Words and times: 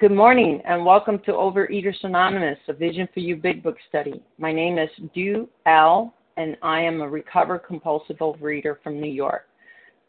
Good 0.00 0.10
morning 0.10 0.60
and 0.64 0.84
welcome 0.84 1.20
to 1.20 1.30
Overeaters 1.30 2.02
Anonymous, 2.02 2.58
a 2.66 2.72
Vision 2.72 3.08
for 3.14 3.20
You 3.20 3.36
Big 3.36 3.62
Book 3.62 3.76
study. 3.88 4.20
My 4.38 4.52
name 4.52 4.76
is 4.76 4.88
Du 5.14 5.48
L, 5.66 6.12
and 6.36 6.56
I 6.62 6.80
am 6.80 7.00
a 7.00 7.08
recovered 7.08 7.60
compulsive 7.60 8.16
overeater 8.16 8.82
from 8.82 9.00
New 9.00 9.10
York. 9.10 9.46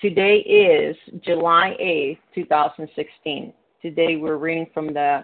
Today 0.02 0.38
is 0.38 0.98
July 1.24 1.78
8th, 1.79 2.18
2016. 2.34 3.53
Today 3.79 4.16
we're 4.16 4.38
reading 4.38 4.66
from 4.74 4.92
the 4.92 5.24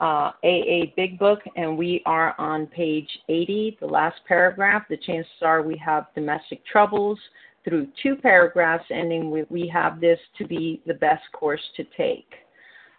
uh, 0.00 0.32
AA 0.42 0.90
Big 0.96 1.16
Book, 1.16 1.38
and 1.54 1.78
we 1.78 2.02
are 2.04 2.34
on 2.36 2.66
page 2.66 3.08
80, 3.28 3.78
the 3.78 3.86
last 3.86 4.16
paragraph. 4.26 4.82
The 4.90 4.96
chances 4.96 5.30
are 5.40 5.62
we 5.62 5.76
have 5.76 6.06
domestic 6.16 6.66
troubles 6.66 7.20
through 7.64 7.86
two 8.02 8.16
paragraphs 8.16 8.86
ending 8.90 9.30
with 9.30 9.48
we 9.52 9.68
have 9.68 10.00
this 10.00 10.18
to 10.38 10.48
be 10.48 10.82
the 10.84 10.94
best 10.94 11.22
course 11.32 11.62
to 11.76 11.84
take. 11.96 12.26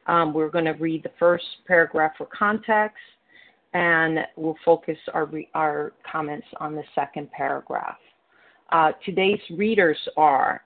Um, 0.08 0.34
we're 0.34 0.50
going 0.50 0.66
to 0.66 0.74
read 0.74 1.04
the 1.04 1.12
first 1.18 1.46
paragraph 1.68 2.14
for 2.18 2.28
context, 2.28 2.98
and 3.74 4.20
we'll 4.36 4.58
focus 4.64 4.98
our, 5.14 5.30
our 5.54 5.94
comments 6.10 6.48
on 6.60 6.76
the 6.76 6.84
second 6.94 7.32
paragraph. 7.32 7.98
Uh, 8.72 8.92
today's 9.06 9.40
readers 9.52 9.98
are 10.18 10.62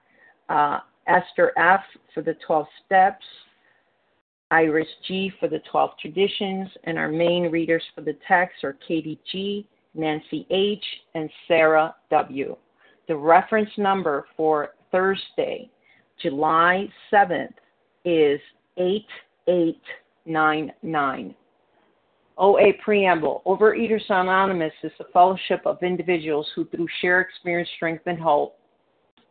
uh, 0.49 0.79
Esther 1.07 1.51
F. 1.57 1.81
for 2.13 2.21
the 2.21 2.35
12 2.45 2.65
steps, 2.85 3.25
Iris 4.51 4.87
G. 5.07 5.31
for 5.39 5.47
the 5.47 5.59
12 5.71 5.91
traditions, 6.01 6.69
and 6.83 6.97
our 6.97 7.09
main 7.09 7.51
readers 7.51 7.83
for 7.95 8.01
the 8.01 8.17
text 8.27 8.63
are 8.63 8.77
Katie 8.87 9.19
G., 9.31 9.67
Nancy 9.95 10.45
H., 10.49 10.83
and 11.15 11.29
Sarah 11.47 11.95
W. 12.09 12.55
The 13.07 13.15
reference 13.15 13.69
number 13.77 14.25
for 14.37 14.69
Thursday, 14.91 15.69
July 16.21 16.87
7th, 17.11 17.53
is 18.05 18.39
8 18.77 19.05
899. 19.49 21.35
OA 22.37 22.73
Preamble 22.83 23.41
Overeaters 23.45 24.07
Anonymous 24.09 24.71
is 24.83 24.91
a 24.99 25.11
fellowship 25.11 25.61
of 25.65 25.81
individuals 25.81 26.47
who, 26.55 26.65
through 26.65 26.87
shared 27.01 27.25
experience, 27.27 27.69
strength, 27.75 28.03
and 28.05 28.19
hope, 28.19 28.57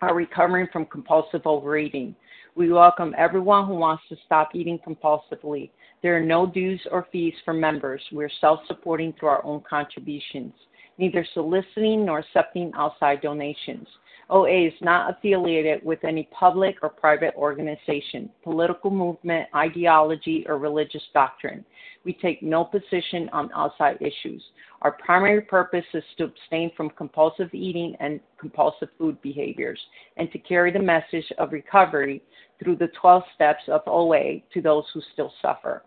are 0.02 0.14
recovering 0.14 0.66
from 0.72 0.86
compulsive 0.86 1.46
overeating. 1.46 2.14
We 2.56 2.72
welcome 2.72 3.14
everyone 3.16 3.66
who 3.66 3.74
wants 3.74 4.02
to 4.08 4.16
stop 4.26 4.50
eating 4.54 4.80
compulsively. 4.86 5.70
There 6.02 6.16
are 6.16 6.24
no 6.24 6.46
dues 6.46 6.80
or 6.90 7.06
fees 7.12 7.34
for 7.44 7.54
members. 7.54 8.02
We're 8.10 8.30
self 8.40 8.60
supporting 8.66 9.14
through 9.18 9.28
our 9.28 9.44
own 9.44 9.62
contributions, 9.68 10.52
neither 10.98 11.24
soliciting 11.32 12.04
nor 12.04 12.18
accepting 12.18 12.72
outside 12.76 13.22
donations. 13.22 13.86
OA 14.30 14.66
is 14.66 14.74
not 14.82 15.10
affiliated 15.10 15.82
with 15.82 16.04
any 16.04 16.28
public 16.38 16.76
or 16.82 16.90
private 16.90 17.34
organization, 17.34 18.28
political 18.44 18.90
movement, 18.90 19.48
ideology, 19.54 20.44
or 20.46 20.58
religious 20.58 21.02
doctrine. 21.14 21.64
We 22.04 22.12
take 22.12 22.42
no 22.42 22.64
position 22.64 23.30
on 23.32 23.50
outside 23.54 23.96
issues. 24.00 24.42
Our 24.82 24.92
primary 24.92 25.40
purpose 25.40 25.84
is 25.94 26.04
to 26.18 26.24
abstain 26.24 26.70
from 26.76 26.90
compulsive 26.90 27.52
eating 27.54 27.96
and 28.00 28.20
compulsive 28.38 28.88
food 28.98 29.20
behaviors 29.22 29.80
and 30.18 30.30
to 30.32 30.38
carry 30.38 30.72
the 30.72 30.78
message 30.78 31.32
of 31.38 31.52
recovery 31.52 32.22
through 32.62 32.76
the 32.76 32.88
12 33.00 33.22
steps 33.34 33.62
of 33.68 33.80
OA 33.86 34.40
to 34.52 34.60
those 34.60 34.84
who 34.92 35.00
still 35.14 35.32
suffer. 35.40 35.82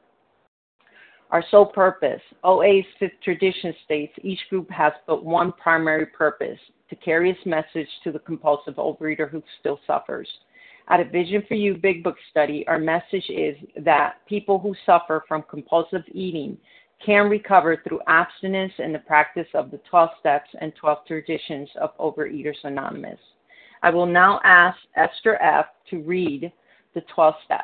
Our 1.29 1.43
sole 1.49 1.67
purpose 1.67 2.21
OA's 2.43 2.85
fifth 2.99 3.21
tradition 3.23 3.73
states 3.85 4.13
each 4.21 4.39
group 4.49 4.69
has 4.69 4.91
but 5.07 5.23
one 5.23 5.53
primary 5.53 6.07
purpose 6.07 6.59
to 6.91 6.95
carry 6.97 7.31
its 7.31 7.39
message 7.45 7.87
to 8.03 8.11
the 8.11 8.19
compulsive 8.19 8.75
overeater 8.75 9.27
who 9.27 9.41
still 9.59 9.79
suffers. 9.87 10.27
At 10.89 10.99
a 10.99 11.05
Vision 11.05 11.41
for 11.47 11.55
You 11.55 11.75
Big 11.75 12.03
Book 12.03 12.17
study, 12.29 12.67
our 12.67 12.77
message 12.77 13.23
is 13.29 13.55
that 13.83 14.17
people 14.27 14.59
who 14.59 14.75
suffer 14.85 15.23
from 15.27 15.43
compulsive 15.49 16.03
eating 16.11 16.57
can 17.03 17.29
recover 17.29 17.81
through 17.87 18.01
abstinence 18.07 18.73
and 18.77 18.93
the 18.93 18.99
practice 18.99 19.47
of 19.53 19.71
the 19.71 19.79
12 19.89 20.09
steps 20.19 20.49
and 20.59 20.73
12 20.75 20.99
traditions 21.07 21.69
of 21.79 21.97
Overeaters 21.97 22.57
Anonymous. 22.63 23.19
I 23.81 23.89
will 23.89 24.05
now 24.05 24.39
ask 24.43 24.77
Esther 24.95 25.41
F. 25.41 25.65
to 25.89 26.01
read 26.01 26.51
the 26.93 27.01
12 27.15 27.35
steps. 27.45 27.63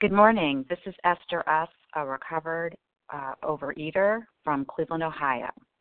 Good 0.00 0.12
morning. 0.12 0.64
This 0.68 0.78
is 0.84 0.94
Esther 1.04 1.42
S., 1.48 1.68
a 1.96 2.06
recovered 2.06 2.76
uh, 3.12 3.32
overeater 3.42 4.20
from 4.44 4.64
Cleveland, 4.66 5.02
Ohio. 5.02 5.50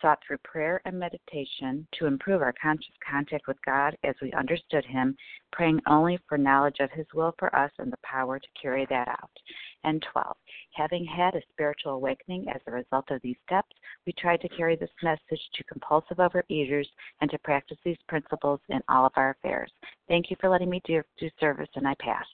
Sought 0.00 0.18
through 0.26 0.38
prayer 0.38 0.80
and 0.84 0.98
meditation 0.98 1.86
to 1.98 2.06
improve 2.06 2.40
our 2.40 2.54
conscious 2.60 2.94
contact 3.08 3.46
with 3.46 3.58
God 3.66 3.96
as 4.02 4.14
we 4.22 4.32
understood 4.32 4.84
Him, 4.86 5.14
praying 5.52 5.80
only 5.86 6.18
for 6.28 6.38
knowledge 6.38 6.76
of 6.80 6.90
His 6.90 7.06
will 7.12 7.34
for 7.38 7.54
us 7.54 7.70
and 7.78 7.92
the 7.92 7.98
power 8.02 8.38
to 8.38 8.46
carry 8.60 8.86
that 8.88 9.08
out. 9.08 9.30
And 9.84 10.04
12. 10.12 10.36
Having 10.74 11.04
had 11.04 11.34
a 11.34 11.42
spiritual 11.52 11.92
awakening 11.92 12.46
as 12.48 12.60
a 12.66 12.72
result 12.72 13.10
of 13.10 13.20
these 13.22 13.36
steps, 13.46 13.76
we 14.06 14.14
tried 14.14 14.40
to 14.40 14.48
carry 14.48 14.76
this 14.76 14.90
message 15.02 15.40
to 15.54 15.64
compulsive 15.64 16.16
overeaters 16.16 16.86
and 17.20 17.30
to 17.30 17.38
practice 17.40 17.78
these 17.84 17.98
principles 18.08 18.60
in 18.68 18.80
all 18.88 19.04
of 19.04 19.12
our 19.16 19.30
affairs. 19.30 19.70
Thank 20.08 20.30
you 20.30 20.36
for 20.40 20.48
letting 20.48 20.70
me 20.70 20.80
do, 20.86 21.02
do 21.18 21.28
service, 21.38 21.68
and 21.74 21.86
I 21.86 21.94
pass. 22.00 22.24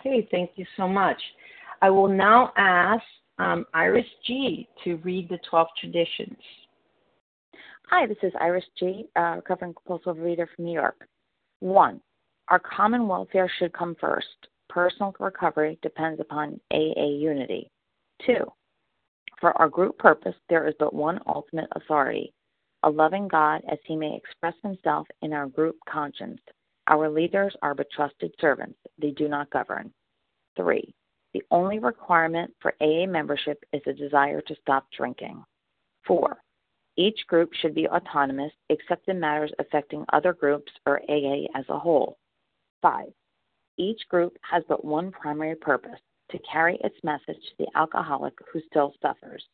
Okay, 0.00 0.28
thank 0.30 0.50
you 0.56 0.66
so 0.76 0.86
much. 0.86 1.20
I 1.80 1.90
will 1.90 2.08
now 2.08 2.52
ask 2.56 3.02
um, 3.38 3.66
Iris 3.74 4.06
G 4.26 4.68
to 4.84 4.96
read 4.96 5.28
the 5.28 5.38
12 5.48 5.68
traditions. 5.80 6.38
Hi, 7.90 8.06
this 8.06 8.18
is 8.22 8.32
Iris 8.40 8.64
G, 8.78 9.06
uh, 9.16 9.36
recovering 9.36 9.74
compulsive 9.74 10.22
reader 10.22 10.48
from 10.54 10.66
New 10.66 10.74
York. 10.74 11.06
One, 11.60 12.00
our 12.48 12.60
common 12.60 13.08
welfare 13.08 13.50
should 13.58 13.72
come 13.72 13.96
first. 14.00 14.26
Personal 14.68 15.14
recovery 15.18 15.78
depends 15.82 16.20
upon 16.20 16.60
AA 16.72 17.16
unity. 17.18 17.70
Two, 18.26 18.44
for 19.40 19.56
our 19.60 19.68
group 19.68 19.96
purpose, 19.98 20.34
there 20.48 20.68
is 20.68 20.74
but 20.78 20.92
one 20.92 21.20
ultimate 21.26 21.68
authority 21.72 22.32
a 22.84 22.90
loving 22.90 23.28
God 23.28 23.62
as 23.70 23.78
he 23.84 23.96
may 23.96 24.14
express 24.16 24.54
himself 24.62 25.06
in 25.22 25.32
our 25.32 25.46
group 25.46 25.76
conscience. 25.88 26.40
Our 26.86 27.08
leaders 27.10 27.54
are 27.62 27.74
but 27.74 27.90
trusted 27.90 28.32
servants, 28.40 28.78
they 29.00 29.10
do 29.10 29.28
not 29.28 29.50
govern. 29.50 29.92
Three, 30.56 30.94
the 31.38 31.44
only 31.54 31.78
requirement 31.78 32.52
for 32.60 32.74
AA 32.80 33.06
membership 33.06 33.62
is 33.72 33.82
a 33.86 33.92
desire 33.92 34.40
to 34.40 34.56
stop 34.60 34.86
drinking. 34.96 35.44
Four, 36.04 36.38
each 36.96 37.20
group 37.28 37.52
should 37.54 37.76
be 37.76 37.86
autonomous 37.86 38.50
except 38.70 39.08
in 39.08 39.20
matters 39.20 39.52
affecting 39.60 40.04
other 40.12 40.32
groups 40.32 40.72
or 40.84 41.00
AA 41.08 41.46
as 41.54 41.64
a 41.68 41.78
whole. 41.78 42.18
Five, 42.82 43.12
each 43.76 44.00
group 44.08 44.36
has 44.50 44.64
but 44.68 44.84
one 44.84 45.12
primary 45.12 45.54
purpose 45.54 46.00
to 46.32 46.40
carry 46.40 46.76
its 46.82 46.96
message 47.04 47.24
to 47.36 47.54
the 47.60 47.68
alcoholic 47.76 48.34
who 48.52 48.60
still 48.68 48.92
suffers. 49.00 49.44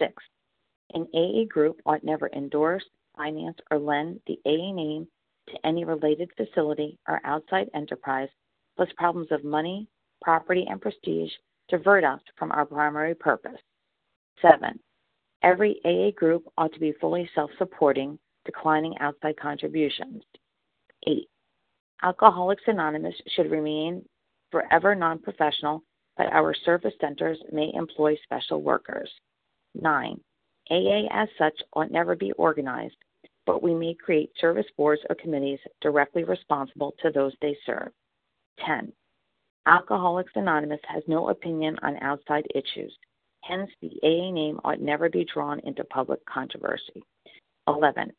Six, 0.00 0.14
an 0.94 1.06
AA 1.14 1.44
group 1.48 1.80
ought 1.86 2.02
never 2.02 2.30
endorse, 2.34 2.84
finance, 3.16 3.58
or 3.70 3.78
lend 3.78 4.18
the 4.26 4.40
AA 4.44 4.72
name 4.72 5.06
to 5.50 5.66
any 5.66 5.84
related 5.84 6.30
facility 6.36 6.98
or 7.06 7.20
outside 7.22 7.70
enterprise, 7.74 8.28
plus 8.76 8.88
problems 8.96 9.28
of 9.30 9.44
money, 9.44 9.86
property, 10.22 10.66
and 10.68 10.80
prestige 10.80 11.30
divert 11.68 12.04
us 12.04 12.20
from 12.38 12.52
our 12.52 12.64
primary 12.64 13.14
purpose. 13.14 13.60
7. 14.40 14.78
Every 15.42 15.80
AA 15.84 16.10
group 16.18 16.44
ought 16.56 16.72
to 16.72 16.80
be 16.80 16.92
fully 17.00 17.28
self 17.34 17.50
supporting, 17.58 18.18
declining 18.44 18.96
outside 18.98 19.36
contributions. 19.36 20.22
8. 21.06 21.28
Alcoholics 22.02 22.62
Anonymous 22.66 23.14
should 23.34 23.50
remain 23.50 24.04
forever 24.50 24.94
non 24.94 25.18
professional 25.18 25.82
but 26.16 26.26
our 26.32 26.54
service 26.54 26.94
centers 27.00 27.38
may 27.52 27.70
employ 27.74 28.16
special 28.22 28.62
workers. 28.62 29.10
9. 29.74 30.20
AA 30.70 31.06
as 31.10 31.28
such 31.38 31.58
ought 31.72 31.90
never 31.90 32.14
be 32.14 32.32
organized, 32.32 32.96
but 33.46 33.62
we 33.62 33.74
may 33.74 33.94
create 33.94 34.30
service 34.40 34.66
boards 34.76 35.02
or 35.08 35.16
committees 35.16 35.58
directly 35.80 36.24
responsible 36.24 36.94
to 37.02 37.10
those 37.10 37.32
they 37.40 37.56
serve. 37.64 37.90
10. 38.64 38.92
Alcoholics 39.66 40.32
Anonymous 40.34 40.80
has 40.88 41.04
no 41.06 41.28
opinion 41.28 41.78
on 41.82 41.96
outside 41.98 42.46
issues. 42.52 42.96
Hence, 43.42 43.70
the 43.80 43.92
AA 44.02 44.32
name 44.32 44.60
ought 44.64 44.80
never 44.80 45.08
be 45.08 45.24
drawn 45.32 45.60
into 45.60 45.84
public 45.84 46.24
controversy. 46.26 47.04
11. 47.68 48.12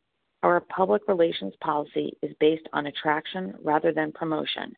Our 0.44 0.62
public 0.62 1.02
relations 1.08 1.54
policy 1.62 2.18
is 2.22 2.34
based 2.40 2.68
on 2.72 2.88
attraction 2.88 3.56
rather 3.62 3.92
than 3.92 4.14
promotion. 4.14 4.74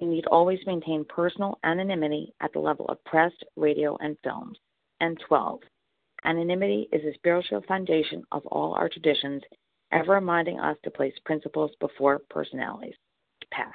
We 0.00 0.06
need 0.06 0.26
always 0.26 0.60
maintain 0.66 1.04
personal 1.04 1.58
anonymity 1.64 2.32
at 2.40 2.52
the 2.54 2.60
level 2.60 2.86
of 2.86 3.04
press, 3.04 3.32
radio, 3.56 3.96
and 4.00 4.16
films. 4.24 4.58
And 5.00 5.18
12. 5.28 5.60
Anonymity 6.24 6.88
is 6.90 7.02
the 7.02 7.12
spiritual 7.14 7.62
foundation 7.68 8.24
of 8.32 8.46
all 8.46 8.72
our 8.74 8.88
traditions, 8.88 9.42
ever 9.92 10.14
reminding 10.14 10.58
us 10.58 10.76
to 10.84 10.90
place 10.90 11.14
principles 11.24 11.72
before 11.80 12.20
personalities. 12.30 12.96
Pass. 13.50 13.74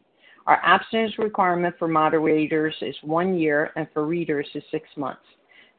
Our 0.47 0.59
abstinence 0.63 1.17
requirement 1.19 1.75
for 1.77 1.87
moderators 1.87 2.75
is 2.81 2.95
one 3.03 3.37
year, 3.37 3.71
and 3.75 3.87
for 3.93 4.05
readers 4.05 4.47
is 4.55 4.63
six 4.71 4.87
months. 4.97 5.21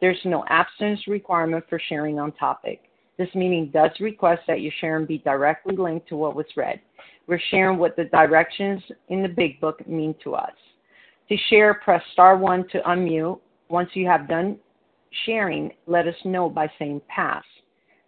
There's 0.00 0.20
no 0.24 0.44
abstinence 0.48 1.06
requirement 1.06 1.64
for 1.68 1.80
sharing 1.88 2.18
on 2.18 2.32
topic. 2.32 2.82
This 3.18 3.34
meeting 3.34 3.70
does 3.72 3.90
request 4.00 4.42
that 4.48 4.60
your 4.60 4.72
sharing 4.80 5.06
be 5.06 5.18
directly 5.18 5.76
linked 5.76 6.08
to 6.08 6.16
what 6.16 6.34
was 6.34 6.46
read. 6.56 6.80
We're 7.26 7.40
sharing 7.50 7.78
what 7.78 7.96
the 7.96 8.04
directions 8.04 8.82
in 9.08 9.22
the 9.22 9.28
big 9.28 9.60
book 9.60 9.86
mean 9.86 10.14
to 10.24 10.34
us. 10.34 10.54
To 11.28 11.36
share, 11.48 11.74
press 11.74 12.02
star 12.12 12.36
one 12.36 12.66
to 12.68 12.80
unmute. 12.80 13.38
Once 13.68 13.90
you 13.94 14.06
have 14.06 14.28
done 14.28 14.58
sharing, 15.24 15.72
let 15.86 16.06
us 16.06 16.14
know 16.24 16.48
by 16.48 16.70
saying 16.78 17.00
pass. 17.08 17.44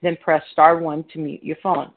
Then 0.03 0.17
press 0.23 0.43
star 0.53 0.79
one 0.79 1.05
to 1.13 1.19
mute 1.19 1.43
your 1.43 1.57
phone. 1.63 1.91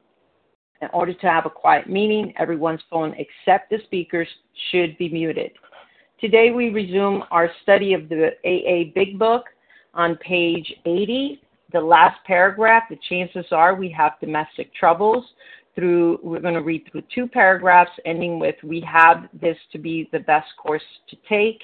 In 0.81 0.89
order 0.93 1.13
to 1.13 1.27
have 1.27 1.45
a 1.45 1.49
quiet 1.49 1.89
meeting, 1.89 2.33
everyone's 2.37 2.81
phone 2.89 3.15
except 3.17 3.69
the 3.69 3.79
speakers 3.85 4.27
should 4.71 4.97
be 4.97 5.09
muted. 5.09 5.51
Today 6.19 6.51
we 6.51 6.69
resume 6.69 7.23
our 7.31 7.49
study 7.63 7.93
of 7.93 8.09
the 8.09 8.31
AA 8.45 8.91
Big 8.93 9.17
Book 9.17 9.45
on 9.93 10.15
page 10.17 10.71
80 10.85 11.41
the 11.73 11.81
last 11.81 12.23
paragraph, 12.25 12.83
the 12.89 12.97
chances 13.09 13.45
are 13.51 13.75
we 13.75 13.89
have 13.89 14.13
domestic 14.21 14.73
troubles. 14.73 15.25
Through, 15.75 16.19
we're 16.23 16.39
going 16.39 16.53
to 16.53 16.61
read 16.61 16.87
through 16.91 17.03
two 17.13 17.27
paragraphs, 17.27 17.91
ending 18.05 18.39
with 18.39 18.55
"We 18.63 18.79
have 18.81 19.27
this 19.33 19.57
to 19.73 19.77
be 19.77 20.09
the 20.11 20.19
best 20.19 20.47
course 20.57 20.83
to 21.09 21.17
take." 21.29 21.61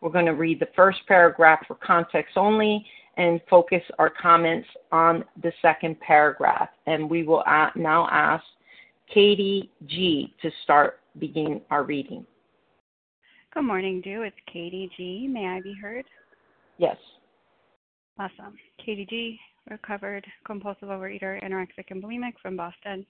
We're 0.00 0.10
going 0.10 0.26
to 0.26 0.34
read 0.34 0.60
the 0.60 0.68
first 0.76 0.98
paragraph 1.06 1.60
for 1.66 1.76
context 1.76 2.36
only 2.36 2.84
and 3.16 3.40
focus 3.48 3.82
our 3.98 4.10
comments 4.10 4.68
on 4.92 5.24
the 5.42 5.52
second 5.62 5.98
paragraph. 6.00 6.68
And 6.86 7.08
we 7.08 7.22
will 7.22 7.42
now 7.76 8.08
ask 8.10 8.44
Katie 9.12 9.70
G 9.86 10.34
to 10.42 10.50
start 10.62 11.00
begin 11.18 11.60
our 11.70 11.84
reading. 11.84 12.26
Good 13.52 13.62
morning, 13.62 14.00
Dew. 14.00 14.22
It's 14.22 14.36
Katie 14.52 14.90
G. 14.96 15.28
May 15.30 15.46
I 15.46 15.60
be 15.60 15.74
heard? 15.80 16.04
Yes. 16.78 16.96
Awesome. 18.18 18.54
Katie 18.84 19.06
G, 19.08 19.38
recovered 19.70 20.26
compulsive 20.44 20.88
overeater, 20.88 21.42
anorexic, 21.44 21.90
and 21.90 22.02
bulimic 22.02 22.32
from 22.42 22.56
Boston. 22.56 23.06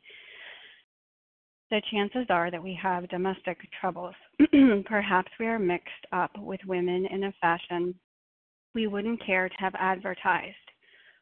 The 1.70 1.80
chances 1.90 2.26
are 2.28 2.50
that 2.50 2.62
we 2.62 2.78
have 2.80 3.08
domestic 3.08 3.58
troubles. 3.80 4.14
Perhaps 4.84 5.32
we 5.40 5.46
are 5.46 5.58
mixed 5.58 6.06
up 6.12 6.30
with 6.38 6.60
women 6.66 7.06
in 7.06 7.24
a 7.24 7.32
fashion 7.40 7.94
we 8.74 8.86
wouldn't 8.86 9.24
care 9.24 9.48
to 9.48 9.56
have 9.58 9.74
advertised. 9.78 10.56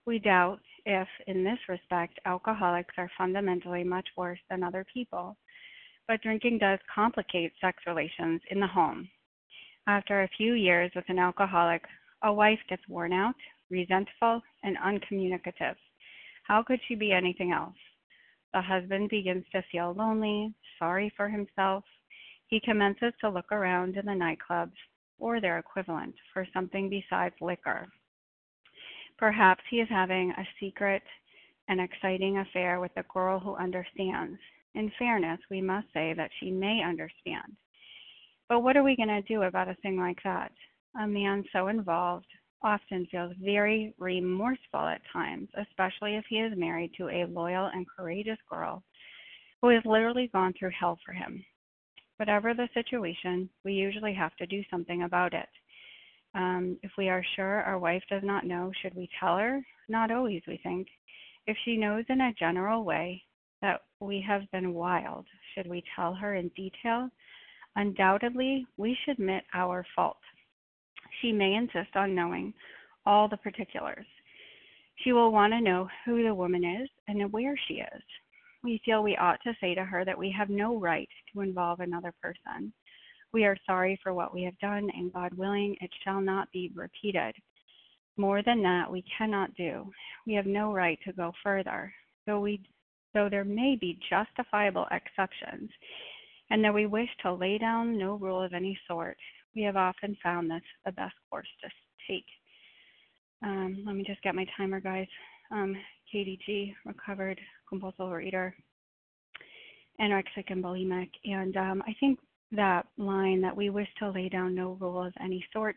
We 0.06 0.18
doubt 0.18 0.60
if, 0.86 1.06
in 1.26 1.44
this 1.44 1.58
respect, 1.68 2.18
alcoholics 2.24 2.94
are 2.96 3.10
fundamentally 3.16 3.84
much 3.84 4.08
worse 4.16 4.40
than 4.50 4.62
other 4.62 4.84
people. 4.92 5.36
But 6.08 6.22
drinking 6.22 6.58
does 6.58 6.78
complicate 6.92 7.52
sex 7.60 7.78
relations 7.86 8.40
in 8.50 8.58
the 8.58 8.66
home. 8.66 9.08
After 9.86 10.22
a 10.22 10.30
few 10.36 10.54
years 10.54 10.90
with 10.96 11.04
an 11.08 11.18
alcoholic, 11.18 11.82
a 12.22 12.32
wife 12.32 12.58
gets 12.68 12.82
worn 12.88 13.12
out, 13.12 13.34
resentful, 13.70 14.42
and 14.62 14.76
uncommunicative. 14.78 15.76
How 16.44 16.62
could 16.62 16.80
she 16.88 16.94
be 16.94 17.12
anything 17.12 17.52
else? 17.52 17.76
The 18.54 18.60
husband 18.60 19.10
begins 19.10 19.44
to 19.52 19.62
feel 19.70 19.94
lonely, 19.94 20.52
sorry 20.78 21.12
for 21.16 21.28
himself. 21.28 21.84
He 22.48 22.60
commences 22.60 23.12
to 23.20 23.30
look 23.30 23.50
around 23.50 23.96
in 23.96 24.06
the 24.06 24.12
nightclubs 24.12 24.72
or 25.22 25.40
their 25.40 25.58
equivalent 25.58 26.14
for 26.32 26.46
something 26.52 26.90
besides 26.90 27.34
liquor. 27.40 27.86
Perhaps 29.18 29.62
he 29.70 29.76
is 29.76 29.88
having 29.88 30.32
a 30.32 30.48
secret 30.58 31.02
and 31.68 31.80
exciting 31.80 32.38
affair 32.38 32.80
with 32.80 32.90
a 32.96 33.04
girl 33.04 33.38
who 33.38 33.54
understands. 33.54 34.38
In 34.74 34.90
fairness, 34.98 35.38
we 35.48 35.62
must 35.62 35.86
say 35.94 36.12
that 36.14 36.30
she 36.40 36.50
may 36.50 36.82
understand. 36.82 37.56
But 38.48 38.60
what 38.60 38.76
are 38.76 38.82
we 38.82 38.96
going 38.96 39.08
to 39.08 39.22
do 39.22 39.42
about 39.42 39.68
a 39.68 39.76
thing 39.76 39.96
like 39.96 40.18
that? 40.24 40.50
A 41.00 41.06
man 41.06 41.44
so 41.52 41.68
involved, 41.68 42.26
often 42.64 43.06
feels 43.10 43.32
very 43.40 43.94
remorseful 43.98 44.80
at 44.80 45.02
times, 45.12 45.48
especially 45.56 46.16
if 46.16 46.24
he 46.28 46.36
is 46.36 46.52
married 46.56 46.90
to 46.96 47.08
a 47.08 47.26
loyal 47.26 47.70
and 47.72 47.86
courageous 47.88 48.38
girl 48.50 48.82
who 49.60 49.68
has 49.68 49.82
literally 49.84 50.28
gone 50.32 50.52
through 50.58 50.70
hell 50.78 50.98
for 51.06 51.12
him. 51.12 51.44
Whatever 52.16 52.54
the 52.54 52.68
situation, 52.74 53.48
we 53.64 53.72
usually 53.72 54.14
have 54.14 54.34
to 54.36 54.46
do 54.46 54.62
something 54.70 55.02
about 55.02 55.34
it. 55.34 55.48
Um, 56.34 56.78
if 56.82 56.92
we 56.96 57.08
are 57.08 57.24
sure 57.36 57.62
our 57.62 57.78
wife 57.78 58.02
does 58.08 58.22
not 58.24 58.46
know, 58.46 58.70
should 58.80 58.94
we 58.94 59.08
tell 59.20 59.36
her? 59.36 59.60
Not 59.88 60.10
always, 60.10 60.42
we 60.46 60.60
think. 60.62 60.88
If 61.46 61.56
she 61.64 61.76
knows 61.76 62.04
in 62.08 62.20
a 62.20 62.34
general 62.38 62.84
way 62.84 63.22
that 63.60 63.82
we 64.00 64.24
have 64.26 64.50
been 64.52 64.74
wild, 64.74 65.26
should 65.54 65.66
we 65.66 65.82
tell 65.96 66.14
her 66.14 66.34
in 66.34 66.48
detail? 66.56 67.10
Undoubtedly, 67.76 68.66
we 68.76 68.96
should 69.04 69.18
admit 69.18 69.44
our 69.54 69.84
fault 69.96 70.16
she 71.20 71.32
may 71.32 71.54
insist 71.54 71.94
on 71.94 72.14
knowing 72.14 72.52
all 73.06 73.28
the 73.28 73.36
particulars. 73.36 74.06
She 74.96 75.12
will 75.12 75.32
want 75.32 75.52
to 75.52 75.60
know 75.60 75.88
who 76.04 76.22
the 76.22 76.34
woman 76.34 76.64
is 76.64 76.88
and 77.08 77.32
where 77.32 77.58
she 77.68 77.74
is. 77.74 78.02
We 78.64 78.80
feel 78.84 79.02
we 79.02 79.16
ought 79.16 79.40
to 79.42 79.54
say 79.60 79.74
to 79.74 79.84
her 79.84 80.04
that 80.04 80.18
we 80.18 80.30
have 80.36 80.48
no 80.48 80.78
right 80.78 81.08
to 81.32 81.40
involve 81.40 81.80
another 81.80 82.12
person. 82.22 82.72
We 83.32 83.44
are 83.44 83.56
sorry 83.66 83.98
for 84.02 84.14
what 84.14 84.32
we 84.32 84.42
have 84.42 84.58
done, 84.58 84.90
and 84.94 85.12
God 85.12 85.32
willing, 85.34 85.76
it 85.80 85.90
shall 86.04 86.20
not 86.20 86.50
be 86.52 86.70
repeated. 86.74 87.34
More 88.16 88.42
than 88.42 88.62
that, 88.62 88.90
we 88.90 89.04
cannot 89.16 89.54
do. 89.54 89.90
We 90.26 90.34
have 90.34 90.46
no 90.46 90.72
right 90.72 90.98
to 91.06 91.12
go 91.12 91.32
further, 91.42 91.92
though 92.26 92.40
we 92.40 92.60
though 93.14 93.28
there 93.28 93.44
may 93.44 93.76
be 93.76 93.98
justifiable 94.08 94.86
exceptions, 94.90 95.70
and 96.50 96.64
though 96.64 96.72
we 96.72 96.86
wish 96.86 97.08
to 97.22 97.32
lay 97.32 97.58
down 97.58 97.98
no 97.98 98.14
rule 98.14 98.42
of 98.42 98.54
any 98.54 98.78
sort. 98.88 99.18
We 99.54 99.62
have 99.62 99.76
often 99.76 100.16
found 100.22 100.50
this 100.50 100.62
the 100.86 100.92
best 100.92 101.14
course 101.28 101.48
to 101.62 101.68
take. 102.08 102.24
Um, 103.42 103.82
let 103.86 103.96
me 103.96 104.04
just 104.04 104.22
get 104.22 104.34
my 104.34 104.46
timer, 104.56 104.80
guys. 104.80 105.08
Um, 105.50 105.76
Katie 106.12 106.38
G, 106.44 106.74
recovered 106.84 107.40
compulsive 107.66 108.00
overeater, 108.00 108.52
anorexic 109.98 110.44
and 110.48 110.62
bulimic. 110.62 111.08
And 111.24 111.56
um, 111.56 111.82
I 111.86 111.94
think 111.98 112.18
that 112.52 112.86
line 112.98 113.40
that 113.40 113.56
we 113.56 113.70
wish 113.70 113.88
to 113.98 114.10
lay 114.10 114.28
down 114.28 114.54
no 114.54 114.76
rule 114.78 115.02
of 115.02 115.14
any 115.22 115.42
sort, 115.54 115.76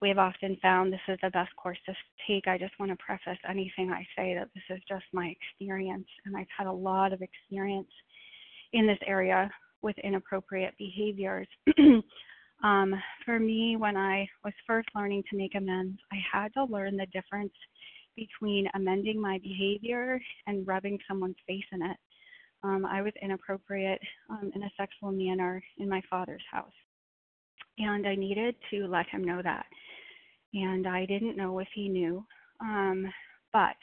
we 0.00 0.08
have 0.08 0.18
often 0.18 0.56
found 0.62 0.92
this 0.92 1.00
is 1.08 1.18
the 1.22 1.30
best 1.30 1.50
course 1.56 1.78
to 1.86 1.94
take. 2.28 2.46
I 2.46 2.56
just 2.56 2.78
want 2.78 2.92
to 2.92 2.96
preface 3.04 3.38
anything 3.48 3.90
I 3.90 4.06
say 4.16 4.34
that 4.34 4.48
this 4.54 4.76
is 4.76 4.82
just 4.88 5.04
my 5.12 5.26
experience, 5.26 6.06
and 6.24 6.36
I've 6.36 6.46
had 6.56 6.68
a 6.68 6.72
lot 6.72 7.12
of 7.12 7.20
experience 7.20 7.90
in 8.72 8.86
this 8.86 8.98
area 9.04 9.50
with 9.82 9.96
inappropriate 9.98 10.74
behaviors. 10.78 11.48
Um, 12.64 12.92
for 13.24 13.38
me, 13.38 13.76
when 13.76 13.96
I 13.96 14.28
was 14.44 14.52
first 14.66 14.88
learning 14.94 15.22
to 15.30 15.36
make 15.36 15.54
amends, 15.54 15.98
I 16.12 16.16
had 16.32 16.52
to 16.54 16.64
learn 16.64 16.96
the 16.96 17.06
difference 17.06 17.52
between 18.18 18.68
amending 18.74 19.20
my 19.20 19.38
behavior 19.38 20.20
and 20.48 20.66
rubbing 20.66 20.98
someone's 21.06 21.36
face 21.46 21.68
in 21.72 21.82
it. 21.82 21.96
Um, 22.64 22.84
I 22.84 23.02
was 23.02 23.12
inappropriate 23.22 24.00
um, 24.28 24.50
in 24.54 24.64
a 24.64 24.70
sexual 24.76 25.12
manner 25.12 25.62
in 25.78 25.88
my 25.88 26.02
father's 26.10 26.42
house, 26.50 26.78
and 27.78 28.06
I 28.06 28.16
needed 28.16 28.56
to 28.70 28.88
let 28.88 29.06
him 29.08 29.22
know 29.22 29.40
that. 29.42 29.66
and 30.52 30.86
I 30.86 31.06
didn't 31.06 31.36
know 31.36 31.60
if 31.60 31.68
he 31.74 31.88
knew. 31.88 32.24
Um, 32.60 33.06
but 33.52 33.76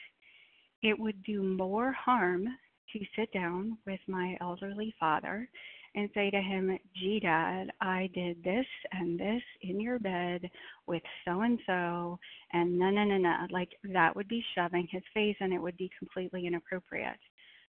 it 0.82 0.98
would 0.98 1.22
do 1.22 1.42
more 1.42 1.92
harm 1.92 2.46
to 2.92 2.98
sit 3.16 3.32
down 3.32 3.78
with 3.86 4.00
my 4.06 4.36
elderly 4.40 4.94
father 5.00 5.48
and 5.96 6.10
say 6.14 6.30
to 6.30 6.40
him, 6.40 6.78
gee, 6.94 7.18
dad, 7.20 7.70
I 7.80 8.10
did 8.14 8.44
this 8.44 8.66
and 8.92 9.18
this 9.18 9.42
in 9.62 9.80
your 9.80 9.98
bed 9.98 10.48
with 10.86 11.02
so 11.24 11.40
and 11.40 11.58
so, 11.66 12.18
and 12.52 12.78
no, 12.78 12.90
no, 12.90 13.02
no, 13.02 13.16
no. 13.16 13.34
Like 13.50 13.70
that 13.92 14.14
would 14.14 14.28
be 14.28 14.44
shoving 14.54 14.86
his 14.90 15.02
face 15.14 15.36
and 15.40 15.52
it 15.52 15.60
would 15.60 15.76
be 15.78 15.90
completely 15.98 16.46
inappropriate. 16.46 17.18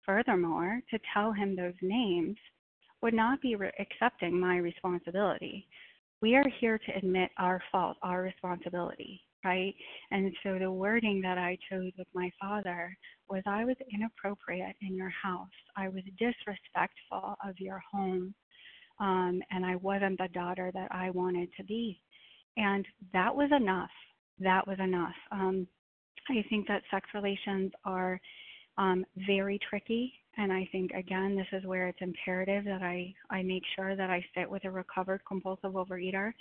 Furthermore, 0.06 0.82
to 0.90 1.00
tell 1.14 1.32
him 1.32 1.56
those 1.56 1.74
names 1.82 2.36
would 3.02 3.14
not 3.14 3.42
be 3.42 3.56
re- 3.56 3.72
accepting 3.80 4.38
my 4.38 4.58
responsibility. 4.58 5.66
We 6.22 6.36
are 6.36 6.52
here 6.60 6.78
to 6.78 6.98
admit 6.98 7.32
our 7.38 7.64
fault, 7.72 7.96
our 8.04 8.22
responsibility 8.22 9.22
right? 9.44 9.74
And 10.12 10.34
so 10.44 10.58
the 10.60 10.72
wording 10.72 11.22
that 11.22 11.38
I 11.38 11.58
chose 11.70 11.92
with 11.98 12.08
my 12.14 12.30
father 12.40 12.96
was 13.30 13.44
I 13.46 13.66
was 13.66 13.76
inappropriate 13.94 14.76
in 14.82 14.96
your 14.96 15.10
house. 15.10 15.48
I 15.78 15.90
was 15.90 16.04
disrespectful 16.18 17.36
of 17.46 17.60
your 17.60 17.82
home. 17.92 18.34
Um, 19.00 19.42
and 19.52 19.66
I 19.66 19.78
wasn't 19.78 20.18
the 20.18 20.28
daughter 20.34 20.72
that 20.74 20.90
I 20.92 21.10
wanted 21.12 21.50
to 21.58 21.64
be. 21.64 22.02
And 22.58 22.86
that 23.14 23.34
was 23.34 23.50
enough. 23.56 23.90
That 24.40 24.68
was 24.68 24.78
enough. 24.80 25.16
Um, 25.32 25.68
I 26.30 26.44
think 26.50 26.68
that 26.68 26.84
sex 26.92 27.08
relations 27.14 27.72
are 27.86 28.20
um, 28.78 29.06
very 29.26 29.60
tricky. 29.70 30.14
And 30.38 30.52
I 30.52 30.68
think, 30.72 30.92
again, 30.92 31.36
this 31.36 31.48
is 31.52 31.66
where 31.66 31.88
it's 31.88 32.02
imperative 32.02 32.66
that 32.66 32.82
I, 32.82 33.14
I 33.30 33.42
make 33.42 33.64
sure 33.76 33.96
that 33.96 34.10
I 34.10 34.24
sit 34.36 34.50
with 34.50 34.66
a 34.66 34.72
recovered 34.72 35.22
compulsive 35.28 35.72
overeater. 35.72 36.32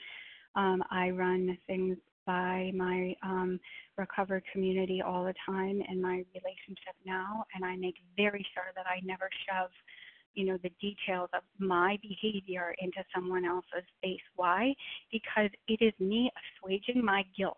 Um, 0.55 0.83
I 0.91 1.11
run 1.11 1.57
things 1.67 1.97
by 2.29 2.71
my 2.77 3.15
um, 3.23 3.59
recovered 3.97 4.43
community 4.53 5.01
all 5.01 5.25
the 5.25 5.33
time 5.47 5.81
in 5.91 6.01
my 6.01 6.23
relationship 6.35 6.95
now, 7.07 7.43
and 7.55 7.65
I 7.65 7.75
make 7.77 7.95
very 8.19 8.47
sure 8.55 8.71
that 8.77 8.85
I 8.87 9.01
never 9.03 9.31
shove, 9.49 9.71
you 10.35 10.45
know, 10.45 10.59
the 10.63 10.71
details 10.79 11.31
of 11.33 11.41
my 11.59 11.99
behavior 12.03 12.75
into 12.81 13.03
someone 13.15 13.47
else's 13.47 13.89
face. 14.03 14.21
Why? 14.37 14.75
Because 15.11 15.49
it 15.69 15.81
is 15.81 15.95
me 15.99 16.31
assuaging 16.37 17.03
my 17.03 17.25
guilt 17.37 17.57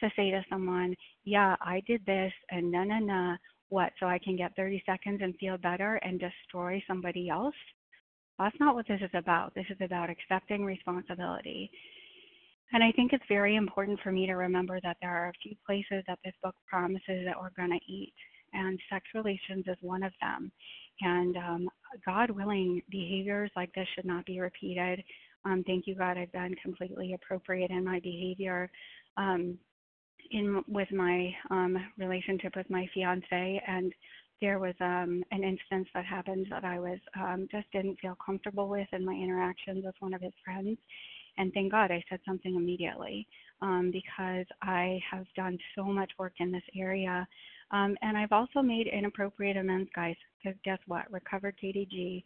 to 0.00 0.10
say 0.14 0.30
to 0.30 0.44
someone, 0.50 0.94
"Yeah, 1.24 1.56
I 1.62 1.80
did 1.86 2.04
this," 2.04 2.34
and 2.50 2.70
na 2.70 2.84
na 2.84 2.98
na. 2.98 3.36
What? 3.70 3.94
So 3.98 4.04
I 4.06 4.18
can 4.18 4.36
get 4.36 4.54
30 4.56 4.82
seconds 4.84 5.22
and 5.22 5.34
feel 5.38 5.56
better 5.56 5.96
and 6.02 6.20
destroy 6.20 6.84
somebody 6.86 7.30
else? 7.30 7.56
That's 8.38 8.60
not 8.60 8.74
what 8.74 8.86
this 8.86 9.00
is 9.00 9.14
about. 9.14 9.54
This 9.54 9.70
is 9.70 9.80
about 9.80 10.10
accepting 10.10 10.66
responsibility 10.66 11.70
and 12.72 12.82
I 12.82 12.92
think 12.92 13.12
it's 13.12 13.24
very 13.28 13.56
important 13.56 14.00
for 14.02 14.12
me 14.12 14.26
to 14.26 14.34
remember 14.34 14.80
that 14.82 14.96
there 15.00 15.14
are 15.14 15.28
a 15.28 15.42
few 15.42 15.54
places 15.66 16.04
that 16.06 16.18
this 16.24 16.34
book 16.42 16.54
promises 16.68 17.24
that 17.24 17.36
we're 17.40 17.50
going 17.56 17.78
to 17.78 17.92
eat, 17.92 18.12
and 18.52 18.78
sex 18.90 19.04
relations 19.14 19.64
is 19.66 19.76
one 19.80 20.02
of 20.02 20.12
them. 20.20 20.50
And 21.00 21.36
um, 21.36 21.68
God 22.06 22.30
willing, 22.30 22.82
behaviors 22.90 23.50
like 23.56 23.72
this 23.74 23.88
should 23.94 24.04
not 24.04 24.24
be 24.26 24.40
repeated. 24.40 25.02
Um, 25.44 25.64
thank 25.66 25.86
you, 25.86 25.94
God, 25.94 26.16
I've 26.16 26.32
been 26.32 26.54
completely 26.62 27.14
appropriate 27.14 27.70
in 27.70 27.84
my 27.84 28.00
behavior. 28.00 28.70
Um, 29.16 29.58
in 30.30 30.62
with 30.68 30.90
my 30.92 31.30
um, 31.50 31.76
relationship 31.98 32.54
with 32.56 32.68
my 32.70 32.86
fiance, 32.94 33.62
and 33.66 33.92
there 34.40 34.58
was 34.58 34.74
um, 34.80 35.22
an 35.30 35.44
instance 35.44 35.88
that 35.94 36.04
happened 36.04 36.46
that 36.50 36.64
I 36.64 36.78
was 36.78 36.98
um, 37.16 37.48
just 37.50 37.70
didn't 37.72 38.00
feel 38.00 38.16
comfortable 38.24 38.68
with 38.68 38.88
in 38.92 39.04
my 39.04 39.12
interactions 39.12 39.84
with 39.84 39.94
one 40.00 40.14
of 40.14 40.20
his 40.20 40.32
friends, 40.44 40.78
and 41.38 41.52
thank 41.52 41.72
God 41.72 41.90
I 41.90 42.02
said 42.08 42.20
something 42.26 42.54
immediately 42.54 43.26
um, 43.60 43.90
because 43.92 44.46
I 44.62 45.00
have 45.10 45.26
done 45.36 45.58
so 45.76 45.84
much 45.84 46.10
work 46.18 46.34
in 46.38 46.52
this 46.52 46.62
area. 46.76 47.26
Um, 47.70 47.96
and 48.02 48.16
I've 48.16 48.32
also 48.32 48.60
made 48.60 48.86
inappropriate 48.86 49.56
amends, 49.56 49.90
guys, 49.94 50.16
because 50.42 50.58
guess 50.64 50.78
what? 50.86 51.10
Recovered 51.10 51.56
Katie 51.60 51.88
G 51.90 52.24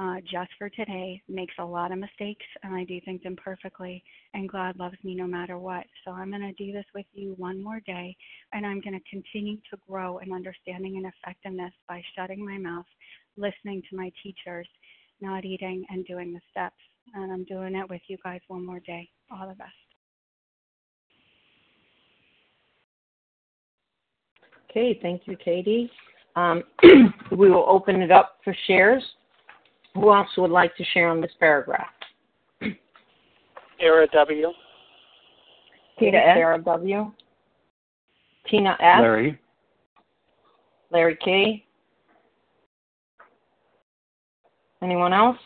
uh, 0.00 0.16
just 0.20 0.50
for 0.58 0.68
today 0.70 1.20
makes 1.28 1.54
a 1.58 1.64
lot 1.64 1.90
of 1.90 1.98
mistakes, 1.98 2.46
and 2.62 2.74
I 2.74 2.84
do 2.84 3.00
things 3.04 3.20
imperfectly. 3.24 4.02
And 4.32 4.48
God 4.48 4.78
loves 4.78 4.96
me 5.02 5.14
no 5.14 5.26
matter 5.26 5.58
what. 5.58 5.84
So 6.04 6.12
I'm 6.12 6.30
going 6.30 6.42
to 6.42 6.52
do 6.52 6.72
this 6.72 6.84
with 6.94 7.06
you 7.12 7.34
one 7.36 7.62
more 7.62 7.80
day, 7.80 8.16
and 8.52 8.64
I'm 8.64 8.80
going 8.80 8.98
to 8.98 9.10
continue 9.10 9.56
to 9.70 9.78
grow 9.88 10.18
in 10.18 10.32
understanding 10.32 10.96
and 10.96 11.06
effectiveness 11.06 11.72
by 11.88 12.02
shutting 12.16 12.44
my 12.44 12.58
mouth, 12.58 12.86
listening 13.36 13.82
to 13.90 13.96
my 13.96 14.12
teachers, 14.22 14.68
not 15.20 15.44
eating, 15.44 15.84
and 15.90 16.06
doing 16.06 16.32
the 16.32 16.40
steps 16.50 16.76
and 17.14 17.32
I'm 17.32 17.44
doing 17.44 17.74
it 17.74 17.88
with 17.88 18.02
you 18.08 18.16
guys 18.22 18.40
one 18.48 18.64
more 18.64 18.80
day. 18.80 19.08
All 19.30 19.46
the 19.46 19.54
best. 19.54 19.70
Okay, 24.70 24.98
thank 25.00 25.22
you, 25.26 25.36
Katie. 25.36 25.90
Um, 26.36 26.62
we 27.32 27.50
will 27.50 27.64
open 27.66 28.02
it 28.02 28.10
up 28.10 28.38
for 28.44 28.54
shares. 28.66 29.02
Who 29.94 30.12
else 30.12 30.28
would 30.36 30.50
like 30.50 30.76
to 30.76 30.84
share 30.92 31.08
on 31.08 31.20
this 31.20 31.32
paragraph? 31.40 31.88
Sarah 33.80 34.06
W. 34.12 34.48
Tina 35.98 36.18
S. 36.18 36.36
Sarah 36.36 36.62
W. 36.62 37.12
Tina 38.48 38.76
S. 38.80 39.00
Larry. 39.00 39.38
Larry 40.90 41.18
K. 41.24 41.64
Anyone 44.82 45.12
else? 45.12 45.38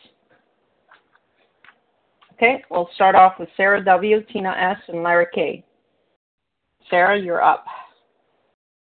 Okay, 2.34 2.64
we'll 2.70 2.88
start 2.94 3.14
off 3.14 3.34
with 3.38 3.48
Sarah 3.56 3.84
W., 3.84 4.22
Tina 4.32 4.50
S., 4.50 4.78
and 4.88 5.02
Larry 5.02 5.26
K. 5.34 5.64
Sarah, 6.88 7.20
you're 7.20 7.42
up. 7.42 7.64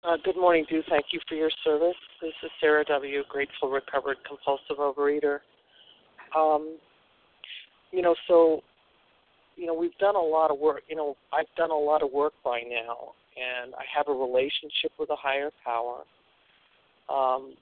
Uh, 0.04 0.18
good 0.24 0.36
morning, 0.36 0.66
Do. 0.70 0.82
Thank 0.90 1.06
you 1.12 1.20
for 1.28 1.36
your 1.36 1.52
service. 1.64 1.96
This 2.22 2.34
is 2.44 2.50
Sarah 2.60 2.84
W., 2.86 3.24
grateful, 3.30 3.70
recovered, 3.70 4.18
compulsive 4.28 4.78
overeater. 4.78 5.40
Um, 6.36 6.78
you 7.92 8.02
know, 8.02 8.16
so, 8.28 8.62
you 9.56 9.68
know, 9.68 9.74
we've 9.74 9.98
done 10.00 10.16
a 10.16 10.20
lot 10.20 10.50
of 10.50 10.58
work. 10.58 10.82
You 10.90 10.96
know, 10.96 11.16
I've 11.32 11.54
done 11.56 11.72
a 11.72 11.78
lot 11.78 12.02
of 12.02 12.12
work 12.12 12.34
by 12.44 12.62
now, 12.62 13.14
and 13.38 13.76
I 13.76 13.84
have 13.96 14.08
a 14.08 14.14
relationship 14.14 14.94
with 14.98 15.12
a 15.12 15.16
higher 15.16 15.52
power. 15.64 16.04
Um, 17.08 17.54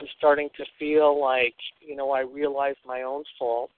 I'm 0.00 0.08
starting 0.18 0.48
to 0.56 0.64
feel 0.78 1.20
like, 1.20 1.54
you 1.80 1.94
know, 1.94 2.10
I 2.10 2.20
realize 2.20 2.76
my 2.86 3.02
own 3.02 3.22
faults 3.38 3.72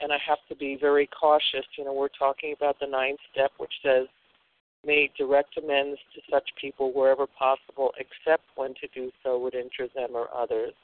and 0.00 0.12
I 0.12 0.18
have 0.26 0.38
to 0.48 0.56
be 0.56 0.76
very 0.80 1.08
cautious. 1.08 1.66
You 1.76 1.84
know, 1.84 1.92
we're 1.92 2.08
talking 2.08 2.54
about 2.56 2.76
the 2.80 2.86
ninth 2.86 3.20
step, 3.32 3.52
which 3.58 3.72
says, 3.82 4.06
"May 4.84 5.10
direct 5.16 5.56
amends 5.56 6.00
to 6.14 6.20
such 6.30 6.48
people 6.60 6.92
wherever 6.92 7.26
possible, 7.26 7.92
except 7.98 8.44
when 8.56 8.74
to 8.74 8.88
do 8.94 9.10
so 9.22 9.38
would 9.38 9.54
injure 9.54 9.88
them 9.94 10.10
or 10.14 10.28
others." 10.34 10.74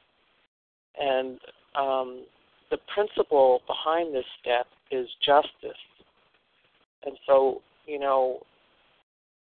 And 0.99 1.39
um, 1.75 2.25
the 2.71 2.79
principle 2.93 3.63
behind 3.67 4.15
this 4.15 4.25
step 4.41 4.67
is 4.91 5.09
justice. 5.25 5.79
And 7.05 7.17
so, 7.27 7.63
you 7.87 7.99
know, 7.99 8.41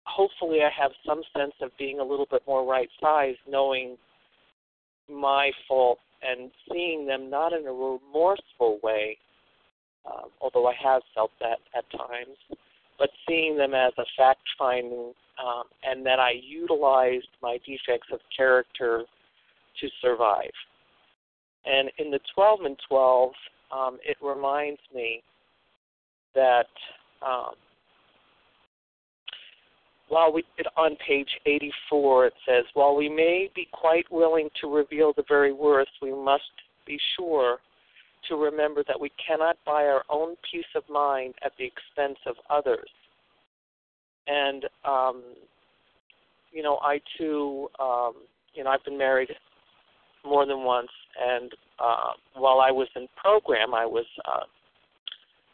hopefully 0.05 0.61
I 0.63 0.71
have 0.81 0.93
some 1.07 1.23
sense 1.37 1.55
of 1.61 1.71
being 1.79 2.01
a 2.01 2.05
little 2.05 2.27
bit 2.31 2.43
more 2.47 2.65
right 2.65 2.89
sized, 3.01 3.39
knowing 3.49 3.97
my 5.09 5.51
fault 5.67 5.99
and 6.23 6.51
seeing 6.71 7.07
them 7.07 7.31
not 7.31 7.53
in 7.53 7.67
a 7.67 7.73
remorseful 7.73 8.79
way, 8.83 9.17
um, 10.09 10.31
although 10.41 10.67
I 10.67 10.75
have 10.83 11.03
felt 11.15 11.33
that 11.41 11.59
at 11.77 11.85
times, 11.97 12.37
but 12.99 13.11
seeing 13.29 13.57
them 13.57 13.75
as 13.75 13.93
a 13.99 14.05
fact 14.17 14.43
finding 14.59 15.13
um, 15.39 15.65
and 15.85 16.05
that 16.05 16.19
I 16.19 16.33
utilized 16.43 17.29
my 17.43 17.59
defects 17.65 18.09
of 18.13 18.21
character 18.37 19.05
to 19.81 19.89
survive. 20.03 20.51
And 21.65 21.91
in 21.99 22.11
the 22.11 22.21
12 22.35 22.61
and 22.65 22.77
12, 22.89 23.33
um, 23.73 23.99
it 24.05 24.17
reminds 24.23 24.81
me 24.95 25.23
that 26.35 26.67
um, 27.25 27.55
while 30.09 30.33
we 30.33 30.45
on 30.77 30.97
page 31.07 31.29
84 31.47 32.27
it 32.27 32.33
says 32.47 32.65
while 32.75 32.97
we 32.97 33.09
may 33.09 33.51
be 33.55 33.69
quite 33.73 34.11
willing 34.11 34.49
to 34.61 34.73
reveal 34.73 35.13
the 35.17 35.25
very 35.29 35.53
worst 35.53 35.91
we 36.01 36.13
must 36.13 36.43
be 36.87 36.99
sure 37.17 37.59
to 38.29 38.37
remember 38.37 38.83
that 38.87 38.99
we 38.99 39.11
cannot 39.25 39.57
buy 39.65 39.85
our 39.85 40.03
own 40.11 40.35
peace 40.51 40.65
of 40.75 40.83
mind 40.91 41.35
at 41.45 41.53
the 41.59 41.65
expense 41.65 42.19
of 42.27 42.37
others. 42.51 42.89
And, 44.27 44.65
um, 44.85 45.23
you 46.53 46.63
know, 46.63 46.79
I 46.83 47.01
too, 47.17 47.69
um, 47.81 48.15
you 48.55 48.65
know, 48.65 48.71
I've 48.71 48.85
been 48.85 48.99
married 48.99 49.31
more 50.25 50.45
than 50.47 50.65
once, 50.65 50.91
and 51.21 51.53
uh, 51.79 52.13
while 52.35 52.61
I 52.61 52.71
was 52.71 52.89
in 52.97 53.07
program, 53.17 53.73
I 53.75 53.87
was 53.87 54.07
uh, 54.27 54.45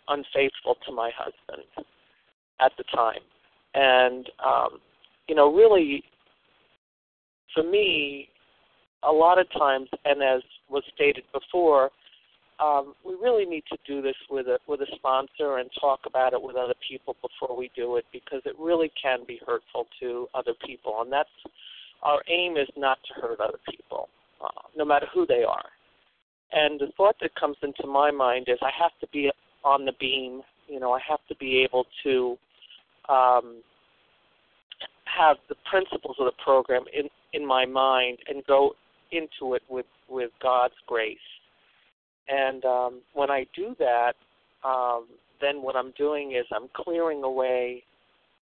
unfaithful 0.08 0.76
to 0.86 0.92
my 0.92 1.10
husband 1.16 1.66
at 2.60 2.72
the 2.78 2.84
time. 2.94 3.20
And, 3.74 4.30
um, 4.44 4.78
you 5.28 5.34
know, 5.34 5.52
really, 5.52 6.02
for 7.52 7.62
me, 7.62 8.28
a 9.02 9.12
lot 9.12 9.38
of 9.38 9.50
times, 9.52 9.88
and 10.04 10.22
as 10.22 10.42
was 10.68 10.82
stated 10.94 11.24
before, 11.32 11.90
um, 12.60 12.94
we 13.04 13.14
really 13.14 13.44
need 13.44 13.64
to 13.70 13.78
do 13.86 14.02
this 14.02 14.16
with 14.30 14.46
a 14.46 14.58
with 14.66 14.80
a 14.80 14.86
sponsor 14.94 15.58
and 15.58 15.70
talk 15.80 16.00
about 16.06 16.32
it 16.32 16.42
with 16.42 16.56
other 16.56 16.74
people 16.88 17.16
before 17.20 17.56
we 17.56 17.70
do 17.74 17.96
it 17.96 18.04
because 18.12 18.42
it 18.44 18.54
really 18.58 18.90
can 19.00 19.20
be 19.26 19.40
hurtful 19.46 19.86
to 20.00 20.28
other 20.34 20.52
people, 20.64 21.00
and 21.00 21.12
that's 21.12 21.28
our 22.02 22.22
aim 22.28 22.56
is 22.56 22.68
not 22.76 22.98
to 23.08 23.20
hurt 23.20 23.40
other 23.40 23.58
people, 23.70 24.08
uh, 24.42 24.68
no 24.76 24.84
matter 24.84 25.06
who 25.12 25.26
they 25.26 25.42
are. 25.42 25.64
And 26.52 26.78
the 26.78 26.92
thought 26.96 27.16
that 27.20 27.34
comes 27.34 27.56
into 27.62 27.86
my 27.86 28.10
mind 28.10 28.46
is 28.48 28.58
I 28.62 28.70
have 28.80 28.92
to 29.00 29.08
be 29.12 29.30
on 29.64 29.84
the 29.84 29.92
beam. 29.98 30.42
You 30.68 30.78
know, 30.78 30.92
I 30.92 31.00
have 31.08 31.20
to 31.28 31.34
be 31.36 31.64
able 31.64 31.86
to 32.04 32.36
um, 33.08 33.62
have 35.04 35.36
the 35.48 35.56
principles 35.68 36.16
of 36.18 36.26
the 36.26 36.42
program 36.42 36.84
in 36.92 37.08
in 37.32 37.44
my 37.44 37.66
mind 37.66 38.18
and 38.28 38.44
go 38.46 38.74
into 39.10 39.54
it 39.54 39.62
with 39.68 39.86
with 40.08 40.30
God's 40.40 40.74
grace. 40.86 41.18
And 42.28 42.64
um, 42.64 43.00
when 43.12 43.30
I 43.30 43.46
do 43.54 43.76
that, 43.78 44.14
um, 44.64 45.06
then 45.40 45.62
what 45.62 45.76
I'm 45.76 45.92
doing 45.98 46.32
is 46.32 46.46
I'm 46.54 46.68
clearing 46.74 47.22
away 47.22 47.82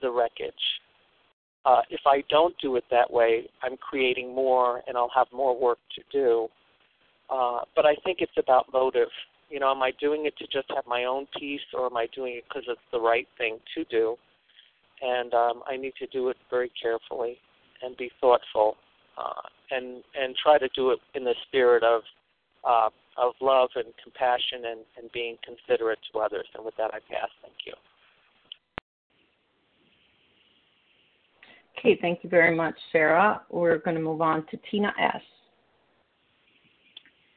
the 0.01 0.11
wreckage. 0.11 0.55
Uh, 1.67 1.83
if 1.91 2.01
I 2.07 2.23
don't 2.31 2.55
do 2.63 2.77
it 2.77 2.85
that 2.91 3.11
way, 3.11 3.43
I'm 3.63 3.77
creating 3.77 4.35
more, 4.35 4.83
and 4.87 4.97
I'll 4.97 5.11
have 5.15 5.27
more 5.33 5.59
work 5.59 5.79
to 5.97 6.03
do. 6.11 6.49
Uh, 7.29 7.61
but 7.77 7.85
I 7.85 7.95
think 8.05 8.19
it's 8.21 8.33
about 8.39 8.67
motive. 8.73 9.09
You 9.51 9.61
know, 9.61 9.71
am 9.71 9.83
I 9.83 9.93
doing 10.01 10.27
it 10.27 10.37
to 10.39 10.45
just 10.45 10.71
have 10.75 10.85
my 10.87 11.05
own 11.05 11.27
peace, 11.39 11.61
or 11.75 11.87
am 11.87 11.97
I 11.97 12.07
doing 12.15 12.37
it 12.37 12.45
because 12.49 12.65
it's 12.69 12.81
the 12.93 13.01
right 13.01 13.27
thing 13.37 13.59
to 13.75 13.85
do? 13.85 14.17
And 15.03 15.35
um, 15.35 15.63
I 15.67 15.77
need 15.77 15.93
to 15.99 16.07
do 16.07 16.29
it 16.29 16.37
very 16.51 16.71
carefully 16.81 17.37
and 17.83 17.97
be 17.97 18.11
thoughtful, 18.21 18.77
uh, 19.19 19.43
and 19.71 20.03
and 20.19 20.35
try 20.43 20.59
to 20.59 20.69
do 20.75 20.91
it 20.91 20.99
in 21.15 21.25
the 21.25 21.35
spirit 21.47 21.83
of 21.83 22.03
uh, 22.67 22.89
of 23.19 23.35
love 23.41 23.71
and 23.75 23.87
compassion 24.03 24.65
and, 24.71 24.81
and 24.97 25.11
being 25.13 25.37
considerate 25.45 25.99
to 26.13 26.21
others. 26.21 26.47
And 26.55 26.65
with 26.65 26.77
that, 26.77 26.93
I 26.95 26.99
pass. 27.13 27.31
Thank 27.43 27.55
you. 27.67 27.73
Okay, 31.79 31.99
thank 32.01 32.25
you 32.25 32.31
very 32.31 32.57
much, 32.57 32.75
Sarah. 32.91 33.41
We're 33.51 33.79
going 33.79 33.97
to 33.97 34.03
move 34.03 34.21
on 34.21 34.45
to 34.51 34.59
Tina 34.71 34.93
S. 35.01 35.23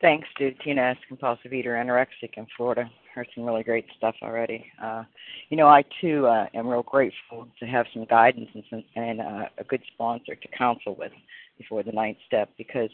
Thanks, 0.02 0.28
dude. 0.40 0.60
Tina 0.62 0.82
S. 0.82 0.98
Compulsive 1.08 1.54
eater, 1.54 1.74
anorexic 1.74 2.32
in 2.38 2.48
Florida. 2.58 2.90
Heard 3.14 3.28
some 3.36 3.44
really 3.44 3.62
great 3.62 3.86
stuff 3.98 4.16
already. 4.24 4.66
Uh, 4.82 5.04
you 5.50 5.58
know, 5.58 5.68
I 5.68 5.84
too 6.00 6.26
uh, 6.26 6.48
am 6.56 6.68
real 6.68 6.82
grateful 6.82 7.48
to 7.60 7.66
have 7.66 7.86
some 7.94 8.06
guidance 8.06 8.50
and, 8.56 8.64
some, 8.70 8.84
and 8.96 9.22
uh, 9.22 9.46
a 9.60 9.64
good 9.66 9.82
sponsor 9.94 10.34
to 10.34 10.48
counsel 10.58 10.96
with 10.98 11.12
before 11.60 11.84
the 11.84 11.92
ninth 11.92 12.18
step 12.26 12.50
because 12.58 12.90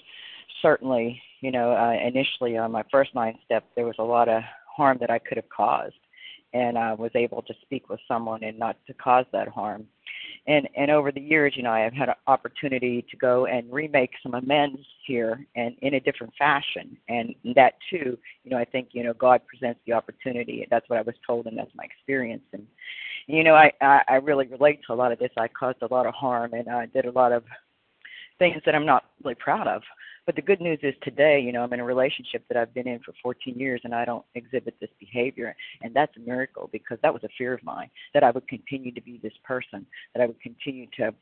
certainly, 0.62 1.22
you 1.42 1.52
know, 1.52 1.72
uh, 1.72 1.94
initially 2.06 2.58
on 2.58 2.72
my 2.72 2.84
first 2.92 3.14
ninth 3.16 3.38
step, 3.46 3.64
there 3.76 3.86
was 3.86 3.96
a 4.00 4.04
lot 4.04 4.30
of 4.30 4.44
harm 4.76 4.98
that 5.00 5.10
I 5.10 5.20
could 5.20 5.38
have 5.38 5.50
caused, 5.50 5.96
and 6.54 6.78
I 6.78 6.94
was 6.94 7.12
able 7.16 7.42
to 7.44 7.54
speak 7.62 7.90
with 7.90 8.00
someone 8.08 8.44
and 8.44 8.58
not 8.58 8.78
to 8.88 8.94
cause 8.94 9.26
that 9.32 9.48
harm 9.48 9.88
and 10.48 10.68
and 10.76 10.90
over 10.90 11.12
the 11.12 11.22
years, 11.22 11.54
you 11.56 11.64
know, 11.64 11.72
I 11.72 11.82
have 11.82 11.94
had 11.94 12.10
an 12.10 12.16
opportunity 12.26 13.06
to 13.12 13.18
go 13.18 13.46
and 13.46 13.72
remake 13.72 14.12
some 14.24 14.34
amends 14.34 14.80
here 15.06 15.46
and 15.56 15.76
in 15.82 15.96
a 15.96 16.00
different 16.00 16.34
fashion, 16.38 16.98
and 17.10 17.36
that 17.56 17.74
too, 17.90 18.18
you 18.44 18.52
know, 18.52 18.58
I 18.58 18.66
think 18.66 18.90
you 18.92 19.04
know 19.04 19.14
God 19.14 19.42
presents 19.46 19.80
the 19.86 19.94
opportunity. 19.94 20.66
That's 20.70 20.90
what 20.90 21.00
I 21.00 21.02
was 21.02 21.16
told, 21.26 21.48
and 21.48 21.58
that's 21.58 21.76
my 21.76 21.84
experience. 21.84 22.44
And 22.54 22.66
you 23.28 23.44
know, 23.44 23.56
I 23.56 23.72
I, 23.82 24.02
I 24.08 24.16
really 24.16 24.48
relate 24.48 24.80
to 24.88 24.94
a 24.94 24.96
lot 24.96 25.12
of 25.12 25.20
this. 25.20 25.32
I 25.38 25.50
caused 25.50 25.82
a 25.82 25.94
lot 25.94 26.06
of 26.06 26.14
harm, 26.14 26.54
and 26.54 26.70
I 26.70 26.86
did 26.86 27.06
a 27.06 27.12
lot 27.12 27.34
of 27.34 27.44
things 28.40 28.62
that 28.66 28.76
I'm 28.76 28.86
not 28.86 29.06
really 29.24 29.36
proud 29.36 29.68
of. 29.68 29.82
But 30.28 30.36
the 30.36 30.42
good 30.42 30.60
news 30.60 30.80
is 30.84 30.94
today, 31.04 31.40
you 31.40 31.54
know, 31.54 31.64
I'm 31.64 31.72
in 31.72 31.80
a 31.80 31.86
relationship 31.86 32.44
that 32.50 32.58
I've 32.58 32.74
been 32.74 32.86
in 32.88 33.00
for 33.00 33.14
14 33.24 33.58
years 33.58 33.80
and 33.86 33.96
I 33.96 34.04
don't 34.04 34.26
exhibit 34.36 34.76
this 34.82 34.90
behavior. 35.00 35.56
And 35.82 35.96
that's 35.96 36.16
a 36.18 36.20
miracle 36.20 36.70
because 36.74 37.00
that 37.02 37.14
was 37.14 37.24
a 37.24 37.30
fear 37.38 37.54
of 37.54 37.64
mine 37.64 37.90
that 38.14 38.24
I 38.24 38.32
would 38.32 38.46
continue 38.50 38.94
to 38.94 39.02
be 39.02 39.22
this 39.24 39.34
person, 39.46 39.86
that 40.14 40.22
I 40.22 40.26
would 40.26 40.42
continue 40.42 40.88
to 40.98 41.14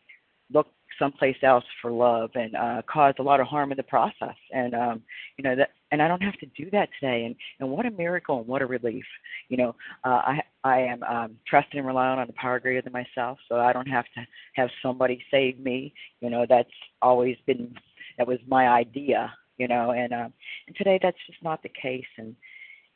look 0.51 0.67
someplace 0.99 1.35
else 1.43 1.63
for 1.81 1.91
love 1.91 2.29
and 2.35 2.55
uh 2.55 2.81
cause 2.91 3.13
a 3.19 3.23
lot 3.23 3.39
of 3.39 3.47
harm 3.47 3.71
in 3.71 3.77
the 3.77 3.83
process. 3.83 4.35
And 4.51 4.73
um 4.73 5.01
you 5.37 5.43
know 5.43 5.55
that 5.55 5.71
and 5.91 6.01
I 6.01 6.07
don't 6.07 6.21
have 6.21 6.37
to 6.39 6.45
do 6.57 6.69
that 6.71 6.89
today. 6.99 7.25
And 7.25 7.35
and 7.59 7.69
what 7.69 7.85
a 7.85 7.91
miracle 7.91 8.39
and 8.39 8.47
what 8.47 8.61
a 8.61 8.65
relief. 8.65 9.05
You 9.49 9.57
know 9.57 9.75
uh 10.03 10.21
I 10.25 10.41
I 10.63 10.79
am 10.81 11.03
um 11.03 11.37
trusting 11.47 11.77
and 11.77 11.87
relying 11.87 12.19
on 12.19 12.27
the 12.27 12.33
power 12.33 12.59
greater 12.59 12.81
than 12.81 12.93
myself. 12.93 13.39
So 13.49 13.59
I 13.59 13.73
don't 13.73 13.87
have 13.87 14.05
to 14.15 14.25
have 14.53 14.69
somebody 14.81 15.23
save 15.31 15.59
me. 15.59 15.93
You 16.21 16.29
know 16.29 16.45
that's 16.47 16.69
always 17.01 17.37
been 17.45 17.75
that 18.17 18.27
was 18.27 18.39
my 18.47 18.67
idea, 18.67 19.33
you 19.57 19.67
know, 19.67 19.91
and 19.91 20.13
um 20.13 20.33
and 20.67 20.75
today 20.75 20.99
that's 21.01 21.17
just 21.27 21.43
not 21.43 21.63
the 21.63 21.69
case. 21.69 22.05
And 22.17 22.35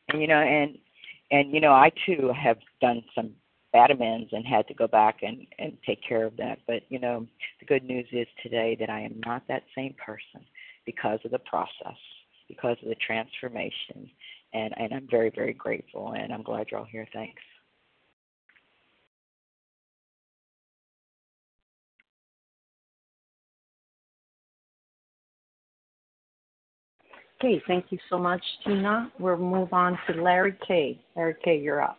and 0.09 0.21
you 0.21 0.27
know 0.27 0.39
and 0.39 0.77
and 1.31 1.53
you 1.53 1.61
know 1.61 1.73
I 1.73 1.91
too 2.05 2.31
have 2.39 2.57
done 2.81 3.03
some 3.13 3.31
bad 3.71 3.91
amends 3.91 4.29
and 4.31 4.45
had 4.45 4.67
to 4.67 4.73
go 4.73 4.87
back 4.87 5.19
and 5.21 5.45
and 5.57 5.77
take 5.85 5.99
care 6.07 6.25
of 6.25 6.37
that. 6.37 6.59
But 6.67 6.83
you 6.89 6.99
know 6.99 7.27
the 7.59 7.65
good 7.65 7.83
news 7.83 8.07
is 8.11 8.27
today 8.41 8.75
that 8.79 8.89
I 8.89 9.01
am 9.01 9.21
not 9.25 9.43
that 9.47 9.63
same 9.75 9.95
person 10.03 10.45
because 10.85 11.19
of 11.25 11.31
the 11.31 11.39
process 11.39 11.97
because 12.47 12.77
of 12.81 12.89
the 12.89 12.95
transformation. 12.95 14.09
And 14.53 14.73
and 14.77 14.93
I'm 14.93 15.07
very 15.09 15.31
very 15.33 15.53
grateful 15.53 16.13
and 16.13 16.33
I'm 16.33 16.43
glad 16.43 16.67
you're 16.71 16.79
all 16.79 16.85
here. 16.85 17.07
Thanks 17.13 17.41
Okay, 27.41 27.61
thank 27.67 27.85
you 27.89 27.97
so 28.09 28.17
much, 28.17 28.43
Tina. 28.65 29.09
We'll 29.17 29.37
move 29.37 29.71
on 29.71 29.97
to 30.07 30.21
Larry 30.21 30.55
K. 30.67 30.99
Larry 31.15 31.35
K., 31.41 31.57
you're 31.57 31.81
up. 31.81 31.97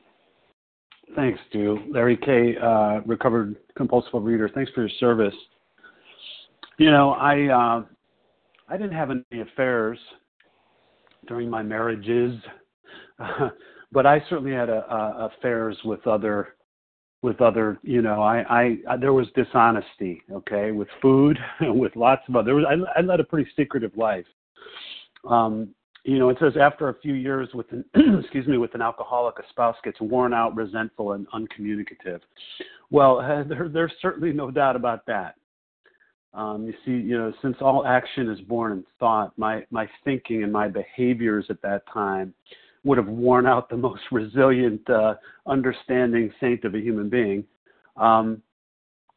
Thanks, 1.17 1.41
Stu. 1.49 1.79
Larry 1.91 2.19
K., 2.19 2.57
uh, 2.63 3.01
recovered 3.07 3.57
compulsive 3.75 4.23
reader. 4.23 4.51
Thanks 4.51 4.71
for 4.73 4.83
your 4.83 4.91
service. 5.01 5.35
You 6.77 6.91
know, 6.91 7.13
I 7.13 7.47
uh, 7.47 7.85
I 8.69 8.77
didn't 8.77 8.93
have 8.93 9.11
any 9.11 9.41
affairs 9.41 9.99
during 11.27 11.49
my 11.49 11.63
marriages, 11.63 12.39
uh, 13.19 13.49
but 13.93 14.05
I 14.05 14.23
certainly 14.29 14.53
had 14.53 14.69
a, 14.69 14.85
a 14.93 15.31
affairs 15.37 15.77
with 15.87 16.07
other 16.07 16.57
with 17.23 17.41
other. 17.41 17.79
You 17.83 18.03
know, 18.03 18.23
I, 18.23 18.43
I, 18.43 18.77
I 18.91 18.97
there 18.99 19.15
was 19.15 19.27
dishonesty. 19.35 20.23
Okay, 20.31 20.71
with 20.71 20.89
food, 21.01 21.39
with 21.63 21.97
lots 21.97 22.23
of 22.29 22.37
other. 22.37 22.61
I, 22.67 22.77
I 22.99 23.01
led 23.01 23.21
a 23.21 23.25
pretty 23.25 23.51
secretive 23.57 23.97
life 23.97 24.27
um, 25.29 25.75
you 26.05 26.19
know, 26.19 26.31
it 26.31 26.39
says 26.41 26.55
after 26.61 26.89
a 26.89 26.95
few 27.01 27.15
years 27.15 27.49
with 27.53 27.67
an 27.73 27.85
excuse 28.21 28.47
me 28.47 28.59
with 28.59 28.75
an 28.75 28.83
alcoholic, 28.83 29.39
a 29.39 29.43
spouse 29.51 29.77
gets 29.85 30.01
worn 30.01 30.33
out, 30.33 30.57
resentful, 30.57 31.13
and 31.13 31.27
uncommunicative. 31.33 32.21
Well, 32.91 33.19
there, 33.49 33.69
there's 33.69 33.93
certainly 34.01 34.33
no 34.33 34.51
doubt 34.51 34.77
about 34.77 35.05
that. 35.07 35.35
Um, 36.33 36.65
you 36.65 36.75
see, 36.85 36.93
you 36.93 37.19
know, 37.19 37.33
since 37.43 37.57
all 37.61 37.85
action 37.85 38.31
is 38.31 38.41
born 38.43 38.73
in 38.73 38.85
thought, 38.99 39.37
my 39.37 39.65
my 39.71 39.89
thinking 40.05 40.43
and 40.43 40.53
my 40.53 40.69
behaviors 40.69 41.45
at 41.51 41.61
that 41.63 41.83
time 41.93 42.33
would 42.85 42.99
have 42.99 43.09
worn 43.09 43.47
out 43.47 43.69
the 43.69 43.77
most 43.89 44.03
resilient, 44.11 44.89
uh, 44.89 45.15
understanding 45.47 46.33
saint 46.41 46.65
of 46.65 46.75
a 46.75 46.79
human 46.79 47.09
being. 47.09 47.45
Um, 47.97 48.43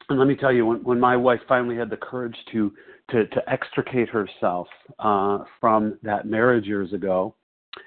and 0.09 0.19
let 0.19 0.27
me 0.27 0.35
tell 0.35 0.51
you, 0.51 0.65
when, 0.65 0.83
when 0.83 0.99
my 0.99 1.15
wife 1.15 1.39
finally 1.47 1.77
had 1.77 1.89
the 1.89 1.97
courage 1.97 2.35
to 2.51 2.73
to, 3.13 3.27
to 3.27 3.49
extricate 3.49 4.09
herself 4.09 4.67
uh, 4.99 5.39
from 5.61 5.97
that 6.01 6.25
marriage 6.25 6.65
years 6.65 6.91
ago, 6.93 7.35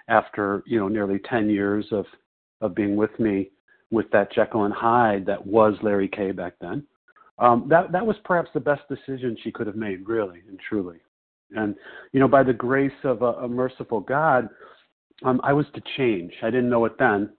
after 0.08 0.62
you 0.66 0.78
know 0.78 0.88
nearly 0.88 1.20
ten 1.28 1.50
years 1.50 1.84
of 1.90 2.06
of 2.60 2.74
being 2.74 2.96
with 2.96 3.18
me 3.18 3.50
with 3.90 4.10
that 4.12 4.32
Jekyll 4.32 4.64
and 4.64 4.74
Hyde 4.74 5.26
that 5.26 5.44
was 5.44 5.74
Larry 5.82 6.08
K 6.08 6.32
back 6.32 6.54
then. 6.60 6.84
Um, 7.38 7.66
that 7.68 7.92
that 7.92 8.06
was 8.06 8.16
perhaps 8.24 8.50
the 8.54 8.60
best 8.60 8.82
decision 8.88 9.36
she 9.42 9.52
could 9.52 9.66
have 9.66 9.76
made, 9.76 10.08
really 10.08 10.42
and 10.48 10.58
truly. 10.68 10.98
And 11.50 11.74
you 12.12 12.20
know, 12.20 12.28
by 12.28 12.44
the 12.44 12.52
grace 12.52 12.92
of 13.04 13.22
a, 13.22 13.32
a 13.32 13.48
merciful 13.48 14.00
God, 14.00 14.48
um, 15.24 15.40
I 15.42 15.52
was 15.52 15.66
to 15.74 15.82
change. 15.96 16.32
I 16.42 16.50
didn't 16.50 16.70
know 16.70 16.84
it 16.84 16.98
then, 16.98 17.30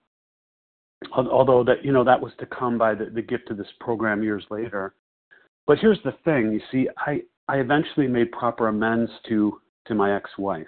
although 1.14 1.64
that 1.64 1.86
you 1.86 1.94
know 1.94 2.04
that 2.04 2.22
was 2.22 2.34
to 2.40 2.46
come 2.46 2.78
by 2.78 2.96
the, 2.96 3.06
the 3.06 3.22
gift 3.22 3.50
of 3.50 3.58
this 3.58 3.68
program 3.80 4.24
years 4.24 4.44
later. 4.50 4.94
But 5.66 5.80
here's 5.80 6.02
the 6.04 6.16
thing: 6.26 6.52
you 6.52 6.62
see, 6.72 6.90
I 6.98 7.22
I 7.48 7.58
eventually 7.58 8.08
made 8.08 8.32
proper 8.32 8.68
amends 8.68 9.12
to 9.30 9.60
to 9.86 9.96
my 9.96 10.16
ex-wife. 10.16 10.68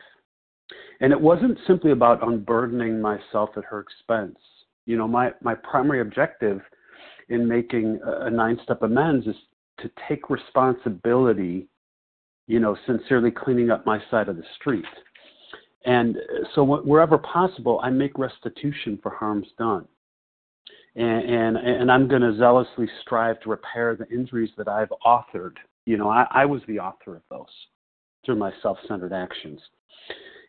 And 1.02 1.12
it 1.12 1.20
wasn't 1.20 1.58
simply 1.68 1.92
about 1.92 2.26
unburdening 2.26 3.02
myself 3.02 3.50
at 3.58 3.66
her 3.66 3.80
expense. 3.80 4.38
You 4.86 4.98
know, 4.98 5.08
my 5.08 5.32
my 5.42 5.56
primary 5.56 6.02
objective 6.02 6.62
in 7.30 7.48
making 7.48 8.00
a 8.04 8.30
nine-step 8.30 8.82
amends 8.82 9.28
is 9.28 9.36
to 9.80 9.92
take 10.08 10.30
responsibility, 10.30 11.68
you 12.48 12.60
know, 12.60 12.76
sincerely 12.88 13.30
cleaning 13.30 13.70
up 13.70 13.86
my 13.86 14.00
side 14.10 14.30
of 14.30 14.36
the 14.36 14.44
street. 14.60 14.86
And 15.86 16.18
so 16.56 16.64
wherever 16.64 17.18
possible, 17.18 17.80
I 17.84 17.90
make 17.90 18.18
restitution 18.18 19.00
for 19.02 19.12
harms 19.12 19.48
done. 19.58 19.88
And, 20.96 21.24
and, 21.24 21.58
and 21.58 21.92
I'm 21.92 22.08
going 22.08 22.22
to 22.22 22.36
zealously 22.38 22.90
strive 23.02 23.40
to 23.42 23.50
repair 23.50 23.96
the 23.96 24.10
injuries 24.10 24.50
that 24.58 24.68
I've 24.68 24.92
authored 25.06 25.56
you 25.90 25.98
know, 25.98 26.08
I, 26.08 26.28
I 26.30 26.46
was 26.46 26.62
the 26.68 26.78
author 26.78 27.16
of 27.16 27.24
those 27.32 27.48
through 28.24 28.36
my 28.36 28.52
self 28.62 28.78
centered 28.88 29.12
actions. 29.12 29.60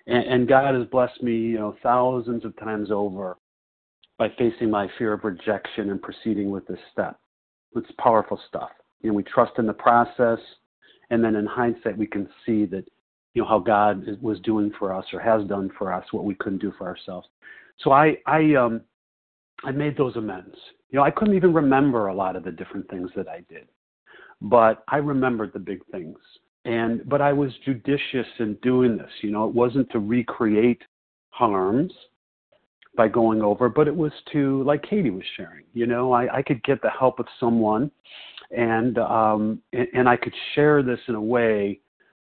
And, 0.07 0.25
and 0.25 0.49
God 0.49 0.75
has 0.75 0.87
blessed 0.89 1.23
me, 1.23 1.33
you 1.33 1.59
know, 1.59 1.75
thousands 1.83 2.45
of 2.45 2.55
times 2.59 2.91
over 2.91 3.39
by 4.19 4.29
facing 4.37 4.71
my 4.71 4.87
fear 4.99 5.15
of 5.15 5.25
rejection 5.25 5.89
and 5.89 6.03
proceeding 6.03 6.51
with 6.51 6.67
this 6.67 6.79
step. 6.93 7.19
It's 7.75 7.91
powerful 7.99 8.39
stuff. 8.49 8.69
You 9.01 9.09
know, 9.09 9.17
we 9.17 9.23
trust 9.23 9.53
in 9.57 9.67
the 9.67 9.73
process, 9.73 10.41
and 11.09 11.25
then 11.25 11.37
in 11.37 11.47
hindsight, 11.47 11.97
we 11.97 12.07
can 12.07 12.29
see 12.45 12.67
that, 12.67 12.85
you 13.33 13.41
know, 13.41 13.49
how 13.49 13.61
God 13.61 14.05
was 14.21 14.39
doing 14.41 14.71
for 14.79 14.93
us 14.93 15.07
or 15.11 15.21
has 15.21 15.49
done 15.49 15.71
for 15.79 15.91
us 15.91 16.05
what 16.11 16.25
we 16.25 16.35
couldn't 16.35 16.61
do 16.61 16.75
for 16.77 16.87
ourselves. 16.87 17.27
So 17.79 17.93
I, 17.93 18.19
I, 18.27 18.57
um, 18.57 18.83
I 19.65 19.71
made 19.71 19.97
those 19.97 20.17
amends. 20.17 20.57
You 20.91 20.99
know, 20.99 21.03
I 21.03 21.11
couldn't 21.11 21.35
even 21.35 21.55
remember 21.55 22.09
a 22.09 22.15
lot 22.15 22.37
of 22.37 22.45
the 22.45 22.53
different 22.53 22.91
things 22.91 23.09
that 23.17 23.27
I 23.27 23.43
did, 23.49 23.69
but 24.41 24.85
I 24.89 24.97
remembered 24.97 25.53
the 25.53 25.59
big 25.59 25.81
things. 25.91 26.19
And 26.65 27.09
but 27.09 27.23
I 27.23 27.33
was 27.33 27.51
judicious 27.65 28.27
in 28.39 28.55
doing 28.63 28.97
this. 28.97 29.11
You 29.23 29.31
know, 29.31 29.49
it 29.49 29.55
wasn't 29.55 29.91
to 29.93 29.99
recreate 29.99 30.83
harms 31.31 31.93
by 32.97 33.09
going 33.09 33.41
over, 33.41 33.69
but 33.69 33.89
it 33.89 33.97
was 33.97 34.13
to, 34.33 34.63
like 34.65 34.83
Katie 34.83 35.11
was 35.11 35.25
sharing. 35.37 35.65
You 35.73 35.87
know, 35.87 36.13
I, 36.13 36.39
I 36.39 36.43
could 36.43 36.63
get 36.65 36.83
the 36.83 36.91
help 36.91 37.19
of 37.19 37.27
someone, 37.39 37.91
and 38.51 38.99
um, 38.99 39.63
and, 39.73 39.87
and 39.95 40.09
I 40.09 40.17
could 40.17 40.35
share 40.55 40.83
this 40.83 40.99
in 41.09 41.15
a 41.15 41.21
way 41.21 41.81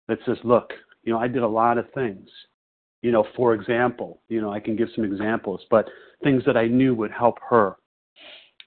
that 0.09 0.19
says, 0.25 0.37
look, 0.45 0.73
you 1.03 1.13
know, 1.13 1.19
I 1.19 1.29
did 1.29 1.43
a 1.43 1.49
lot 1.49 1.79
of 1.79 1.91
things. 1.93 2.29
You 3.03 3.13
know, 3.13 3.27
for 3.37 3.55
example, 3.55 4.21
you 4.29 4.41
know, 4.41 4.53
I 4.53 4.61
can 4.61 4.77
give 4.77 4.89
some 4.95 5.05
examples, 5.05 5.61
but 5.71 5.89
things 6.23 6.43
that 6.47 6.57
I 6.57 6.67
knew 6.67 6.95
would 6.95 7.13
help 7.13 7.39
her. 7.49 7.77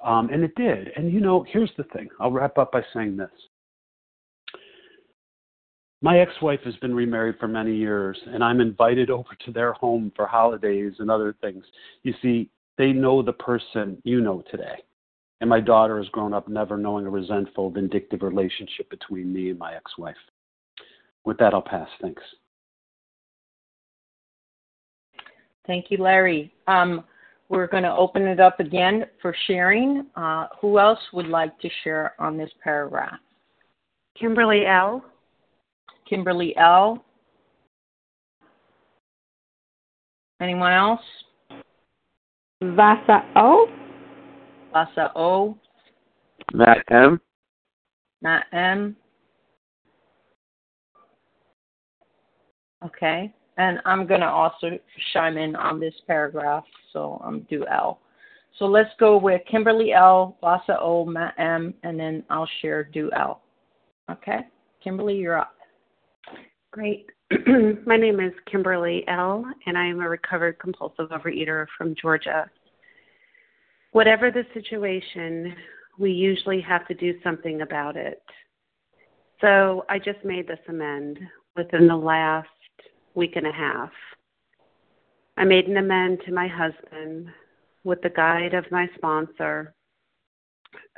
Um, 0.04 0.30
and 0.32 0.44
it 0.44 0.56
did. 0.56 0.92
And, 0.96 1.12
you 1.12 1.20
know, 1.20 1.46
here's 1.48 1.72
the 1.78 1.84
thing 1.86 2.10
I'll 2.20 2.32
wrap 2.32 2.58
up 2.58 2.72
by 2.72 2.82
saying 2.94 3.18
this. 3.18 3.30
My 6.02 6.20
ex 6.20 6.32
wife 6.42 6.62
has 6.66 6.76
been 6.78 6.96
remarried 6.96 7.36
for 7.40 7.48
many 7.48 7.76
years, 7.76 8.18
and 8.26 8.44
I'm 8.44 8.60
invited 8.60 9.12
over 9.12 9.30
to 9.46 9.52
their 9.52 9.74
home 9.74 10.12
for 10.16 10.26
holidays 10.26 10.94
and 10.98 11.12
other 11.12 11.36
things. 11.42 11.64
You 12.02 12.16
see, 12.22 12.50
they 12.78 12.92
know 12.92 13.22
the 13.22 13.34
person 13.34 14.02
you 14.04 14.22
know 14.22 14.44
today. 14.50 14.82
And 15.42 15.50
my 15.50 15.60
daughter 15.60 15.98
has 15.98 16.08
grown 16.10 16.34
up 16.34 16.48
never 16.48 16.78
knowing 16.78 17.06
a 17.06 17.10
resentful, 17.10 17.70
vindictive 17.70 18.24
relationship 18.24 18.90
between 18.90 19.32
me 19.32 19.52
and 19.52 19.60
my 19.60 19.76
ex 19.76 19.92
wife. 19.98 20.16
With 21.24 21.38
that, 21.38 21.54
I'll 21.54 21.62
pass. 21.62 21.90
Thanks. 22.02 22.24
Thank 25.68 25.92
you, 25.92 25.98
Larry. 25.98 26.52
Um, 26.68 27.04
we're 27.52 27.68
going 27.68 27.84
to 27.84 27.92
open 27.94 28.24
it 28.24 28.40
up 28.40 28.62
again 28.62 29.06
for 29.22 29.36
sharing. 29.46 30.08
Uh, 30.16 30.48
who 30.62 30.80
else 30.80 31.00
would 31.12 31.28
like 31.28 31.60
to 31.60 31.70
share 31.84 32.14
on 32.18 32.38
this 32.38 32.50
paragraph? 32.64 33.20
Kimberly 34.18 34.66
L. 34.66 35.04
Kimberly 36.10 36.56
L. 36.56 37.04
Anyone 40.42 40.72
else? 40.72 41.02
Vasa 42.64 43.26
O. 43.36 43.68
Vasa 44.72 45.12
O. 45.14 45.58
Matt 46.54 46.78
M. 46.90 47.20
Matt 48.22 48.46
M. 48.54 48.96
Okay. 52.86 53.34
And 53.62 53.80
I'm 53.86 54.08
going 54.08 54.22
to 54.22 54.28
also 54.28 54.72
chime 55.14 55.38
in 55.38 55.56
on 55.56 55.80
this 55.80 55.94
paragraph, 56.08 56.64
so 56.92 57.22
I'm 57.24 57.42
do 57.42 57.64
L. 57.68 58.00
So 58.58 58.66
let's 58.66 58.90
go 59.00 59.18
with 59.18 59.40
Kimberly 59.50 59.94
L, 59.94 60.36
Vasa 60.42 60.80
O, 60.80 61.06
Matt 61.06 61.36
M, 61.38 61.76
and 61.84 62.00
then 62.00 62.24
I'll 62.32 62.50
share 62.64 62.84
do 62.84 63.12
L. 63.16 63.44
Okay? 64.10 64.40
Kimberly, 64.84 65.18
you're 65.18 65.38
up. 65.38 65.54
Great. 66.72 67.06
My 67.86 67.98
name 67.98 68.20
is 68.20 68.34
Kimberly 68.52 69.04
L, 69.08 69.46
and 69.68 69.78
I 69.78 69.86
am 69.86 70.00
a 70.00 70.10
recovered 70.10 70.58
compulsive 70.58 71.10
overeater 71.10 71.68
from 71.78 71.94
Georgia. 72.02 72.50
Whatever 73.92 74.32
the 74.32 74.44
situation, 74.56 75.54
we 76.00 76.12
usually 76.12 76.62
have 76.62 76.88
to 76.88 76.96
do 76.96 77.14
something 77.24 77.62
about 77.62 77.96
it. 77.96 78.24
So 79.40 79.86
I 79.88 80.00
just 80.00 80.26
made 80.26 80.48
this 80.48 80.58
amend 80.68 81.20
within 81.56 81.88
the 81.88 81.96
last 81.96 82.48
week 83.16 83.36
and 83.36 83.48
a 83.48 83.52
half. 83.52 83.92
I 85.38 85.44
made 85.44 85.68
an 85.68 85.78
amend 85.78 86.20
to 86.26 86.34
my 86.34 86.48
husband 86.48 87.30
with 87.84 88.02
the 88.02 88.10
guide 88.10 88.54
of 88.54 88.72
my 88.72 88.88
sponsor, 88.96 89.74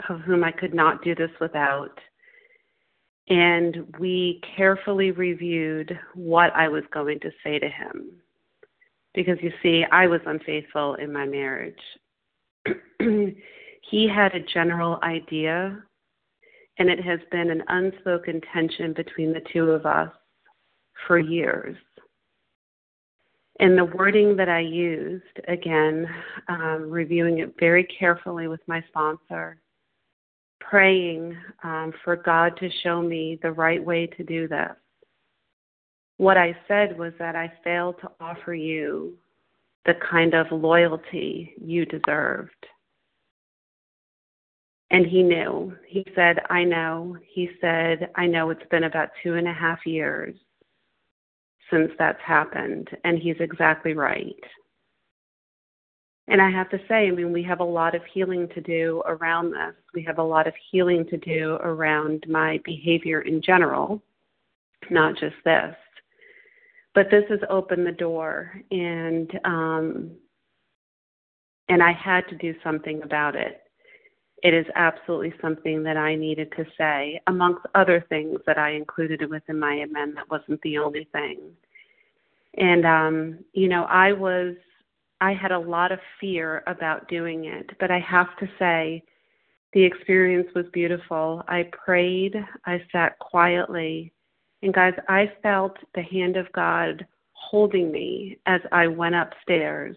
of 0.10 0.20
whom 0.22 0.44
I 0.44 0.52
could 0.52 0.74
not 0.74 1.04
do 1.04 1.16
this 1.16 1.32
without. 1.40 1.98
And 3.30 3.96
we 4.00 4.42
carefully 4.58 5.12
reviewed 5.12 5.98
what 6.14 6.54
I 6.54 6.68
was 6.68 6.84
going 6.94 7.20
to 7.22 7.32
say 7.44 7.58
to 7.60 7.70
him. 7.70 8.12
Because 9.14 9.38
you 9.42 9.52
see, 9.62 9.86
I 9.92 10.08
was 10.08 10.22
unfaithful 10.26 10.96
in 10.96 11.14
my 11.14 11.26
marriage. 11.26 11.80
he 13.00 14.08
had 14.08 14.34
a 14.34 14.44
general 14.54 15.00
idea, 15.04 15.82
and 16.80 16.90
it 16.90 17.00
has 17.04 17.20
been 17.32 17.52
an 17.52 17.64
unspoken 17.68 18.42
tension 18.52 18.94
between 18.94 19.32
the 19.32 19.44
two 19.54 19.70
of 19.72 19.86
us 19.86 20.10
for 21.08 21.20
years. 21.20 21.78
And 23.64 23.78
the 23.78 23.86
wording 23.86 24.36
that 24.36 24.50
I 24.50 24.60
used, 24.60 25.40
again, 25.48 26.06
um, 26.50 26.90
reviewing 26.92 27.40
it 27.40 27.56
very 27.58 27.86
carefully 27.86 28.50
with 28.50 28.60
my 28.68 28.84
sponsor, 28.90 29.62
praying 30.60 31.38
um, 31.64 31.94
for 32.04 32.18
God 32.18 32.58
to 32.58 32.70
show 32.84 33.02
me 33.02 33.40
the 33.42 33.54
right 33.54 33.82
way 33.82 34.06
to 34.06 34.24
do 34.26 34.50
this. 34.50 34.76
What 36.18 36.36
I 36.36 36.54
said 36.68 37.00
was 37.00 37.14
that 37.20 37.38
I 37.38 37.54
failed 37.64 37.96
to 38.02 38.12
offer 38.20 38.54
you 38.54 39.14
the 39.86 39.94
kind 40.12 40.34
of 40.34 40.48
loyalty 40.52 41.54
you 41.58 41.86
deserved. 41.86 42.52
And 44.92 45.06
he 45.06 45.24
knew. 45.24 45.74
He 45.88 46.06
said, 46.16 46.40
I 46.50 46.66
know. 46.66 47.16
He 47.26 47.50
said, 47.62 48.10
I 48.16 48.28
know 48.28 48.50
it's 48.50 48.70
been 48.70 48.84
about 48.84 49.12
two 49.24 49.36
and 49.36 49.48
a 49.48 49.54
half 49.54 49.86
years 49.86 50.36
since 51.72 51.92
that's 51.98 52.22
happened. 52.22 52.90
And 53.04 53.18
he's 53.18 53.36
exactly 53.40 53.94
right. 53.94 54.36
And 56.28 56.42
I 56.42 56.50
have 56.50 56.70
to 56.70 56.80
say, 56.88 57.08
I 57.08 57.12
mean, 57.12 57.34
we 57.34 57.44
have 57.44 57.60
a 57.60 57.66
lot 57.66 57.96
of 57.96 58.02
healing 58.14 58.48
to 58.56 58.62
do 58.62 59.04
around 59.06 59.52
this. 59.52 59.76
We 59.94 60.04
have 60.04 60.20
a 60.20 60.24
lot 60.24 60.48
of 60.48 60.54
healing 60.72 61.06
to 61.08 61.18
do 61.18 61.58
around 61.62 62.26
my 62.30 62.62
behavior 62.64 63.22
in 63.22 63.42
general, 63.42 64.02
not 64.90 65.18
just 65.18 65.36
this. 65.44 65.76
But 66.96 67.10
this 67.12 67.26
has 67.30 67.40
opened 67.50 67.86
the 67.86 67.92
door, 67.92 68.54
and 68.72 69.30
um, 69.44 70.12
and 71.68 71.82
I 71.82 71.92
had 71.92 72.28
to 72.30 72.36
do 72.36 72.54
something 72.64 73.02
about 73.02 73.36
it. 73.36 73.63
It 74.44 74.54
is 74.54 74.66
absolutely 74.76 75.34
something 75.42 75.84
that 75.84 75.96
I 75.96 76.16
needed 76.16 76.52
to 76.58 76.66
say, 76.78 77.22
amongst 77.28 77.66
other 77.76 78.06
things 78.10 78.40
that 78.46 78.58
I 78.58 78.72
included 78.72 79.30
within 79.30 79.58
my 79.58 79.74
amendment. 79.76 80.16
That 80.16 80.30
wasn't 80.30 80.62
the 80.62 80.78
only 80.78 81.08
thing. 81.14 81.40
And 82.58 82.86
um, 82.86 83.40
you 83.54 83.70
know, 83.70 83.86
I 83.86 84.12
was 84.12 84.56
I 85.22 85.34
had 85.34 85.54
a 85.54 85.60
lot 85.60 85.94
of 85.94 86.00
fear 86.20 86.62
about 86.68 87.08
doing 87.08 87.46
it, 87.46 87.70
but 87.80 87.90
I 87.90 88.00
have 88.00 88.36
to 88.40 88.50
say 88.60 89.04
the 89.72 89.84
experience 89.84 90.50
was 90.54 90.66
beautiful. 90.74 91.44
I 91.48 91.70
prayed, 91.72 92.36
I 92.66 92.84
sat 92.92 93.18
quietly, 93.20 94.12
and 94.62 94.74
guys, 94.74 94.94
I 95.08 95.32
felt 95.42 95.78
the 95.96 96.04
hand 96.04 96.36
of 96.36 96.52
God 96.52 97.08
holding 97.32 97.92
me 97.92 98.38
as 98.46 98.60
I 98.72 98.88
went 98.88 99.16
upstairs 99.16 99.96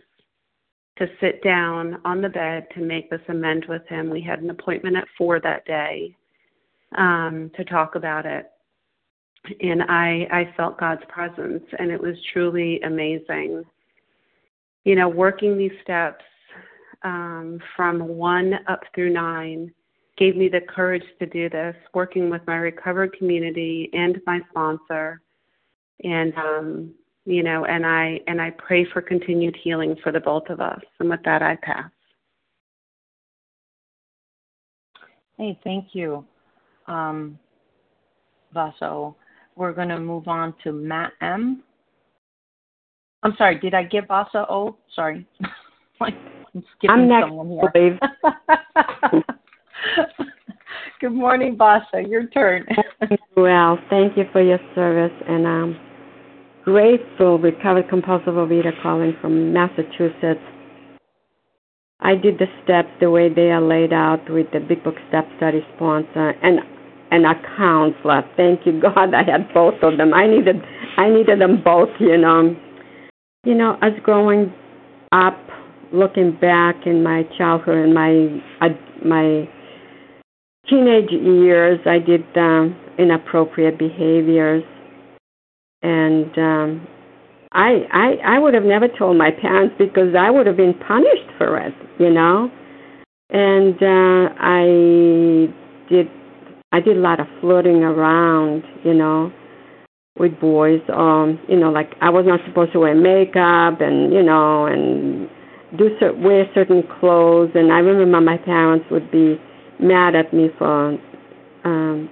to 0.99 1.07
sit 1.21 1.43
down 1.43 2.01
on 2.05 2.23
the 2.23 2.29
bed 2.29 2.67
to 2.75 2.81
make 2.81 3.11
this 3.11 3.21
amend 3.29 3.67
with 3.69 3.87
him. 3.89 4.09
We 4.09 4.23
had 4.23 4.41
an 4.41 4.51
appointment 4.51 4.97
at 4.97 5.05
four 5.17 5.41
that 5.41 5.65
day 5.67 6.17
um, 6.97 7.51
to 7.57 7.65
talk 7.65 7.95
about 7.95 8.25
it 8.25 8.51
and 9.61 9.83
I 9.83 10.27
I 10.31 10.55
felt 10.57 10.79
God's 10.79 11.03
presence 11.09 11.65
and 11.79 11.91
it 11.91 12.01
was 12.01 12.17
truly 12.33 12.81
amazing. 12.83 13.65
You 14.85 14.95
know, 14.95 15.09
working 15.09 15.59
these 15.59 15.73
steps 15.83 16.25
um, 17.03 17.61
from 17.75 18.07
one 18.07 18.55
up 18.69 18.81
through 18.95 19.13
nine 19.13 19.73
gave 20.17 20.37
me 20.37 20.49
the 20.49 20.61
courage 20.61 21.05
to 21.19 21.27
do 21.27 21.49
this. 21.49 21.75
Working 21.95 22.31
with 22.31 22.43
my 22.47 22.57
recovered 22.57 23.17
community 23.19 23.91
and 23.93 24.21
my 24.27 24.41
sponsor, 24.51 25.21
and 26.05 26.33
um, 26.37 26.95
you 27.27 27.43
know, 27.43 27.67
and 27.67 27.85
I 27.85 28.21
and 28.27 28.41
I 28.41 28.51
pray 28.51 28.87
for 28.93 29.03
continued 29.03 29.57
healing 29.63 29.97
for 30.03 30.13
the 30.13 30.21
both 30.21 30.49
of 30.49 30.61
us. 30.61 30.81
And 31.01 31.11
with 31.11 31.21
that, 31.25 31.43
I 31.43 31.57
pass. 31.63 31.91
Hey, 35.37 35.59
thank 35.63 35.89
you, 35.93 36.25
um, 36.87 37.39
Vaso 38.55 39.15
we're 39.57 39.73
going 39.73 39.89
to 39.89 39.99
move 39.99 40.29
on 40.29 40.55
to 40.63 40.73
Matt 40.73 41.13
M. 41.21 41.63
I'm 43.23 43.35
sorry, 43.37 43.59
did 43.59 43.75
I 43.75 43.83
give 43.83 44.07
Vasa 44.07 44.47
O? 44.49 44.77
Sorry. 44.95 45.27
I'm 46.01 46.15
skipping 46.77 46.91
I'm 46.91 47.09
next, 47.09 47.29
someone 47.29 47.49
here. 47.49 47.99
Good 51.01 51.13
morning, 51.13 51.57
Vasa. 51.57 52.03
Your 52.07 52.27
turn. 52.27 52.67
well, 53.37 53.79
thank 53.91 54.17
you 54.17 54.25
for 54.33 54.43
your 54.43 54.59
service, 54.75 55.13
and 55.27 55.47
um, 55.47 55.81
grateful 56.67 57.39
recovered 57.39 57.89
compulsive 57.89 58.35
overeater 58.35 58.73
calling 58.83 59.15
from 59.21 59.53
Massachusetts. 59.53 60.43
I 62.01 62.17
did 62.17 62.39
the 62.39 62.47
steps 62.65 62.89
the 63.01 63.09
way 63.09 63.33
they 63.33 63.53
are 63.53 63.63
laid 63.63 63.93
out 63.93 64.29
with 64.29 64.49
the 64.53 64.59
Big 64.59 64.83
Book 64.83 64.97
Step 65.09 65.27
Study 65.39 65.61
sponsor 65.77 66.31
and 66.43 66.59
and 67.13 67.25
a 67.25 67.35
counselor. 67.57 68.23
Thank 68.37 68.67
you 68.67 68.81
God 68.83 69.15
I 69.15 69.23
had 69.23 69.55
both 69.55 69.81
of 69.83 69.97
them. 69.97 70.13
I 70.13 70.27
needed 70.27 70.57
I 70.99 71.09
needed 71.09 71.41
them 71.41 71.63
both, 71.65 71.89
you 72.01 72.19
know. 72.19 72.57
You 73.45 73.55
know, 73.55 73.79
as 73.81 73.93
growing 74.03 74.53
up, 75.13 75.39
looking 75.93 76.37
back 76.41 76.85
in 76.85 77.05
my 77.05 77.23
childhood 77.39 77.77
and 77.77 77.95
my 77.95 78.43
uh, 78.61 78.71
my 79.05 79.49
teenage 80.69 81.13
years, 81.13 81.79
I 81.87 82.01
did 82.01 82.25
um, 82.37 82.77
inappropriate 82.99 83.79
behaviors, 83.79 84.65
and 85.87 86.39
um, 86.39 86.89
I 87.53 87.87
I 87.93 88.35
I 88.35 88.39
would 88.41 88.55
have 88.55 88.65
never 88.65 88.89
told 88.89 89.17
my 89.17 89.31
parents 89.31 89.75
because 89.79 90.15
I 90.19 90.31
would 90.31 90.47
have 90.47 90.57
been 90.57 90.75
punished 90.75 91.31
for 91.39 91.59
it, 91.59 91.75
you 91.99 92.11
know. 92.11 92.51
And 93.31 93.75
uh, 93.81 94.35
I 94.39 94.65
did 95.89 96.09
I 96.73 96.81
did 96.81 96.97
a 96.97 97.01
lot 97.01 97.21
of 97.21 97.27
flirting 97.41 97.85
around, 97.85 98.65
you 98.85 98.95
know, 98.95 99.33
with 100.19 100.39
boys. 100.41 100.81
Um, 100.93 101.39
you 101.49 101.57
know, 101.57 101.71
like 101.71 101.93
I 102.01 102.11
was 102.11 102.25
not 102.27 102.41
supposed 102.49 102.73
to 102.73 102.81
wear 102.81 102.95
makeup 102.95 103.81
and 103.81 104.13
you 104.13 104.25
know 104.25 104.67
and 104.67 105.29
do 105.79 105.91
wear 106.19 106.47
certain 106.53 106.83
clothes. 106.99 107.53
And 107.55 107.73
I 107.73 107.79
remember 107.79 108.21
my 108.21 108.39
parents 108.39 108.87
would 108.91 109.11
be 109.13 109.41
mad 109.79 110.17
at 110.17 110.33
me 110.33 110.49
for 110.59 110.99
um, 111.65 112.11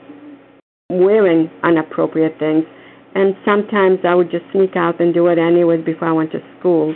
wearing 0.91 1.51
inappropriate 1.65 2.39
things. 2.39 2.65
And 3.14 3.37
sometimes 3.44 4.00
I 4.05 4.14
would 4.14 4.31
just 4.31 4.44
sneak 4.53 4.77
out 4.77 5.00
and 5.00 5.14
do 5.14 5.29
it 5.29 5.38
anyways 5.38 5.85
before 5.85 6.09
I 6.09 6.12
went 6.12 6.33
to 6.33 6.40
school. 6.59 6.94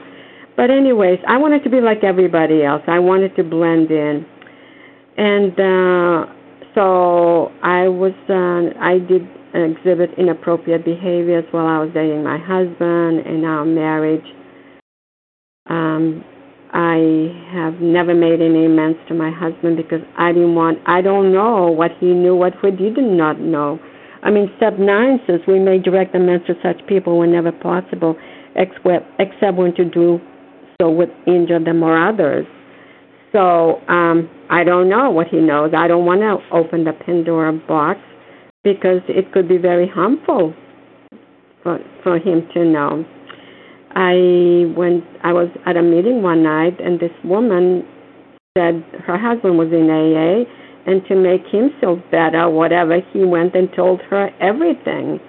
But 0.56 0.70
anyways, 0.70 1.20
I 1.28 1.36
wanted 1.38 1.62
to 1.64 1.70
be 1.70 1.80
like 1.80 2.02
everybody 2.02 2.64
else. 2.64 2.82
I 2.88 2.98
wanted 2.98 3.36
to 3.36 3.44
blend 3.44 3.90
in. 3.90 4.26
And 5.16 5.52
uh 5.58 6.32
so 6.74 7.50
I 7.62 7.88
was 7.88 8.12
uh, 8.28 8.78
I 8.80 8.98
did 8.98 9.26
exhibit 9.54 10.10
inappropriate 10.18 10.84
behaviors 10.84 11.44
while 11.50 11.66
I 11.66 11.78
was 11.78 11.90
dating 11.94 12.22
my 12.22 12.38
husband 12.38 13.26
in 13.26 13.44
our 13.44 13.64
marriage. 13.64 14.26
Um 15.66 16.24
I 16.72 17.32
have 17.52 17.80
never 17.80 18.14
made 18.14 18.42
any 18.42 18.66
amends 18.66 18.98
to 19.08 19.14
my 19.14 19.30
husband 19.30 19.76
because 19.76 20.02
I 20.18 20.32
didn't 20.32 20.54
want, 20.54 20.78
I 20.86 21.00
don't 21.00 21.32
know 21.32 21.68
what 21.70 21.92
he 21.98 22.06
knew, 22.06 22.36
what 22.36 22.52
he 22.60 22.70
did 22.70 22.98
not 22.98 23.40
know. 23.40 23.78
I 24.22 24.30
mean, 24.30 24.50
step 24.56 24.78
nine 24.78 25.20
says 25.26 25.40
we 25.46 25.58
may 25.58 25.78
direct 25.78 26.14
amends 26.14 26.46
to 26.46 26.54
such 26.62 26.84
people 26.86 27.18
whenever 27.18 27.52
possible, 27.52 28.16
except, 28.56 29.06
except 29.18 29.56
when 29.56 29.74
to 29.76 29.84
do 29.84 30.20
so 30.80 30.90
would 30.90 31.10
injure 31.26 31.62
them 31.62 31.82
or 31.82 31.96
others. 31.96 32.46
So 33.32 33.80
um, 33.88 34.30
I 34.48 34.64
don't 34.64 34.88
know 34.88 35.10
what 35.10 35.28
he 35.28 35.38
knows. 35.38 35.72
I 35.76 35.86
don't 35.88 36.06
want 36.06 36.20
to 36.20 36.38
open 36.56 36.84
the 36.84 36.92
Pandora 36.92 37.52
box 37.52 38.00
because 38.64 39.00
it 39.08 39.32
could 39.32 39.48
be 39.48 39.58
very 39.58 39.88
harmful 39.88 40.54
for 41.62 41.78
for 42.02 42.18
him 42.18 42.48
to 42.54 42.64
know. 42.64 43.04
I 43.94 44.72
went 44.76 45.04
I 45.22 45.32
was 45.32 45.48
at 45.66 45.76
a 45.76 45.82
meeting 45.82 46.22
one 46.22 46.42
night 46.42 46.80
and 46.80 46.98
this 47.00 47.12
woman 47.24 47.86
said 48.56 48.82
her 49.06 49.18
husband 49.18 49.58
was 49.58 49.68
in 49.72 49.90
AA 49.90 50.48
and 50.88 51.04
to 51.06 51.14
make 51.14 51.46
himself 51.52 51.98
better, 52.10 52.48
whatever, 52.48 53.00
he 53.12 53.22
went 53.22 53.54
and 53.54 53.68
told 53.76 54.00
her 54.08 54.30
everything. 54.40 55.20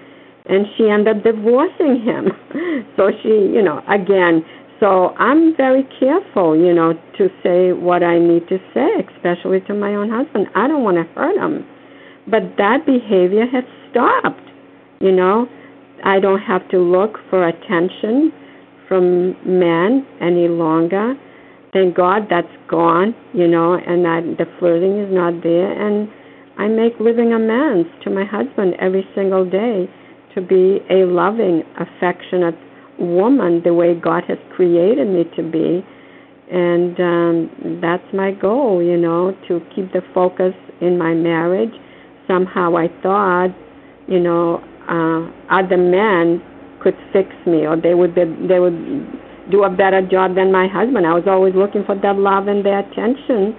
And 0.45 0.65
she 0.77 0.89
ended 0.89 1.17
up 1.17 1.23
divorcing 1.23 2.01
him. 2.01 2.31
so 2.95 3.11
she, 3.21 3.27
you 3.27 3.61
know, 3.61 3.83
again, 3.89 4.45
so 4.79 5.09
I'm 5.19 5.57
very 5.57 5.83
careful, 5.99 6.55
you 6.55 6.73
know, 6.73 6.93
to 7.17 7.27
say 7.43 7.73
what 7.73 8.03
I 8.03 8.17
need 8.17 8.47
to 8.47 8.57
say, 8.73 8.87
especially 9.13 9.59
to 9.67 9.73
my 9.73 9.95
own 9.95 10.09
husband. 10.09 10.47
I 10.55 10.69
don't 10.69 10.81
want 10.81 10.95
to 10.95 11.03
hurt 11.13 11.35
him. 11.35 11.67
But 12.25 12.55
that 12.57 12.85
behavior 12.85 13.45
has 13.51 13.65
stopped, 13.91 14.47
you 15.01 15.11
know. 15.11 15.45
I 16.05 16.21
don't 16.21 16.39
have 16.39 16.69
to 16.69 16.77
look 16.79 17.17
for 17.29 17.45
attention 17.45 18.31
from 18.87 19.35
men 19.43 20.07
any 20.21 20.47
longer. 20.47 21.15
Thank 21.71 21.95
God 21.95 22.23
that's 22.29 22.47
gone, 22.67 23.15
you 23.33 23.47
know, 23.47 23.73
and 23.75 24.03
that 24.03 24.37
the 24.37 24.45
flirting 24.57 24.99
is 24.99 25.13
not 25.13 25.43
there. 25.43 25.71
And 25.71 26.09
I 26.57 26.67
make 26.67 26.99
living 26.99 27.33
amends 27.33 27.87
to 28.03 28.09
my 28.09 28.25
husband 28.25 28.73
every 28.79 29.07
single 29.13 29.47
day 29.47 29.87
to 30.33 30.41
be 30.41 30.79
a 30.89 31.05
loving, 31.05 31.63
affectionate 31.77 32.57
woman 32.99 33.61
the 33.63 33.73
way 33.73 33.93
God 33.93 34.23
has 34.27 34.37
created 34.55 35.07
me 35.07 35.25
to 35.35 35.43
be. 35.43 35.85
And 36.51 36.99
um, 36.99 37.79
that's 37.81 38.13
my 38.13 38.31
goal, 38.31 38.81
you 38.81 38.97
know, 38.97 39.37
to 39.47 39.61
keep 39.75 39.93
the 39.93 40.01
focus 40.13 40.53
in 40.81 40.97
my 40.97 41.13
marriage. 41.13 41.73
Somehow 42.27 42.75
I 42.77 42.87
thought, 43.03 43.55
you 44.07 44.19
know, 44.19 44.57
uh, 44.89 45.29
other 45.53 45.77
men 45.77 46.41
could 46.81 46.95
fix 47.13 47.29
me 47.45 47.67
or 47.67 47.79
they 47.79 47.93
would 47.93 48.15
be, 48.15 48.23
they 48.47 48.59
would 48.59 48.73
do 49.51 49.63
a 49.63 49.69
better 49.69 50.01
job 50.01 50.35
than 50.35 50.51
my 50.51 50.67
husband. 50.67 51.05
I 51.05 51.13
was 51.13 51.25
always 51.27 51.55
looking 51.55 51.83
for 51.85 51.95
that 51.95 52.17
love 52.17 52.47
and 52.47 52.63
the 52.63 52.79
attention 52.79 53.55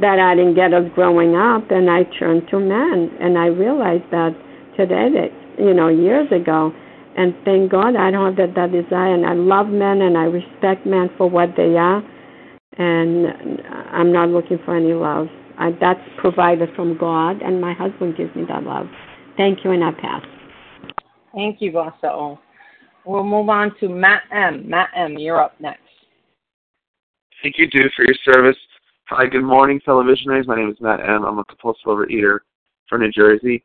that 0.00 0.18
I 0.18 0.34
didn't 0.34 0.54
get 0.54 0.72
as 0.72 0.84
growing 0.94 1.36
up 1.36 1.70
and 1.70 1.88
I 1.88 2.04
turned 2.18 2.48
to 2.50 2.58
men 2.58 3.10
and 3.20 3.38
I 3.38 3.46
realized 3.46 4.10
that 4.10 4.34
today 4.76 5.08
that 5.14 5.30
you 5.58 5.72
know, 5.72 5.88
years 5.88 6.30
ago 6.32 6.72
and 7.16 7.34
thank 7.44 7.70
God 7.70 7.94
I 7.94 8.10
don't 8.10 8.26
have 8.26 8.36
that, 8.36 8.54
that 8.56 8.72
desire 8.72 9.14
and 9.14 9.24
I 9.24 9.34
love 9.34 9.68
men 9.68 10.02
and 10.02 10.18
I 10.18 10.24
respect 10.24 10.84
men 10.84 11.10
for 11.16 11.30
what 11.30 11.50
they 11.56 11.76
are 11.76 12.02
and 12.76 13.62
I'm 13.92 14.12
not 14.12 14.30
looking 14.30 14.58
for 14.64 14.76
any 14.76 14.94
love. 14.94 15.28
I, 15.58 15.70
that's 15.80 16.00
provided 16.18 16.70
from 16.74 16.98
God 16.98 17.40
and 17.42 17.60
my 17.60 17.72
husband 17.72 18.16
gives 18.16 18.34
me 18.34 18.44
that 18.48 18.64
love. 18.64 18.86
Thank 19.36 19.64
you 19.64 19.70
and 19.70 19.84
I 19.84 19.92
pass. 19.92 20.24
Thank 21.32 21.60
you, 21.60 21.70
Vasa 21.70 22.38
We'll 23.06 23.24
move 23.24 23.48
on 23.48 23.74
to 23.80 23.88
Matt 23.88 24.22
M. 24.32 24.68
Matt 24.68 24.88
M., 24.96 25.18
you're 25.18 25.40
up 25.40 25.60
next. 25.60 25.82
Thank 27.42 27.58
you, 27.58 27.68
Dude, 27.68 27.92
for 27.94 28.04
your 28.04 28.16
service. 28.24 28.56
Hi, 29.08 29.26
good 29.26 29.44
morning, 29.44 29.80
fellow 29.84 30.02
visionaries. 30.02 30.46
My 30.46 30.56
name 30.56 30.70
is 30.70 30.80
Matt 30.80 31.00
M. 31.00 31.24
I'm 31.24 31.38
a 31.38 31.44
compulsive 31.44 31.84
overeater 31.84 32.38
from 32.88 33.02
New 33.02 33.12
Jersey. 33.12 33.62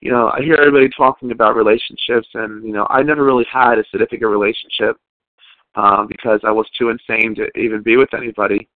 You 0.00 0.10
know, 0.10 0.32
I 0.34 0.40
hear 0.42 0.56
everybody 0.56 0.88
talking 0.96 1.30
about 1.30 1.54
relationships, 1.54 2.26
and, 2.34 2.64
you 2.64 2.72
know, 2.72 2.88
I 2.90 3.02
never 3.02 3.24
really 3.24 3.46
had 3.50 3.78
a 3.78 3.84
significant 3.92 4.28
relationship 4.28 4.96
um, 5.76 6.08
because 6.08 6.40
I 6.42 6.50
was 6.50 6.66
too 6.76 6.88
insane 6.88 7.36
to 7.36 7.46
even 7.56 7.82
be 7.82 7.96
with 7.96 8.12
anybody 8.12 8.68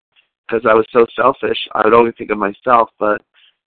because 0.46 0.64
I 0.64 0.74
was 0.74 0.86
so 0.92 1.06
selfish. 1.16 1.58
I 1.74 1.82
would 1.84 1.94
only 1.94 2.12
think 2.12 2.30
of 2.30 2.38
myself, 2.38 2.90
but 3.00 3.20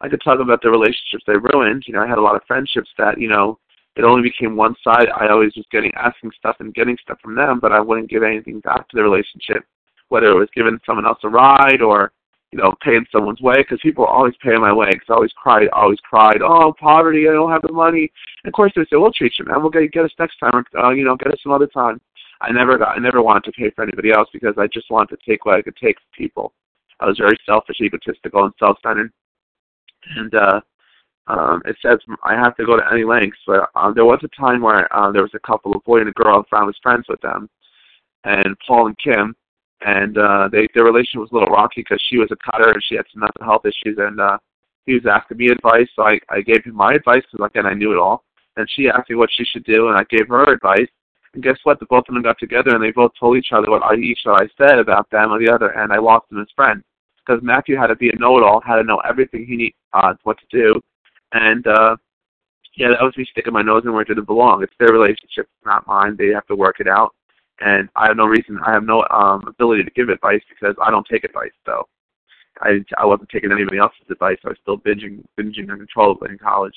I 0.01 0.09
could 0.09 0.23
talk 0.23 0.39
about 0.39 0.63
the 0.63 0.71
relationships 0.71 1.23
they 1.27 1.37
ruined. 1.37 1.83
You 1.85 1.93
know, 1.93 2.01
I 2.01 2.07
had 2.07 2.17
a 2.17 2.21
lot 2.21 2.35
of 2.35 2.41
friendships 2.47 2.89
that, 2.97 3.19
you 3.19 3.29
know, 3.29 3.59
it 3.95 4.03
only 4.03 4.23
became 4.23 4.55
one 4.55 4.75
side. 4.83 5.07
I 5.15 5.27
always 5.29 5.55
was 5.55 5.65
getting 5.71 5.93
asking 5.95 6.31
stuff 6.37 6.57
and 6.59 6.73
getting 6.73 6.97
stuff 7.01 7.19
from 7.21 7.35
them, 7.35 7.59
but 7.59 7.71
I 7.71 7.79
wouldn't 7.79 8.09
give 8.09 8.23
anything 8.23 8.59
back 8.61 8.89
to 8.89 8.95
the 8.95 9.03
relationship, 9.03 9.65
whether 10.09 10.27
it 10.27 10.39
was 10.39 10.49
giving 10.55 10.79
someone 10.85 11.05
else 11.05 11.19
a 11.23 11.29
ride 11.29 11.81
or 11.81 12.11
you 12.51 12.57
know 12.57 12.73
paying 12.81 13.05
someone's 13.11 13.41
way 13.41 13.55
because 13.57 13.79
people 13.81 14.05
always 14.05 14.33
pay 14.41 14.57
my 14.57 14.73
way 14.73 14.89
because 14.91 15.07
I 15.09 15.13
always 15.13 15.31
cried, 15.33 15.67
always 15.69 15.99
cried, 15.99 16.41
oh 16.41 16.73
poverty, 16.79 17.29
I 17.29 17.33
don't 17.33 17.51
have 17.51 17.61
the 17.61 17.71
money. 17.71 18.11
And 18.43 18.49
of 18.49 18.53
course 18.53 18.71
they 18.75 18.83
say, 18.83 18.97
we'll 18.97 19.11
treat 19.11 19.33
you, 19.37 19.45
man. 19.45 19.61
We'll 19.61 19.69
get 19.69 19.91
get 19.91 20.05
us 20.05 20.11
next 20.17 20.37
time, 20.39 20.53
or 20.55 20.85
uh, 20.85 20.91
you 20.91 21.05
know, 21.05 21.15
get 21.15 21.31
us 21.31 21.39
some 21.43 21.51
other 21.51 21.67
time. 21.67 22.01
I 22.41 22.51
never 22.51 22.77
got, 22.77 22.97
I 22.97 22.99
never 22.99 23.21
wanted 23.21 23.43
to 23.45 23.51
pay 23.51 23.69
for 23.69 23.83
anybody 23.83 24.11
else 24.11 24.27
because 24.33 24.55
I 24.57 24.67
just 24.67 24.89
wanted 24.89 25.15
to 25.17 25.25
take 25.25 25.45
what 25.45 25.55
I 25.55 25.61
could 25.61 25.77
take 25.77 25.97
from 25.97 26.17
people. 26.17 26.53
I 26.99 27.05
was 27.05 27.17
very 27.17 27.37
selfish, 27.45 27.77
egotistical, 27.79 28.45
and 28.45 28.53
self-centered, 28.59 29.13
and 30.17 30.33
uh 30.33 30.61
um, 31.27 31.61
it 31.65 31.75
says 31.81 31.99
I 32.23 32.33
have 32.33 32.55
to 32.57 32.65
go 32.65 32.77
to 32.77 32.91
any 32.91 33.03
lengths. 33.03 33.39
But 33.47 33.69
um, 33.75 33.93
there 33.93 34.05
was 34.05 34.19
a 34.23 34.39
time 34.39 34.61
where 34.61 34.93
uh, 34.95 35.11
there 35.11 35.21
was 35.21 35.33
a 35.33 35.39
couple, 35.39 35.73
a 35.73 35.79
boy 35.79 35.99
and 35.99 36.09
a 36.09 36.13
girl, 36.13 36.37
and 36.37 36.45
I 36.51 36.63
was 36.63 36.77
friends 36.81 37.05
with 37.07 37.21
them, 37.21 37.49
and 38.23 38.55
Paul 38.67 38.87
and 38.87 38.97
Kim, 38.99 39.35
and 39.85 40.17
uh, 40.17 40.49
they 40.51 40.67
their 40.73 40.83
relationship 40.83 41.21
was 41.21 41.31
a 41.31 41.35
little 41.35 41.53
rocky 41.53 41.81
because 41.81 42.03
she 42.09 42.17
was 42.17 42.29
a 42.31 42.51
cutter 42.51 42.71
and 42.71 42.83
she 42.83 42.95
had 42.95 43.05
some 43.11 43.21
mental 43.21 43.45
health 43.45 43.65
issues, 43.65 43.97
and 43.97 44.19
uh, 44.19 44.37
he 44.85 44.93
was 44.93 45.05
asking 45.05 45.37
me 45.37 45.47
advice, 45.47 45.87
so 45.95 46.03
I 46.03 46.19
I 46.29 46.41
gave 46.41 46.63
him 46.65 46.75
my 46.75 46.93
advice 46.93 47.23
because 47.31 47.45
again 47.45 47.65
I 47.65 47.73
knew 47.73 47.93
it 47.93 47.99
all, 47.99 48.23
and 48.57 48.69
she 48.69 48.89
asked 48.89 49.09
me 49.09 49.15
what 49.15 49.29
she 49.31 49.45
should 49.45 49.63
do, 49.63 49.87
and 49.87 49.97
I 49.97 50.03
gave 50.09 50.27
her 50.27 50.51
advice. 50.51 50.89
And 51.33 51.41
guess 51.41 51.57
what? 51.63 51.79
The 51.79 51.87
both 51.87 52.03
of 52.09 52.13
them 52.13 52.21
got 52.21 52.37
together 52.37 52.75
and 52.75 52.83
they 52.83 52.91
both 52.91 53.11
told 53.19 53.37
each 53.37 53.53
other 53.53 53.71
what 53.71 53.83
I, 53.83 53.95
each 53.95 54.19
that 54.25 54.39
I 54.39 54.47
said 54.55 54.77
about 54.77 55.09
them 55.09 55.31
or 55.31 55.39
the 55.39 55.51
other, 55.51 55.69
and 55.69 55.91
I 55.91 55.97
lost 55.97 56.31
him 56.31 56.39
as 56.41 56.47
friends 56.55 56.83
because 57.25 57.41
Matthew 57.41 57.77
had 57.77 57.87
to 57.87 57.95
be 57.95 58.09
a 58.09 58.15
know-it-all, 58.15 58.61
had 58.61 58.75
to 58.75 58.83
know 58.83 58.97
everything 58.97 59.45
he 59.45 59.55
need 59.55 59.73
uh, 59.93 60.13
what 60.23 60.37
to 60.39 60.45
do, 60.51 60.81
and 61.33 61.67
uh, 61.67 61.95
yeah, 62.75 62.89
that 62.89 63.03
was 63.03 63.15
me 63.17 63.25
sticking 63.29 63.53
my 63.53 63.61
nose 63.61 63.83
in 63.85 63.93
where 63.93 64.01
it 64.01 64.07
didn't 64.07 64.25
belong. 64.25 64.63
It's 64.63 64.73
their 64.79 64.93
relationship, 64.93 65.47
not 65.65 65.85
mine. 65.87 66.15
They 66.17 66.29
have 66.29 66.47
to 66.47 66.55
work 66.55 66.79
it 66.79 66.87
out. 66.87 67.13
And 67.59 67.87
I 67.95 68.07
have 68.07 68.17
no 68.17 68.25
reason, 68.25 68.59
I 68.65 68.71
have 68.71 68.83
no 68.83 69.05
um, 69.11 69.43
ability 69.47 69.83
to 69.83 69.91
give 69.91 70.09
advice 70.09 70.41
because 70.49 70.75
I 70.83 70.89
don't 70.89 71.05
take 71.09 71.23
advice. 71.23 71.51
So 71.65 71.87
I 72.61 72.79
I 72.97 73.05
wasn't 73.05 73.29
taking 73.29 73.51
anybody 73.51 73.77
else's 73.77 74.09
advice. 74.09 74.37
I 74.43 74.49
was 74.49 74.57
still 74.61 74.77
binging, 74.77 75.23
binging 75.39 75.71
uncontrollably 75.71 76.31
in 76.31 76.37
college. 76.37 76.75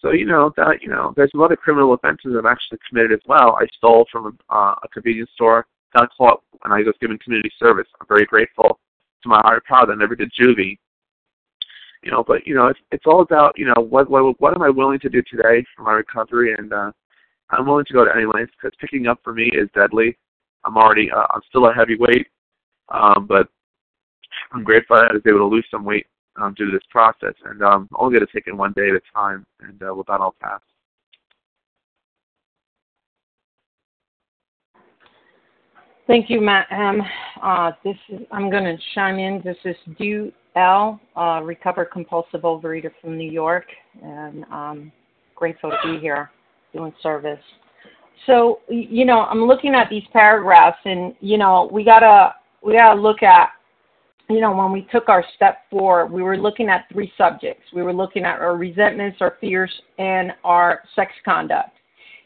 So 0.00 0.10
you 0.10 0.26
know 0.26 0.52
that 0.56 0.82
you 0.82 0.88
know 0.88 1.14
there's 1.16 1.32
a 1.34 1.38
lot 1.38 1.52
of 1.52 1.58
criminal 1.58 1.94
offenses 1.94 2.34
I've 2.36 2.46
actually 2.46 2.78
committed 2.86 3.12
as 3.12 3.20
well. 3.26 3.56
I 3.58 3.66
stole 3.76 4.06
from 4.12 4.38
a, 4.50 4.54
uh, 4.54 4.74
a 4.82 4.88
convenience 4.88 5.30
store, 5.34 5.66
got 5.96 6.10
caught, 6.16 6.42
and 6.64 6.72
I 6.72 6.78
was 6.78 6.94
given 7.00 7.18
community 7.18 7.50
service. 7.58 7.86
I'm 8.00 8.06
very 8.06 8.26
grateful 8.26 8.78
to 9.22 9.28
my 9.28 9.40
higher 9.42 9.62
power 9.66 9.86
that 9.86 9.92
I 9.92 9.96
never 9.96 10.14
did 10.14 10.30
juvie. 10.38 10.78
You 12.04 12.10
know, 12.10 12.22
but 12.22 12.46
you 12.46 12.54
know, 12.54 12.66
it's 12.66 12.78
it's 12.92 13.06
all 13.06 13.22
about 13.22 13.58
you 13.58 13.64
know 13.64 13.80
what 13.82 14.10
what 14.10 14.38
what 14.38 14.54
am 14.54 14.62
I 14.62 14.68
willing 14.68 15.00
to 15.00 15.08
do 15.08 15.22
today 15.22 15.64
for 15.74 15.84
my 15.84 15.92
recovery, 15.92 16.54
and 16.54 16.70
uh, 16.70 16.92
I'm 17.48 17.66
willing 17.66 17.86
to 17.86 17.92
go 17.94 18.04
to 18.04 18.14
any 18.14 18.26
length 18.26 18.52
because 18.60 18.76
picking 18.78 19.06
up 19.06 19.20
for 19.24 19.32
me 19.32 19.44
is 19.54 19.70
deadly. 19.74 20.18
I'm 20.64 20.76
already 20.76 21.10
uh, 21.10 21.24
I'm 21.30 21.40
still 21.48 21.66
a 21.66 21.72
heavyweight, 21.72 22.26
um, 22.90 23.26
but 23.26 23.48
I'm 24.52 24.64
grateful 24.64 24.96
that 24.96 25.10
I 25.10 25.14
was 25.14 25.22
able 25.26 25.38
to 25.38 25.46
lose 25.46 25.66
some 25.70 25.82
weight 25.82 26.06
um, 26.36 26.52
due 26.52 26.66
to 26.66 26.72
this 26.72 26.86
process, 26.90 27.34
and 27.46 27.62
um, 27.62 27.88
only 27.94 28.18
going 28.18 28.26
to 28.26 28.32
take 28.32 28.48
it 28.48 28.54
one 28.54 28.74
day 28.74 28.90
at 28.90 28.96
a 28.96 29.00
time, 29.14 29.46
and 29.60 29.82
uh, 29.82 29.94
with 29.94 30.06
that 30.08 30.20
I'll 30.20 30.36
pass. 30.42 30.60
Thank 36.06 36.28
you, 36.28 36.42
Matt. 36.42 36.66
Um, 36.70 37.00
uh, 37.42 37.70
this 37.82 37.96
is, 38.10 38.20
I'm 38.30 38.50
going 38.50 38.64
to 38.64 38.76
chime 38.94 39.18
in. 39.18 39.40
This 39.42 39.56
is 39.64 39.76
Du 39.98 40.30
L, 40.56 41.00
uh, 41.16 41.40
recovered 41.42 41.86
compulsive 41.86 42.42
overeater 42.42 42.90
from 43.00 43.18
New 43.18 43.30
York, 43.30 43.66
and 44.02 44.44
um, 44.44 44.92
grateful 45.34 45.70
to 45.70 45.92
be 45.92 45.98
here 46.00 46.30
doing 46.72 46.92
service. 47.02 47.40
So, 48.26 48.60
you 48.68 49.04
know, 49.04 49.20
I'm 49.20 49.44
looking 49.44 49.74
at 49.74 49.90
these 49.90 50.04
paragraphs, 50.12 50.78
and 50.84 51.14
you 51.20 51.38
know, 51.38 51.68
we 51.72 51.84
gotta 51.84 52.34
we 52.62 52.76
gotta 52.76 52.98
look 52.98 53.22
at, 53.22 53.50
you 54.30 54.40
know, 54.40 54.54
when 54.54 54.72
we 54.72 54.88
took 54.92 55.08
our 55.08 55.24
step 55.36 55.58
four, 55.70 56.06
we 56.06 56.22
were 56.22 56.38
looking 56.38 56.68
at 56.68 56.86
three 56.92 57.12
subjects. 57.18 57.64
We 57.74 57.82
were 57.82 57.92
looking 57.92 58.24
at 58.24 58.40
our 58.40 58.56
resentments, 58.56 59.18
our 59.20 59.36
fears, 59.40 59.72
and 59.98 60.32
our 60.44 60.82
sex 60.94 61.12
conduct. 61.24 61.70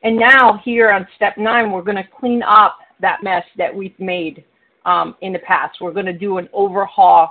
And 0.02 0.16
now 0.16 0.60
here 0.64 0.90
on 0.90 1.08
step 1.16 1.36
nine, 1.38 1.72
we're 1.72 1.82
going 1.82 1.96
to 1.96 2.08
clean 2.20 2.42
up 2.42 2.78
that 3.00 3.22
mess 3.22 3.44
that 3.56 3.74
we've 3.74 3.98
made 3.98 4.44
um, 4.84 5.16
in 5.22 5.32
the 5.32 5.40
past. 5.40 5.78
We're 5.80 5.92
going 5.92 6.06
to 6.06 6.12
do 6.12 6.38
an 6.38 6.48
overhaul 6.52 7.30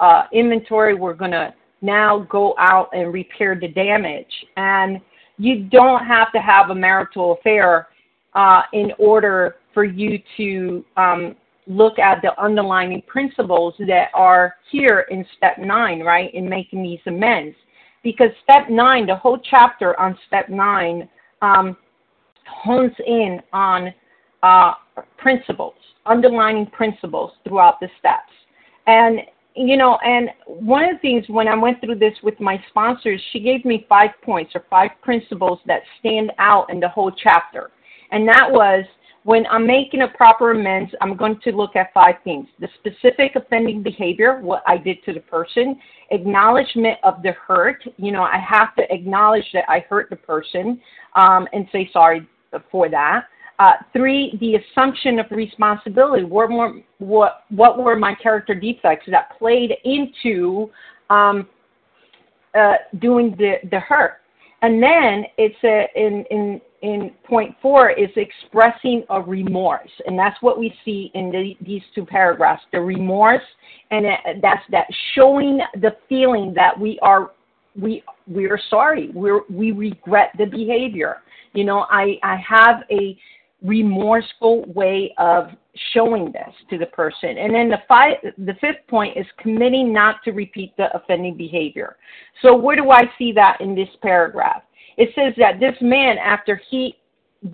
uh, 0.00 0.24
inventory. 0.32 0.94
We're 0.94 1.14
going 1.14 1.32
to 1.32 1.54
now 1.82 2.26
go 2.30 2.54
out 2.58 2.88
and 2.92 3.12
repair 3.12 3.58
the 3.58 3.68
damage. 3.68 4.32
And 4.56 5.00
you 5.38 5.64
don't 5.64 6.04
have 6.06 6.32
to 6.32 6.40
have 6.40 6.70
a 6.70 6.74
marital 6.74 7.32
affair 7.32 7.88
uh, 8.34 8.62
in 8.72 8.92
order 8.98 9.56
for 9.74 9.84
you 9.84 10.18
to 10.36 10.84
um, 10.96 11.36
look 11.66 11.98
at 11.98 12.22
the 12.22 12.38
underlying 12.40 13.02
principles 13.06 13.74
that 13.80 14.08
are 14.14 14.54
here 14.70 15.06
in 15.10 15.24
step 15.36 15.58
nine, 15.58 16.00
right, 16.00 16.32
in 16.34 16.48
making 16.48 16.82
these 16.82 17.00
amends. 17.06 17.56
Because 18.02 18.30
step 18.44 18.70
nine, 18.70 19.06
the 19.06 19.16
whole 19.16 19.38
chapter 19.38 19.98
on 20.00 20.16
step 20.26 20.48
nine, 20.48 21.08
um, 21.42 21.76
hones 22.46 22.92
in 23.06 23.42
on 23.52 23.92
uh, 24.42 24.74
principles, 25.18 25.74
underlining 26.06 26.66
principles 26.66 27.32
throughout 27.44 27.80
the 27.80 27.88
steps. 27.98 28.32
And 28.86 29.20
you 29.56 29.76
know, 29.76 29.98
and 30.04 30.30
one 30.46 30.84
of 30.84 30.96
the 30.96 30.98
things 31.00 31.24
when 31.28 31.48
I 31.48 31.56
went 31.56 31.80
through 31.80 31.98
this 31.98 32.14
with 32.22 32.38
my 32.40 32.62
sponsors, 32.68 33.20
she 33.32 33.40
gave 33.40 33.64
me 33.64 33.86
five 33.88 34.10
points 34.22 34.52
or 34.54 34.64
five 34.68 34.90
principles 35.02 35.60
that 35.66 35.80
stand 35.98 36.32
out 36.38 36.70
in 36.70 36.78
the 36.78 36.88
whole 36.88 37.10
chapter. 37.10 37.70
And 38.10 38.28
that 38.28 38.50
was 38.50 38.84
when 39.24 39.44
I'm 39.50 39.66
making 39.66 40.02
a 40.02 40.08
proper 40.08 40.52
amends, 40.52 40.92
I'm 41.00 41.16
going 41.16 41.40
to 41.40 41.50
look 41.50 41.74
at 41.74 41.92
five 41.92 42.16
things 42.22 42.46
the 42.60 42.68
specific 42.78 43.34
offending 43.34 43.82
behavior, 43.82 44.40
what 44.40 44.62
I 44.66 44.76
did 44.76 45.02
to 45.04 45.12
the 45.12 45.20
person, 45.20 45.80
acknowledgement 46.10 46.98
of 47.02 47.22
the 47.22 47.32
hurt. 47.32 47.82
You 47.96 48.12
know, 48.12 48.22
I 48.22 48.38
have 48.38 48.76
to 48.76 48.82
acknowledge 48.92 49.46
that 49.52 49.64
I 49.68 49.84
hurt 49.88 50.10
the 50.10 50.16
person 50.16 50.80
um, 51.14 51.48
and 51.52 51.66
say 51.72 51.90
sorry 51.92 52.28
for 52.70 52.88
that. 52.90 53.24
Uh, 53.58 53.72
three, 53.92 54.36
the 54.40 54.56
assumption 54.56 55.18
of 55.18 55.26
responsibility. 55.30 56.24
What, 56.24 56.50
what, 56.98 57.44
what 57.48 57.78
were 57.78 57.96
my 57.96 58.14
character 58.14 58.54
defects 58.54 59.06
that 59.10 59.38
played 59.38 59.72
into 59.84 60.70
um, 61.08 61.48
uh, 62.54 62.74
doing 62.98 63.34
the, 63.38 63.54
the 63.70 63.80
hurt? 63.80 64.20
And 64.62 64.82
then 64.82 65.24
it's 65.38 65.56
a, 65.64 65.86
in, 65.96 66.24
in, 66.30 66.60
in 66.82 67.10
point 67.24 67.54
four 67.60 67.90
is 67.90 68.10
expressing 68.16 69.04
a 69.10 69.20
remorse. 69.20 69.90
And 70.06 70.18
that's 70.18 70.40
what 70.42 70.58
we 70.58 70.74
see 70.84 71.10
in 71.14 71.30
the, 71.30 71.54
these 71.64 71.82
two 71.94 72.04
paragraphs 72.04 72.62
the 72.72 72.80
remorse, 72.80 73.42
and 73.90 74.04
that's 74.42 74.62
that 74.70 74.86
showing 75.14 75.60
the 75.80 75.96
feeling 76.08 76.52
that 76.54 76.78
we 76.78 76.98
are. 77.00 77.32
We 77.78 78.02
we 78.26 78.46
are 78.46 78.58
sorry. 78.70 79.10
We 79.14 79.40
we 79.50 79.72
regret 79.72 80.30
the 80.38 80.46
behavior. 80.46 81.18
You 81.52 81.64
know, 81.64 81.86
I 81.90 82.18
I 82.22 82.36
have 82.36 82.84
a 82.90 83.18
remorseful 83.62 84.64
way 84.72 85.14
of 85.18 85.48
showing 85.92 86.32
this 86.32 86.54
to 86.70 86.78
the 86.78 86.86
person. 86.86 87.38
And 87.38 87.54
then 87.54 87.68
the 87.68 87.82
five, 87.88 88.16
the 88.38 88.54
fifth 88.60 88.86
point 88.88 89.16
is 89.16 89.26
committing 89.38 89.92
not 89.92 90.22
to 90.24 90.32
repeat 90.32 90.76
the 90.76 90.94
offending 90.96 91.36
behavior. 91.36 91.96
So 92.42 92.54
where 92.54 92.76
do 92.76 92.90
I 92.90 93.10
see 93.18 93.32
that 93.32 93.60
in 93.60 93.74
this 93.74 93.88
paragraph? 94.02 94.62
It 94.96 95.10
says 95.14 95.34
that 95.38 95.60
this 95.60 95.74
man, 95.80 96.18
after 96.18 96.60
he 96.70 96.96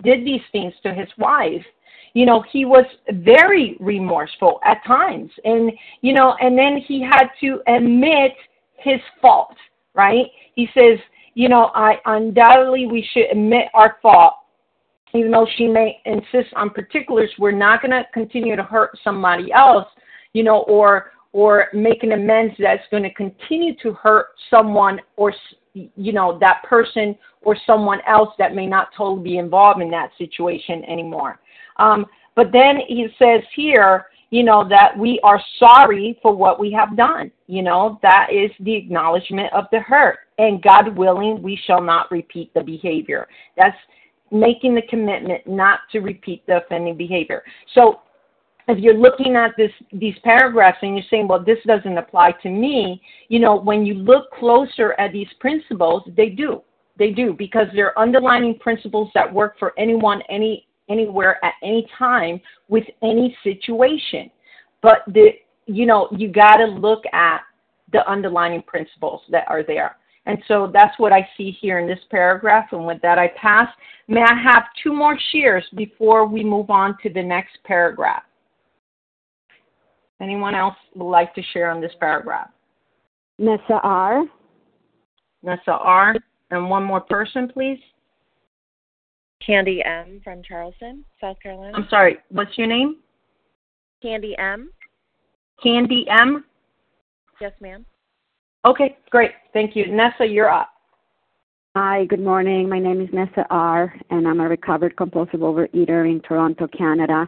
did 0.03 0.25
these 0.25 0.41
things 0.51 0.73
to 0.83 0.93
his 0.93 1.07
wife, 1.17 1.63
you 2.13 2.25
know, 2.25 2.43
he 2.51 2.65
was 2.65 2.85
very 3.11 3.75
remorseful 3.79 4.59
at 4.63 4.85
times. 4.85 5.31
And, 5.45 5.71
you 6.01 6.13
know, 6.13 6.35
and 6.39 6.57
then 6.57 6.77
he 6.77 7.01
had 7.01 7.27
to 7.41 7.61
admit 7.67 8.33
his 8.77 8.99
fault, 9.21 9.55
right? 9.93 10.27
He 10.55 10.67
says, 10.73 10.99
you 11.33 11.49
know, 11.49 11.71
I 11.73 11.95
undoubtedly 12.05 12.85
we 12.85 13.07
should 13.11 13.31
admit 13.31 13.65
our 13.73 13.97
fault 14.01 14.35
even 15.13 15.31
though 15.31 15.47
she 15.57 15.67
may 15.67 15.99
insist 16.05 16.53
on 16.55 16.69
particulars, 16.69 17.29
we're 17.37 17.51
not 17.51 17.81
going 17.81 17.91
to 17.91 18.03
continue 18.13 18.55
to 18.55 18.63
hurt 18.63 18.97
somebody 19.03 19.51
else, 19.51 19.87
you 20.33 20.43
know, 20.43 20.59
or 20.63 21.11
or 21.33 21.67
make 21.73 22.03
an 22.03 22.11
amends 22.11 22.53
that's 22.59 22.83
going 22.91 23.01
to 23.03 23.13
continue 23.13 23.75
to 23.81 23.91
hurt 23.93 24.27
someone 24.51 25.01
or 25.15 25.33
you 25.73 26.13
know 26.13 26.37
that 26.39 26.61
person 26.63 27.15
or 27.41 27.57
someone 27.65 27.99
else 28.07 28.29
that 28.37 28.55
may 28.55 28.67
not 28.67 28.89
totally 28.95 29.23
be 29.23 29.37
involved 29.37 29.81
in 29.81 29.89
that 29.89 30.11
situation 30.17 30.83
anymore. 30.85 31.39
Um, 31.77 32.05
but 32.35 32.51
then 32.51 32.77
he 32.87 33.07
says 33.19 33.41
here, 33.55 34.07
you 34.29 34.43
know, 34.43 34.67
that 34.67 34.97
we 34.97 35.19
are 35.23 35.39
sorry 35.59 36.17
for 36.21 36.35
what 36.35 36.59
we 36.59 36.71
have 36.71 36.97
done. 36.97 37.31
You 37.47 37.61
know, 37.61 37.99
that 38.01 38.29
is 38.31 38.49
the 38.61 38.73
acknowledgement 38.73 39.53
of 39.53 39.65
the 39.71 39.79
hurt. 39.79 40.19
And 40.39 40.61
God 40.63 40.97
willing, 40.97 41.43
we 41.43 41.59
shall 41.67 41.81
not 41.81 42.09
repeat 42.11 42.51
the 42.55 42.63
behavior. 42.63 43.27
That's 43.55 43.77
making 44.31 44.75
the 44.75 44.81
commitment 44.89 45.45
not 45.47 45.81
to 45.91 45.99
repeat 45.99 46.45
the 46.47 46.57
offending 46.57 46.97
behavior. 46.97 47.43
So 47.75 48.01
if 48.67 48.79
you're 48.79 48.97
looking 48.97 49.35
at 49.35 49.51
this 49.57 49.71
these 49.91 50.15
paragraphs 50.23 50.77
and 50.81 50.95
you're 50.95 51.05
saying, 51.09 51.27
well, 51.27 51.43
this 51.43 51.59
doesn't 51.65 51.97
apply 51.97 52.31
to 52.43 52.49
me, 52.49 53.01
you 53.27 53.39
know, 53.39 53.55
when 53.55 53.85
you 53.85 53.93
look 53.93 54.31
closer 54.31 54.93
at 54.93 55.11
these 55.11 55.27
principles, 55.39 56.03
they 56.15 56.29
do. 56.29 56.61
They 56.97 57.09
do 57.09 57.33
because 57.33 57.67
they're 57.73 57.97
underlining 57.97 58.59
principles 58.59 59.09
that 59.15 59.31
work 59.31 59.57
for 59.59 59.73
anyone, 59.77 60.21
any 60.29 60.67
anywhere 60.89 61.43
at 61.43 61.53
any 61.63 61.87
time 61.97 62.39
with 62.67 62.83
any 63.01 63.35
situation. 63.43 64.29
But 64.81 64.99
the 65.07 65.31
you 65.65 65.85
know, 65.85 66.09
you 66.11 66.29
gotta 66.29 66.65
look 66.65 67.03
at 67.13 67.41
the 67.91 68.07
underlining 68.09 68.63
principles 68.63 69.21
that 69.29 69.45
are 69.47 69.63
there. 69.63 69.97
And 70.25 70.37
so 70.47 70.69
that's 70.73 70.97
what 70.99 71.11
I 71.11 71.27
see 71.35 71.51
here 71.51 71.79
in 71.79 71.87
this 71.87 71.99
paragraph. 72.09 72.69
And 72.71 72.85
with 72.85 73.01
that, 73.01 73.17
I 73.19 73.27
pass. 73.39 73.67
May 74.07 74.21
I 74.21 74.41
have 74.51 74.63
two 74.81 74.93
more 74.93 75.17
shares 75.31 75.65
before 75.75 76.25
we 76.25 76.43
move 76.43 76.69
on 76.69 76.97
to 77.03 77.09
the 77.09 77.21
next 77.21 77.57
paragraph? 77.65 78.23
Anyone 80.21 80.55
else 80.55 80.75
would 80.95 81.09
like 81.09 81.35
to 81.35 81.41
share 81.51 81.71
on 81.71 81.81
this 81.81 81.91
paragraph? 81.99 82.49
Nessa 83.37 83.79
R. 83.83 84.23
Nessa 85.41 85.71
R. 85.71 86.15
And 86.51 86.69
one 86.69 86.83
more 86.83 87.01
person, 87.01 87.49
please. 87.49 87.79
Candy 89.45 89.83
M. 89.83 90.21
from 90.23 90.41
Charleston, 90.41 91.03
South 91.19 91.37
Carolina. 91.41 91.73
I'm 91.75 91.87
sorry, 91.89 92.17
what's 92.29 92.57
your 92.57 92.67
name? 92.67 92.97
Candy 94.01 94.35
M. 94.37 94.69
Candy 95.61 96.05
M. 96.09 96.45
Yes, 97.41 97.51
ma'am. 97.59 97.85
Okay, 98.65 98.97
great. 99.09 99.31
Thank 99.51 99.75
you. 99.75 99.91
Nessa, 99.91 100.25
you're 100.25 100.49
up. 100.49 100.69
Hi, 101.75 102.05
good 102.05 102.21
morning. 102.21 102.69
My 102.69 102.79
name 102.79 103.01
is 103.01 103.09
Nessa 103.11 103.45
R., 103.49 103.93
and 104.09 104.27
I'm 104.27 104.39
a 104.39 104.47
recovered 104.47 104.95
compulsive 104.95 105.39
overeater 105.39 106.09
in 106.09 106.21
Toronto, 106.21 106.67
Canada. 106.67 107.27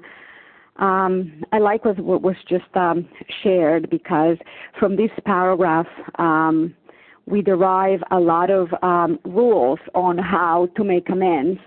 Um, 0.77 1.43
I 1.51 1.57
like 1.57 1.83
what, 1.83 1.97
what 1.99 2.21
was 2.21 2.35
just 2.47 2.65
um, 2.75 3.07
shared 3.41 3.89
because 3.89 4.37
from 4.79 4.95
this 4.95 5.09
paragraph, 5.25 5.87
um, 6.19 6.75
we 7.25 7.41
derive 7.41 8.01
a 8.11 8.19
lot 8.19 8.51
of 8.51 8.67
um, 8.83 9.19
rules 9.25 9.79
on 9.93 10.17
how 10.17 10.69
to 10.77 10.83
make 10.83 11.09
amends, 11.09 11.59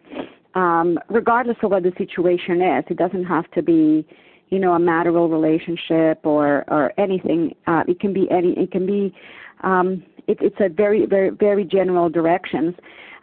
um, 0.54 0.98
regardless 1.10 1.56
of 1.62 1.72
what 1.72 1.82
the 1.82 1.92
situation 1.98 2.62
is. 2.62 2.84
It 2.88 2.96
doesn't 2.96 3.24
have 3.24 3.50
to 3.52 3.62
be, 3.62 4.06
you 4.50 4.58
know, 4.58 4.74
a 4.74 4.78
marital 4.78 5.28
relationship 5.28 6.24
or 6.24 6.64
or 6.68 6.92
anything. 6.98 7.56
Uh, 7.66 7.82
it 7.88 7.98
can 7.98 8.12
be 8.12 8.30
any. 8.30 8.52
It 8.52 8.70
can 8.70 8.86
be 8.86 9.12
um, 9.62 10.02
it, 10.26 10.38
it's 10.40 10.56
a 10.60 10.68
very, 10.68 11.06
very, 11.06 11.30
very 11.30 11.64
general 11.64 12.08
directions. 12.08 12.74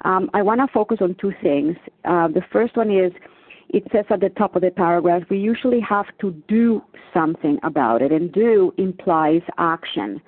um, 0.03 0.29
I 0.33 0.41
want 0.41 0.61
to 0.61 0.67
focus 0.73 0.97
on 1.01 1.15
two 1.19 1.33
things. 1.41 1.75
Uh, 2.03 2.27
the 2.27 2.41
first 2.51 2.75
one 2.75 2.91
is 2.91 3.11
it 3.69 3.83
says 3.91 4.05
at 4.09 4.21
the 4.21 4.29
top 4.29 4.55
of 4.55 4.61
the 4.61 4.71
paragraph, 4.71 5.23
we 5.29 5.37
usually 5.37 5.79
have 5.81 6.05
to 6.21 6.31
do 6.47 6.81
something 7.13 7.59
about 7.63 8.01
it, 8.01 8.11
and 8.11 8.31
do 8.31 8.73
implies 8.77 9.41
action. 9.57 10.21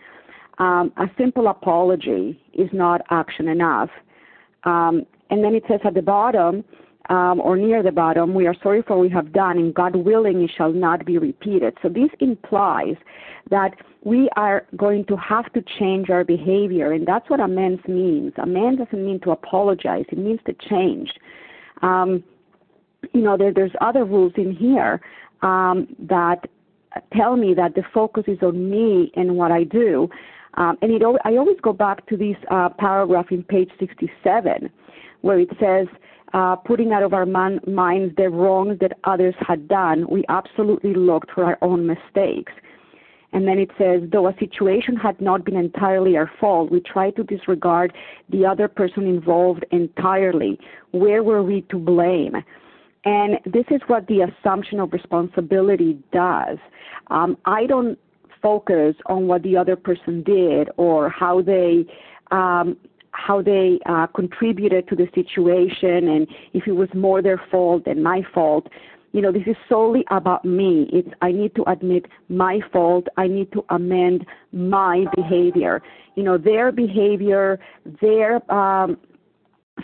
Um, 0.58 0.92
a 0.98 1.06
simple 1.18 1.48
apology 1.48 2.42
is 2.54 2.70
not 2.74 3.02
action 3.12 3.48
enough. 3.48 3.90
Um, 4.64 5.06
and 5.30 5.44
then 5.44 5.54
it 5.54 5.64
says 5.68 5.80
at 5.86 5.94
the 5.94 6.02
bottom, 6.02 6.64
um, 7.10 7.40
or 7.40 7.56
near 7.58 7.82
the 7.82 7.92
bottom, 7.92 8.34
we 8.34 8.48
are 8.48 8.56
sorry 8.62 8.82
for 8.82 8.98
what 8.98 9.04
we 9.04 9.10
have 9.10 9.32
done, 9.32 9.58
and 9.58 9.74
God 9.74 9.96
willing, 9.96 10.42
it 10.44 10.52
shall 10.56 10.74
not 10.74 11.06
be 11.06 11.18
repeated. 11.18 11.78
So 11.82 11.90
this 11.90 12.10
implies 12.20 12.96
that 13.50 13.76
we 14.04 14.30
are 14.36 14.66
going 14.76 15.06
to 15.06 15.16
have 15.16 15.52
to 15.54 15.64
change 15.80 16.10
our 16.10 16.24
behavior, 16.24 16.92
and 16.92 17.08
that's 17.08 17.30
what 17.30 17.40
amends 17.40 17.82
means. 17.88 18.34
Amends 18.38 18.80
doesn't 18.80 19.06
mean 19.06 19.20
to 19.22 19.32
apologize; 19.32 20.06
it 20.12 20.18
means 20.18 20.40
to 20.46 20.54
change. 20.70 21.12
Um, 21.82 22.24
you 23.14 23.22
know, 23.22 23.38
there, 23.38 23.54
there's 23.54 23.72
other 23.80 24.04
rules 24.04 24.34
in 24.36 24.54
here 24.54 25.02
um, 25.42 25.88
that 26.00 26.50
tell 27.16 27.36
me 27.36 27.54
that 27.54 27.76
the 27.76 27.84
focus 27.94 28.24
is 28.28 28.40
on 28.42 28.70
me 28.70 29.12
and 29.16 29.36
what 29.36 29.52
I 29.52 29.64
do. 29.64 30.10
Um, 30.56 30.78
and 30.82 30.92
it, 30.92 31.02
I 31.24 31.38
always 31.38 31.58
go 31.62 31.74
back 31.74 32.08
to 32.08 32.18
this 32.18 32.36
uh, 32.50 32.70
paragraph 32.78 33.28
in 33.32 33.44
page 33.44 33.70
67 33.80 34.70
where 35.22 35.40
it 35.40 35.50
says, 35.60 35.88
putting 36.66 36.92
out 36.92 37.04
of 37.04 37.14
our 37.14 37.26
minds 37.26 38.16
the 38.18 38.30
wrongs 38.30 38.80
that 38.80 38.94
others 39.04 39.36
had 39.40 39.68
done, 39.68 40.08
we 40.10 40.24
absolutely 40.30 40.94
looked 40.94 41.32
for 41.32 41.44
our 41.44 41.58
own 41.62 41.88
mistakes. 41.88 42.54
And 43.34 43.46
then 43.48 43.60
it 43.60 43.70
says, 43.78 44.02
though 44.12 44.28
a 44.28 44.36
situation 44.40 44.96
had 44.96 45.20
not 45.20 45.44
been 45.44 45.58
entirely 45.58 46.16
our 46.16 46.32
fault, 46.40 46.72
we 46.72 46.80
tried 46.80 47.16
to 47.18 47.24
disregard 47.24 47.94
the 48.30 48.46
other 48.46 48.68
person 48.68 49.06
involved 49.06 49.66
entirely. 49.72 50.58
Where 50.92 51.24
were 51.24 51.44
we 51.44 51.62
to 51.70 51.78
blame? 51.78 52.36
And 53.04 53.40
this 53.46 53.66
is 53.70 53.82
what 53.88 54.08
the 54.08 54.22
assumption 54.22 54.80
of 54.80 54.94
responsibility 54.94 56.00
does. 56.12 56.58
Um, 57.08 57.38
I 57.46 57.66
don't 57.66 58.00
focus 58.42 58.96
on 59.08 59.28
what 59.28 59.44
the 59.44 59.58
other 59.58 59.76
person 59.76 60.24
did 60.24 60.70
or 60.78 61.10
how 61.10 61.42
they 61.42 61.86
um, 62.32 62.78
how 63.18 63.42
they 63.42 63.80
uh, 63.88 64.08
contributed 64.08 64.88
to 64.88 64.96
the 64.96 65.08
situation 65.16 66.08
and 66.08 66.28
if 66.54 66.68
it 66.68 66.74
was 66.74 66.90
more 66.94 67.22
their 67.22 67.42
fault 67.52 67.86
than 67.86 68.02
my 68.04 68.22
fault. 68.34 68.68
You 69.12 69.22
know, 69.22 69.32
this 69.32 69.44
is 69.48 69.56
solely 69.68 70.06
about 70.12 70.46
me. 70.46 70.88
It's 70.94 71.10
I 71.22 71.32
need 71.32 71.56
to 71.56 71.64
admit 71.68 72.06
my 72.30 72.60
fault. 72.72 73.08
I 73.18 73.28
need 73.28 73.52
to 73.54 73.66
amend 73.70 74.26
my 74.52 75.06
behavior. 75.16 75.82
You 76.16 76.24
know, 76.24 76.38
their 76.38 76.72
behavior, 76.72 77.60
their 78.02 78.36
um, 78.52 78.98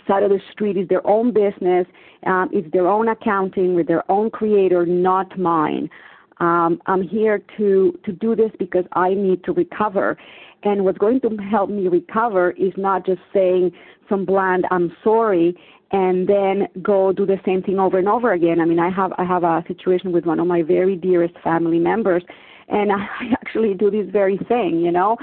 side 0.06 0.22
of 0.22 0.30
the 0.30 0.40
street 0.52 0.76
is 0.76 0.88
their 0.88 1.04
own 1.06 1.32
business. 1.32 1.86
Um, 2.26 2.50
it's 2.52 2.70
their 2.72 2.86
own 2.86 3.08
accounting 3.08 3.74
with 3.74 3.88
their 3.88 4.08
own 4.10 4.30
creator, 4.30 4.86
not 4.86 5.36
mine. 5.38 5.90
Um, 6.38 6.80
I'm 6.86 7.02
here 7.02 7.42
to 7.56 7.98
to 8.04 8.12
do 8.12 8.36
this 8.36 8.50
because 8.58 8.84
I 8.92 9.14
need 9.14 9.42
to 9.44 9.52
recover. 9.52 10.16
And 10.64 10.84
what's 10.84 10.98
going 10.98 11.20
to 11.20 11.28
help 11.50 11.70
me 11.70 11.88
recover 11.88 12.52
is 12.52 12.72
not 12.76 13.06
just 13.06 13.20
saying 13.32 13.72
some 14.08 14.24
bland 14.24 14.66
"I'm 14.70 14.92
sorry" 15.02 15.56
and 15.92 16.28
then 16.28 16.66
go 16.82 17.12
do 17.12 17.24
the 17.24 17.38
same 17.44 17.62
thing 17.62 17.78
over 17.78 17.98
and 17.98 18.08
over 18.08 18.32
again. 18.32 18.60
I 18.60 18.64
mean, 18.64 18.78
I 18.78 18.90
have 18.90 19.12
I 19.18 19.24
have 19.24 19.44
a 19.44 19.62
situation 19.68 20.12
with 20.12 20.24
one 20.24 20.40
of 20.40 20.46
my 20.46 20.62
very 20.62 20.96
dearest 20.96 21.34
family 21.44 21.78
members, 21.78 22.24
and 22.68 22.90
I 22.92 23.06
actually 23.32 23.74
do 23.74 23.90
this 23.90 24.10
very 24.10 24.38
thing. 24.48 24.80
You 24.80 24.90
know, 24.90 25.16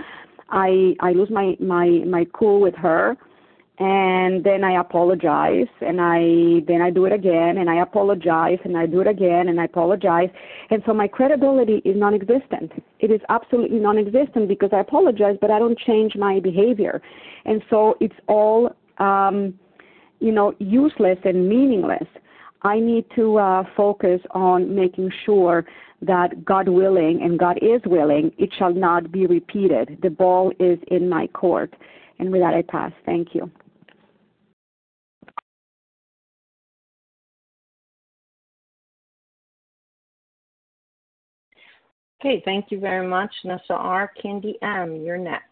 I 0.49 0.95
I 0.99 1.11
lose 1.11 1.29
my 1.29 1.57
my 1.59 1.87
my 2.05 2.25
cool 2.33 2.61
with 2.61 2.75
her 2.75 3.17
and 3.81 4.43
then 4.43 4.63
I 4.63 4.79
apologize 4.79 5.65
and 5.81 5.99
I 5.99 6.63
then 6.67 6.83
I 6.83 6.91
do 6.91 7.05
it 7.05 7.11
again 7.11 7.57
and 7.57 7.67
I 7.67 7.81
apologize 7.81 8.59
and 8.63 8.77
I 8.77 8.85
do 8.85 9.01
it 9.01 9.07
again 9.07 9.49
and 9.49 9.59
I 9.59 9.63
apologize 9.65 10.29
and 10.69 10.83
so 10.85 10.93
my 10.93 11.07
credibility 11.07 11.81
is 11.83 11.97
non-existent. 11.97 12.71
It 12.99 13.09
is 13.09 13.21
absolutely 13.29 13.79
non-existent 13.79 14.47
because 14.47 14.69
I 14.71 14.81
apologize 14.81 15.35
but 15.41 15.49
I 15.49 15.57
don't 15.57 15.79
change 15.79 16.15
my 16.15 16.39
behavior. 16.39 17.01
And 17.45 17.63
so 17.71 17.95
it's 17.99 18.19
all 18.27 18.75
um 18.99 19.55
you 20.19 20.31
know 20.31 20.53
useless 20.59 21.17
and 21.23 21.49
meaningless. 21.49 22.07
I 22.61 22.79
need 22.79 23.05
to 23.15 23.39
uh, 23.39 23.63
focus 23.75 24.21
on 24.29 24.75
making 24.75 25.11
sure 25.25 25.65
that 26.03 26.45
God 26.45 26.69
willing 26.69 27.23
and 27.23 27.39
God 27.39 27.57
is 27.63 27.81
willing, 27.87 28.31
it 28.37 28.51
shall 28.59 28.73
not 28.73 29.11
be 29.11 29.25
repeated. 29.25 29.97
The 30.03 30.11
ball 30.11 30.51
is 30.59 30.77
in 30.91 31.09
my 31.09 31.25
court. 31.25 31.73
And 32.19 32.31
with 32.31 32.41
that, 32.41 32.53
I 32.53 32.61
pass. 32.61 32.91
Thank 33.03 33.33
you. 33.33 33.49
Okay, 42.23 42.39
thank 42.45 42.65
you 42.69 42.79
very 42.79 43.07
much, 43.07 43.33
Nessa 43.43 43.73
R. 43.73 44.11
Candy 44.21 44.55
M., 44.61 44.95
you're 44.97 45.17
next. 45.17 45.47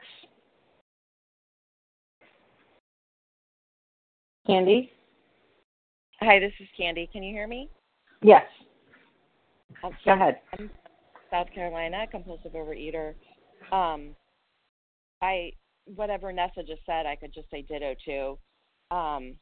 Candy? 4.46 4.92
Hi, 6.20 6.38
this 6.40 6.52
is 6.60 6.68
Candy. 6.78 7.10
Can 7.12 7.24
you 7.24 7.34
hear 7.34 7.48
me? 7.48 7.70
Yes. 8.22 8.44
Go 9.82 9.92
ahead. 10.14 10.42
I'm 10.60 10.70
South 11.32 11.48
Carolina, 11.56 12.06
compulsive 12.12 12.52
overeater. 12.52 13.16
Um, 13.72 14.16
I 15.24 15.54
whatever 15.96 16.32
Nessa 16.32 16.62
just 16.62 16.86
said, 16.86 17.08
I 17.08 17.16
could 17.16 17.34
just 17.34 17.50
say 17.50 17.64
ditto 17.64 17.96
to. 18.06 18.96
Um, 18.96 19.36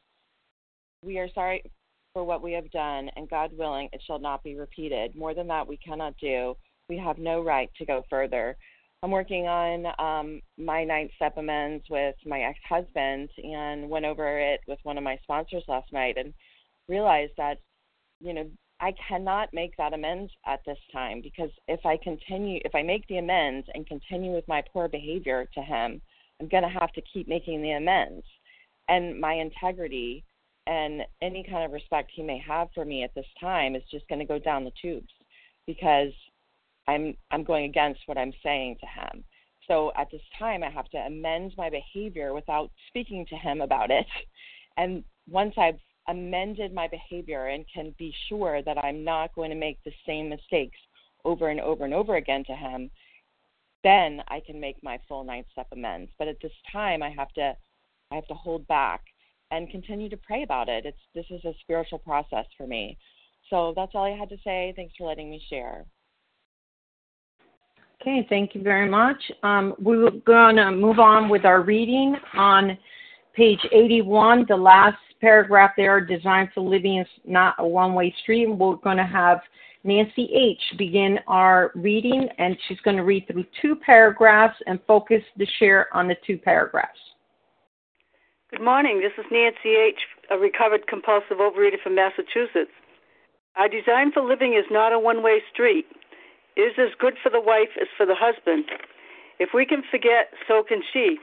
we 1.03 1.17
are 1.17 1.27
sorry 1.33 1.61
for 2.13 2.23
what 2.23 2.41
we 2.41 2.53
have 2.53 2.71
done, 2.71 3.09
and 3.17 3.29
God 3.29 3.51
willing, 3.57 3.89
it 3.91 4.01
shall 4.07 4.19
not 4.19 4.43
be 4.43 4.55
repeated. 4.55 5.13
More 5.13 5.33
than 5.33 5.47
that, 5.47 5.67
we 5.67 5.75
cannot 5.75 6.15
do 6.21 6.55
we 6.89 6.97
have 6.97 7.17
no 7.17 7.43
right 7.43 7.69
to 7.77 7.85
go 7.85 8.03
further. 8.09 8.57
I'm 9.03 9.11
working 9.11 9.47
on 9.47 9.85
um, 9.99 10.41
my 10.57 10.83
ninth 10.83 11.11
step 11.15 11.37
amends 11.37 11.85
with 11.89 12.15
my 12.25 12.41
ex 12.41 12.57
husband 12.67 13.29
and 13.37 13.89
went 13.89 14.05
over 14.05 14.39
it 14.39 14.61
with 14.67 14.79
one 14.83 14.97
of 14.97 15.03
my 15.03 15.17
sponsors 15.23 15.63
last 15.67 15.91
night 15.93 16.15
and 16.17 16.33
realized 16.87 17.33
that, 17.37 17.59
you 18.19 18.33
know, 18.33 18.49
I 18.79 18.93
cannot 19.07 19.53
make 19.53 19.75
that 19.77 19.93
amends 19.93 20.31
at 20.45 20.61
this 20.65 20.77
time 20.91 21.21
because 21.21 21.49
if 21.67 21.85
I 21.85 21.97
continue, 21.97 22.59
if 22.63 22.73
I 22.75 22.83
make 22.83 23.07
the 23.07 23.17
amends 23.17 23.67
and 23.73 23.87
continue 23.87 24.31
with 24.31 24.47
my 24.47 24.63
poor 24.73 24.87
behavior 24.87 25.47
to 25.53 25.61
him, 25.61 26.01
I'm 26.39 26.47
going 26.47 26.63
to 26.63 26.79
have 26.79 26.91
to 26.93 27.01
keep 27.11 27.27
making 27.27 27.61
the 27.61 27.71
amends. 27.71 28.25
And 28.87 29.19
my 29.19 29.33
integrity 29.33 30.23
and 30.67 31.01
any 31.21 31.43
kind 31.43 31.65
of 31.65 31.71
respect 31.71 32.11
he 32.13 32.23
may 32.23 32.41
have 32.47 32.67
for 32.73 32.85
me 32.85 33.03
at 33.03 33.13
this 33.15 33.25
time 33.39 33.75
is 33.75 33.83
just 33.89 34.07
going 34.07 34.19
to 34.19 34.25
go 34.25 34.39
down 34.39 34.63
the 34.63 34.71
tubes 34.81 35.11
because 35.65 36.13
I'm 36.87 37.15
I'm 37.31 37.43
going 37.43 37.65
against 37.65 38.01
what 38.05 38.17
I'm 38.17 38.33
saying 38.43 38.77
to 38.81 38.87
him. 38.87 39.23
So 39.67 39.91
at 39.97 40.09
this 40.11 40.21
time, 40.39 40.63
I 40.63 40.69
have 40.69 40.89
to 40.89 40.97
amend 40.97 41.53
my 41.57 41.69
behavior 41.69 42.33
without 42.33 42.71
speaking 42.87 43.25
to 43.27 43.35
him 43.35 43.61
about 43.61 43.91
it. 43.91 44.07
And 44.77 45.03
once 45.27 45.55
I've 45.57 45.79
amended 46.07 46.73
my 46.73 46.87
behavior 46.87 47.47
and 47.47 47.65
can 47.73 47.93
be 47.97 48.13
sure 48.29 48.61
that 48.61 48.77
I'm 48.77 49.03
not 49.03 49.33
going 49.33 49.49
to 49.49 49.55
make 49.55 49.83
the 49.83 49.91
same 50.05 50.29
mistakes 50.29 50.77
over 51.25 51.49
and 51.49 51.59
over 51.59 51.83
and 51.83 51.93
over 51.93 52.15
again 52.15 52.45
to 52.45 52.55
him, 52.55 52.91
then 53.83 54.21
I 54.27 54.39
can 54.45 54.59
make 54.59 54.81
my 54.83 54.99
full 55.07 55.23
ninth 55.23 55.47
step 55.51 55.67
amends. 55.71 56.11
But 56.17 56.27
at 56.27 56.39
this 56.41 56.51
time, 56.71 57.03
I 57.03 57.09
have 57.09 57.33
to 57.33 57.55
I 58.11 58.15
have 58.15 58.27
to 58.27 58.33
hold 58.33 58.67
back 58.67 59.01
and 59.51 59.69
continue 59.69 60.09
to 60.09 60.17
pray 60.17 60.43
about 60.43 60.69
it. 60.69 60.85
It's 60.85 60.97
this 61.13 61.25
is 61.29 61.43
a 61.43 61.53
spiritual 61.61 61.99
process 61.99 62.45
for 62.57 62.67
me. 62.67 62.97
So 63.49 63.73
that's 63.75 63.93
all 63.95 64.05
I 64.05 64.17
had 64.17 64.29
to 64.29 64.37
say. 64.43 64.73
Thanks 64.75 64.93
for 64.97 65.07
letting 65.07 65.29
me 65.29 65.41
share. 65.49 65.85
Okay, 68.01 68.25
thank 68.29 68.53
you 68.53 68.61
very 68.61 68.89
much. 68.89 69.17
Um, 69.43 69.73
we 69.81 69.97
are 69.97 70.11
going 70.11 70.57
to 70.57 70.71
move 70.71 70.99
on 70.99 71.29
with 71.29 71.45
our 71.45 71.61
reading 71.61 72.15
on 72.35 72.77
page 73.35 73.59
81, 73.71 74.45
the 74.47 74.55
last 74.55 74.97
paragraph 75.19 75.71
there, 75.77 75.99
Design 76.01 76.49
for 76.53 76.61
Living 76.61 76.99
is 76.99 77.07
not 77.25 77.55
a 77.59 77.67
one-way 77.67 78.13
street. 78.21 78.47
We're 78.47 78.75
going 78.75 78.97
to 78.97 79.03
have 79.03 79.39
Nancy 79.83 80.29
H. 80.33 80.77
begin 80.77 81.19
our 81.27 81.71
reading, 81.75 82.27
and 82.37 82.57
she's 82.67 82.79
going 82.81 82.97
to 82.97 83.03
read 83.03 83.27
through 83.27 83.45
two 83.61 83.75
paragraphs 83.75 84.57
and 84.67 84.79
focus 84.87 85.21
the 85.37 85.47
share 85.59 85.87
on 85.95 86.07
the 86.07 86.15
two 86.25 86.37
paragraphs. 86.37 86.99
Good 88.51 88.61
morning. 88.61 88.99
This 89.01 89.13
is 89.17 89.29
Nancy 89.31 89.75
H., 89.75 89.99
a 90.31 90.37
recovered 90.37 90.87
compulsive 90.87 91.37
overeater 91.37 91.81
from 91.83 91.95
Massachusetts. 91.95 92.71
Our 93.55 93.67
design 93.67 94.11
for 94.11 94.21
living 94.21 94.53
is 94.53 94.65
not 94.71 94.93
a 94.93 94.99
one 94.99 95.23
way 95.23 95.41
street 95.51 95.85
is 96.59 96.73
as 96.77 96.97
good 96.99 97.15
for 97.21 97.29
the 97.29 97.41
wife 97.41 97.77
as 97.79 97.87
for 97.95 98.05
the 98.05 98.15
husband. 98.17 98.65
If 99.39 99.49
we 99.53 99.65
can 99.65 99.83
forget, 99.89 100.33
so 100.47 100.63
can 100.63 100.81
she. 100.81 101.17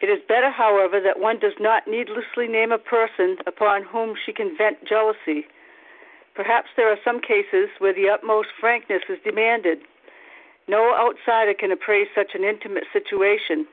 It 0.00 0.06
is 0.06 0.20
better, 0.28 0.50
however, 0.50 1.00
that 1.00 1.20
one 1.20 1.38
does 1.38 1.56
not 1.60 1.88
needlessly 1.88 2.48
name 2.48 2.72
a 2.72 2.78
person 2.78 3.36
upon 3.46 3.82
whom 3.82 4.14
she 4.14 4.32
can 4.32 4.56
vent 4.56 4.78
jealousy. 4.88 5.46
Perhaps 6.34 6.68
there 6.76 6.88
are 6.88 7.00
some 7.04 7.20
cases 7.20 7.68
where 7.78 7.92
the 7.92 8.08
utmost 8.08 8.48
frankness 8.58 9.02
is 9.08 9.18
demanded. 9.24 9.78
No 10.68 10.94
outsider 10.96 11.52
can 11.52 11.72
appraise 11.72 12.08
such 12.14 12.32
an 12.34 12.44
intimate 12.44 12.84
situation. 12.92 13.66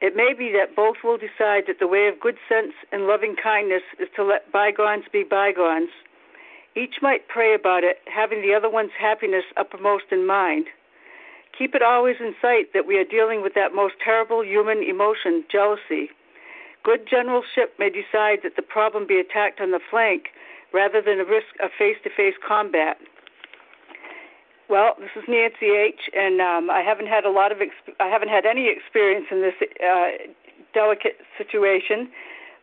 It 0.00 0.16
may 0.16 0.34
be 0.36 0.50
that 0.52 0.74
both 0.74 0.96
will 1.04 1.18
decide 1.18 1.64
that 1.66 1.78
the 1.78 1.86
way 1.86 2.08
of 2.08 2.20
good 2.20 2.36
sense 2.48 2.72
and 2.90 3.06
loving 3.06 3.36
kindness 3.40 3.82
is 4.00 4.08
to 4.16 4.24
let 4.24 4.50
bygones 4.50 5.04
be 5.12 5.22
bygones. 5.22 5.90
Each 6.76 6.96
might 7.00 7.28
pray 7.28 7.54
about 7.54 7.84
it, 7.84 7.98
having 8.12 8.42
the 8.42 8.54
other 8.54 8.68
one's 8.68 8.90
happiness 8.98 9.44
uppermost 9.56 10.04
in 10.10 10.26
mind. 10.26 10.66
Keep 11.56 11.74
it 11.74 11.82
always 11.82 12.16
in 12.18 12.34
sight 12.42 12.72
that 12.74 12.86
we 12.86 12.96
are 12.96 13.04
dealing 13.04 13.42
with 13.42 13.54
that 13.54 13.74
most 13.74 13.94
terrible 14.02 14.44
human 14.44 14.82
emotion, 14.82 15.44
jealousy. 15.50 16.10
Good 16.82 17.06
generalship 17.08 17.78
may 17.78 17.90
decide 17.90 18.40
that 18.42 18.56
the 18.56 18.62
problem 18.62 19.06
be 19.06 19.18
attacked 19.18 19.60
on 19.60 19.70
the 19.70 19.80
flank 19.90 20.34
rather 20.72 21.00
than 21.00 21.20
a 21.20 21.24
risk 21.24 21.54
of 21.62 21.70
face 21.78 21.96
to 22.02 22.10
face 22.10 22.34
combat. 22.46 22.98
Well, 24.68 24.96
this 24.98 25.10
is 25.14 25.22
Nancy 25.28 25.70
H, 25.70 26.10
and 26.12 26.40
um, 26.40 26.70
I 26.70 26.80
haven't 26.80 27.06
had 27.06 27.24
a 27.24 27.30
lot 27.30 27.52
of 27.52 27.58
I 28.00 28.08
haven't 28.08 28.30
had 28.30 28.46
any 28.46 28.68
experience 28.68 29.26
in 29.30 29.40
this 29.42 29.54
uh, 29.60 30.32
delicate 30.72 31.18
situation, 31.38 32.10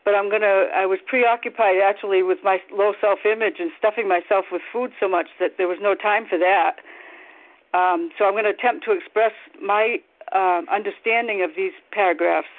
but 0.04 0.16
I'm 0.16 0.30
gonna. 0.30 0.68
I 0.74 0.86
was 0.86 0.99
preoccupied 1.06 1.78
actually 1.84 2.24
with 2.24 2.39
my 2.43 2.60
low 2.72 2.93
self-image 2.99 3.56
and 3.60 3.72
stuffing 3.78 4.08
myself 4.08 4.45
with 4.52 4.62
food 4.72 4.91
so 4.99 5.08
much 5.08 5.28
that 5.39 5.58
there 5.58 5.68
was 5.68 5.78
no 5.82 5.95
time 5.95 6.26
for 6.28 6.38
that. 6.38 6.82
Um, 7.74 8.10
so 8.18 8.26
I'm 8.26 8.34
going 8.34 8.43
to 8.43 8.52
attempt 8.52 8.84
to 8.86 8.91
express 8.91 9.32
my 9.62 9.97
uh, 10.34 10.62
understanding 10.72 11.41
of 11.41 11.52
these 11.56 11.72
paragraphs. 11.91 12.52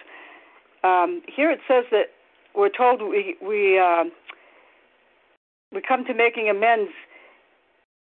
Um, 0.84 1.20
here 1.28 1.50
it 1.50 1.60
says 1.68 1.84
that 1.90 2.14
we're 2.54 2.70
told 2.70 3.02
we 3.02 3.36
we 3.42 3.78
uh, 3.78 4.04
we 5.72 5.80
come 5.86 6.04
to 6.04 6.14
making 6.14 6.48
amends 6.48 6.90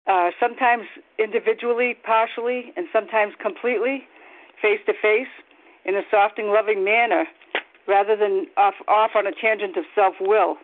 uh, 0.07 0.31
sometimes 0.39 0.83
individually, 1.17 1.95
partially, 2.03 2.73
and 2.75 2.87
sometimes 2.91 3.33
completely, 3.41 4.03
face 4.61 4.79
to 4.85 4.93
face, 4.93 5.31
in 5.85 5.95
a 5.95 6.01
soft 6.11 6.39
and 6.39 6.49
loving 6.49 6.83
manner, 6.83 7.25
rather 7.87 8.15
than 8.15 8.47
off 8.57 8.75
off 8.87 9.11
on 9.15 9.27
a 9.27 9.31
tangent 9.31 9.77
of 9.77 9.85
self 9.95 10.15
will. 10.19 10.57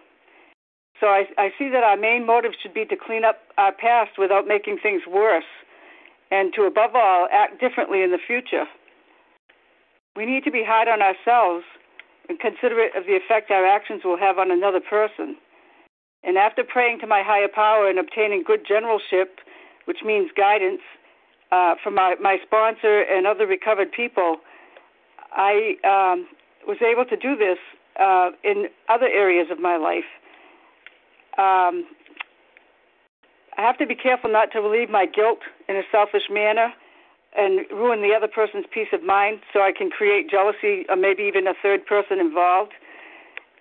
So 1.00 1.08
I, 1.08 1.24
I 1.38 1.50
see 1.58 1.70
that 1.70 1.84
our 1.84 1.96
main 1.96 2.26
motive 2.26 2.52
should 2.62 2.74
be 2.74 2.86
to 2.86 2.96
clean 2.96 3.24
up 3.24 3.40
our 3.58 3.72
past 3.72 4.18
without 4.18 4.48
making 4.48 4.80
things 4.84 5.04
worse 5.08 5.48
and 6.32 6.54
to, 6.54 6.64
above 6.64 6.92
all, 6.94 7.28
act 7.32 7.60
differently 7.60 8.04
in 8.04 8.12
the 8.12 8.20
future. 8.20 8.66
We 10.16 10.26
need 10.26 10.44
to 10.44 10.52
be 10.52 10.64
hard 10.66 10.88
on 10.88 11.02
ourselves 11.02 11.64
and 12.28 12.40
considerate 12.40 12.96
of 12.96 13.06
the 13.06 13.16
effect 13.16 13.50
our 13.50 13.66
actions 13.66 14.02
will 14.04 14.18
have 14.18 14.38
on 14.38 14.52
another 14.52 14.82
person. 14.82 15.38
And 16.24 16.38
after 16.38 16.64
praying 16.64 17.00
to 17.00 17.08
my 17.08 17.24
higher 17.26 17.48
power 17.48 17.90
and 17.90 17.98
obtaining 17.98 18.44
good 18.46 18.66
generalship, 18.68 19.40
which 19.86 20.00
means 20.06 20.30
guidance, 20.36 20.82
uh, 21.52 21.76
from 21.82 21.96
my, 21.96 22.16
my 22.22 22.38
sponsor 22.46 23.02
and 23.02 23.26
other 23.26 23.48
recovered 23.48 23.92
people, 23.92 24.38
I 25.32 25.76
um, 25.84 26.28
was 26.70 26.78
able 26.86 27.04
to 27.04 27.18
do 27.18 27.36
this 27.36 27.58
uh, 28.00 28.30
in 28.44 28.68
other 28.88 29.08
areas 29.08 29.48
of 29.50 29.60
my 29.60 29.76
life. 29.76 30.06
Um, 31.38 31.84
I 33.58 33.66
have 33.66 33.78
to 33.80 33.88
be 33.88 33.96
careful 33.96 34.32
not 34.32 34.52
to 34.52 34.62
relieve 34.62 34.90
my 34.90 35.08
guilt 35.08 35.40
in 35.68 35.76
a 35.76 35.82
selfish 35.92 36.30
manner 36.30 36.72
and 37.36 37.66
ruin 37.72 38.02
the 38.02 38.14
other 38.16 38.28
person's 38.28 38.66
peace 38.72 38.88
of 38.94 39.04
mind 39.04 39.40
so 39.52 39.62
I 39.62 39.72
can 39.76 39.90
create 39.90 40.30
jealousy 40.30 40.86
or 40.90 40.96
maybe 40.96 41.24
even 41.24 41.48
a 41.48 41.54
third 41.62 41.86
person 41.86 42.20
involved. 42.20 42.74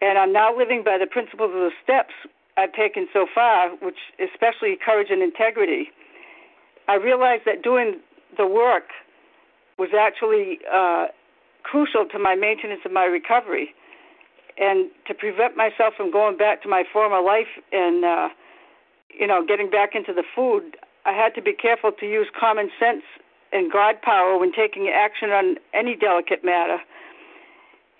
And 0.00 0.18
I'm 0.18 0.32
now 0.32 0.56
living 0.56 0.84
by 0.84 0.98
the 0.98 1.06
principles 1.06 1.50
of 1.50 1.60
the 1.60 1.72
steps 1.82 2.12
I've 2.58 2.72
taken 2.72 3.08
so 3.12 3.26
far, 3.34 3.70
which 3.76 3.98
especially 4.20 4.76
courage 4.76 5.08
and 5.10 5.22
integrity. 5.22 5.90
I 6.86 6.94
realized 6.96 7.42
that 7.46 7.62
doing 7.62 8.00
the 8.36 8.46
work 8.46 8.92
was 9.78 9.90
actually 9.98 10.58
uh, 10.70 11.06
crucial 11.70 12.06
to 12.06 12.18
my 12.18 12.34
maintenance 12.34 12.80
of 12.84 12.92
my 12.92 13.04
recovery 13.04 13.74
and 14.56 14.90
to 15.06 15.14
prevent 15.14 15.56
myself 15.56 15.94
from 15.96 16.10
going 16.10 16.36
back 16.36 16.62
to 16.62 16.68
my 16.68 16.84
former 16.92 17.20
life 17.20 17.52
and 17.72 18.04
uh, 18.04 18.28
you 19.18 19.26
know, 19.26 19.44
getting 19.46 19.68
back 19.68 19.94
into 19.94 20.12
the 20.12 20.22
food, 20.34 20.76
I 21.04 21.12
had 21.12 21.34
to 21.34 21.42
be 21.42 21.52
careful 21.52 21.90
to 21.92 22.06
use 22.06 22.28
common 22.38 22.70
sense 22.78 23.02
and 23.52 23.72
God 23.72 24.00
power 24.02 24.38
when 24.38 24.52
taking 24.52 24.92
action 24.94 25.30
on 25.30 25.56
any 25.74 25.96
delicate 25.96 26.44
matter. 26.44 26.78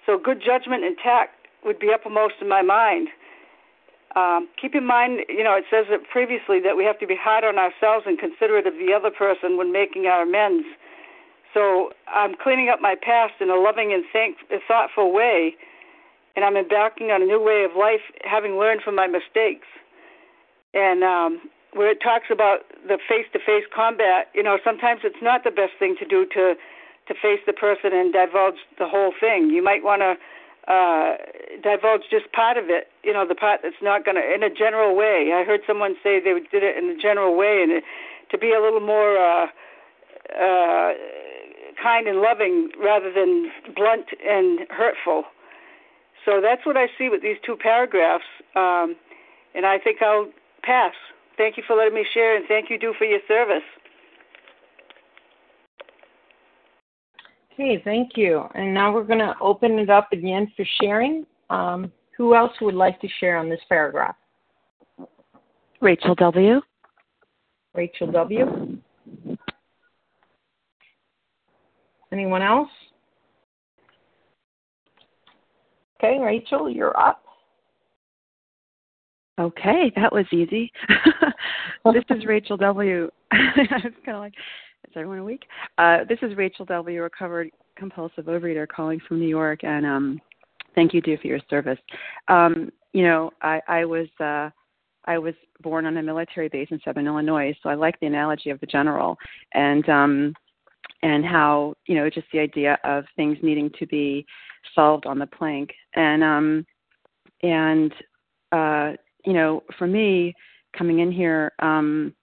So 0.06 0.18
good 0.18 0.40
judgment 0.44 0.84
and 0.84 0.96
tact 1.02 1.34
would 1.64 1.78
be 1.78 1.90
uppermost 1.92 2.34
in 2.40 2.48
my 2.48 2.62
mind. 2.62 3.08
Um, 4.16 4.48
keep 4.60 4.74
in 4.74 4.86
mind, 4.86 5.20
you 5.28 5.44
know, 5.44 5.54
it 5.54 5.64
says 5.70 5.86
it 5.90 6.08
previously 6.10 6.60
that 6.60 6.76
we 6.76 6.84
have 6.84 6.98
to 7.00 7.06
be 7.06 7.16
hard 7.16 7.44
on 7.44 7.58
ourselves 7.58 8.04
and 8.06 8.18
considerate 8.18 8.66
of 8.66 8.74
the 8.74 8.92
other 8.92 9.10
person 9.10 9.56
when 9.56 9.72
making 9.72 10.06
our 10.06 10.22
amends. 10.22 10.66
So 11.54 11.90
I'm 12.06 12.34
cleaning 12.34 12.68
up 12.68 12.80
my 12.80 12.94
past 12.94 13.34
in 13.40 13.50
a 13.50 13.56
loving 13.56 13.92
and 13.92 14.04
thank, 14.12 14.36
thoughtful 14.66 15.12
way, 15.12 15.54
and 16.36 16.44
I'm 16.44 16.56
embarking 16.56 17.10
on 17.10 17.22
a 17.22 17.26
new 17.26 17.42
way 17.42 17.64
of 17.64 17.76
life, 17.76 18.04
having 18.24 18.58
learned 18.58 18.82
from 18.82 18.94
my 18.94 19.06
mistakes 19.06 19.66
and 20.74 21.02
um, 21.02 21.40
where 21.72 21.90
it 21.90 21.98
talks 22.02 22.26
about 22.30 22.60
the 22.86 22.98
face-to-face 23.08 23.64
combat, 23.74 24.28
you 24.34 24.42
know, 24.42 24.58
sometimes 24.64 25.00
it's 25.04 25.22
not 25.22 25.44
the 25.44 25.50
best 25.50 25.72
thing 25.78 25.96
to 25.98 26.06
do 26.06 26.26
to 26.34 26.54
to 27.08 27.14
face 27.14 27.40
the 27.46 27.54
person 27.54 27.90
and 27.94 28.12
divulge 28.12 28.60
the 28.78 28.86
whole 28.86 29.14
thing. 29.18 29.48
You 29.48 29.64
might 29.64 29.82
want 29.82 30.02
to 30.04 30.12
uh, 30.70 31.16
divulge 31.62 32.02
just 32.10 32.30
part 32.32 32.58
of 32.58 32.68
it, 32.68 32.88
you 33.02 33.14
know, 33.14 33.26
the 33.26 33.34
part 33.34 33.60
that's 33.62 33.80
not 33.80 34.04
going 34.04 34.16
to, 34.16 34.34
in 34.34 34.42
a 34.42 34.52
general 34.52 34.94
way. 34.94 35.32
I 35.32 35.42
heard 35.42 35.60
someone 35.66 35.94
say 36.02 36.20
they 36.20 36.34
did 36.52 36.62
it 36.62 36.76
in 36.76 36.90
a 36.90 37.00
general 37.00 37.34
way, 37.34 37.62
and 37.62 37.72
it, 37.72 37.84
to 38.30 38.36
be 38.36 38.52
a 38.52 38.60
little 38.60 38.84
more 38.84 39.16
uh, 39.16 39.46
uh, 40.36 40.92
kind 41.82 42.06
and 42.06 42.20
loving 42.20 42.70
rather 42.82 43.12
than 43.12 43.50
blunt 43.74 44.06
and 44.26 44.60
hurtful. 44.70 45.24
So 46.24 46.40
that's 46.42 46.64
what 46.66 46.76
I 46.76 46.86
see 46.98 47.08
with 47.08 47.22
these 47.22 47.36
two 47.44 47.56
paragraphs, 47.56 48.24
um, 48.54 48.96
and 49.54 49.64
I 49.64 49.78
think 49.78 50.02
I'll 50.02 50.28
pass. 50.62 50.92
Thank 51.36 51.56
you 51.56 51.62
for 51.66 51.76
letting 51.76 51.94
me 51.94 52.04
share, 52.12 52.36
and 52.36 52.44
thank 52.48 52.68
you, 52.68 52.78
Do, 52.78 52.92
for 52.98 53.04
your 53.04 53.20
service. 53.28 53.62
Okay, 57.54 57.80
thank 57.84 58.10
you. 58.16 58.44
And 58.54 58.72
now 58.74 58.92
we're 58.92 59.04
going 59.04 59.18
to 59.20 59.34
open 59.40 59.78
it 59.78 59.90
up 59.90 60.12
again 60.12 60.52
for 60.56 60.64
sharing. 60.80 61.26
Um, 61.50 61.90
who 62.16 62.34
else 62.34 62.52
would 62.60 62.74
like 62.74 63.00
to 63.00 63.08
share 63.20 63.36
on 63.36 63.48
this 63.48 63.60
paragraph? 63.68 64.16
Rachel 65.80 66.14
W. 66.16 66.60
Rachel 67.74 68.10
W. 68.10 68.78
Anyone 72.12 72.42
else? 72.42 72.68
Okay, 75.98 76.18
Rachel, 76.18 76.70
you're 76.70 76.98
up. 76.98 77.22
Okay, 79.38 79.92
that 79.96 80.12
was 80.12 80.26
easy. 80.32 80.72
this 81.92 82.04
is 82.10 82.24
Rachel 82.26 82.56
W. 82.56 83.10
I 83.32 83.80
was 83.84 83.92
kind 84.04 84.16
of 84.16 84.20
like, 84.20 84.34
is 84.86 84.92
everyone 84.96 85.18
awake? 85.18 85.44
Uh, 85.76 85.98
this 86.08 86.18
is 86.22 86.36
Rachel 86.36 86.64
W., 86.66 87.02
recovered 87.02 87.50
compulsive 87.76 88.24
overeater, 88.24 88.66
calling 88.66 89.00
from 89.06 89.20
New 89.20 89.28
York, 89.28 89.62
and 89.62 89.86
um, 89.86 90.20
thank 90.74 90.92
you, 90.92 91.00
Do, 91.00 91.16
for 91.18 91.28
your 91.28 91.40
service. 91.48 91.78
Um, 92.28 92.72
you 92.92 93.04
know, 93.04 93.30
I, 93.42 93.60
I 93.68 93.84
was 93.84 94.08
uh, 94.20 94.50
I 95.04 95.18
was 95.18 95.34
born 95.62 95.86
on 95.86 95.96
a 95.96 96.02
military 96.02 96.48
base 96.48 96.68
in 96.70 96.80
Southern 96.84 97.06
Illinois, 97.06 97.56
so 97.62 97.68
I 97.68 97.74
like 97.74 97.98
the 98.00 98.06
analogy 98.06 98.50
of 98.50 98.60
the 98.60 98.66
general, 98.66 99.16
and 99.54 99.88
um, 99.88 100.34
and 101.02 101.24
how 101.24 101.74
you 101.86 101.94
know 101.94 102.10
just 102.10 102.26
the 102.32 102.38
idea 102.40 102.78
of 102.84 103.04
things 103.16 103.38
needing 103.42 103.70
to 103.78 103.86
be 103.86 104.26
solved 104.74 105.06
on 105.06 105.18
the 105.18 105.28
flank, 105.38 105.70
and 105.94 106.22
um, 106.22 106.66
and 107.42 107.92
uh, 108.52 108.92
you 109.24 109.32
know, 109.32 109.62
for 109.78 109.86
me, 109.86 110.34
coming 110.76 111.00
in 111.00 111.12
here, 111.12 111.52
um, 111.60 112.14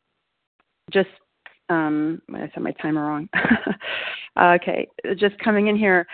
just 0.91 1.09
um, 1.70 2.22
I 2.34 2.49
set 2.53 2.61
my 2.61 2.72
timer 2.82 3.05
wrong. 3.05 3.30
okay, 4.39 4.88
just 5.18 5.38
coming 5.39 5.68
in 5.68 5.76
here, 5.76 6.07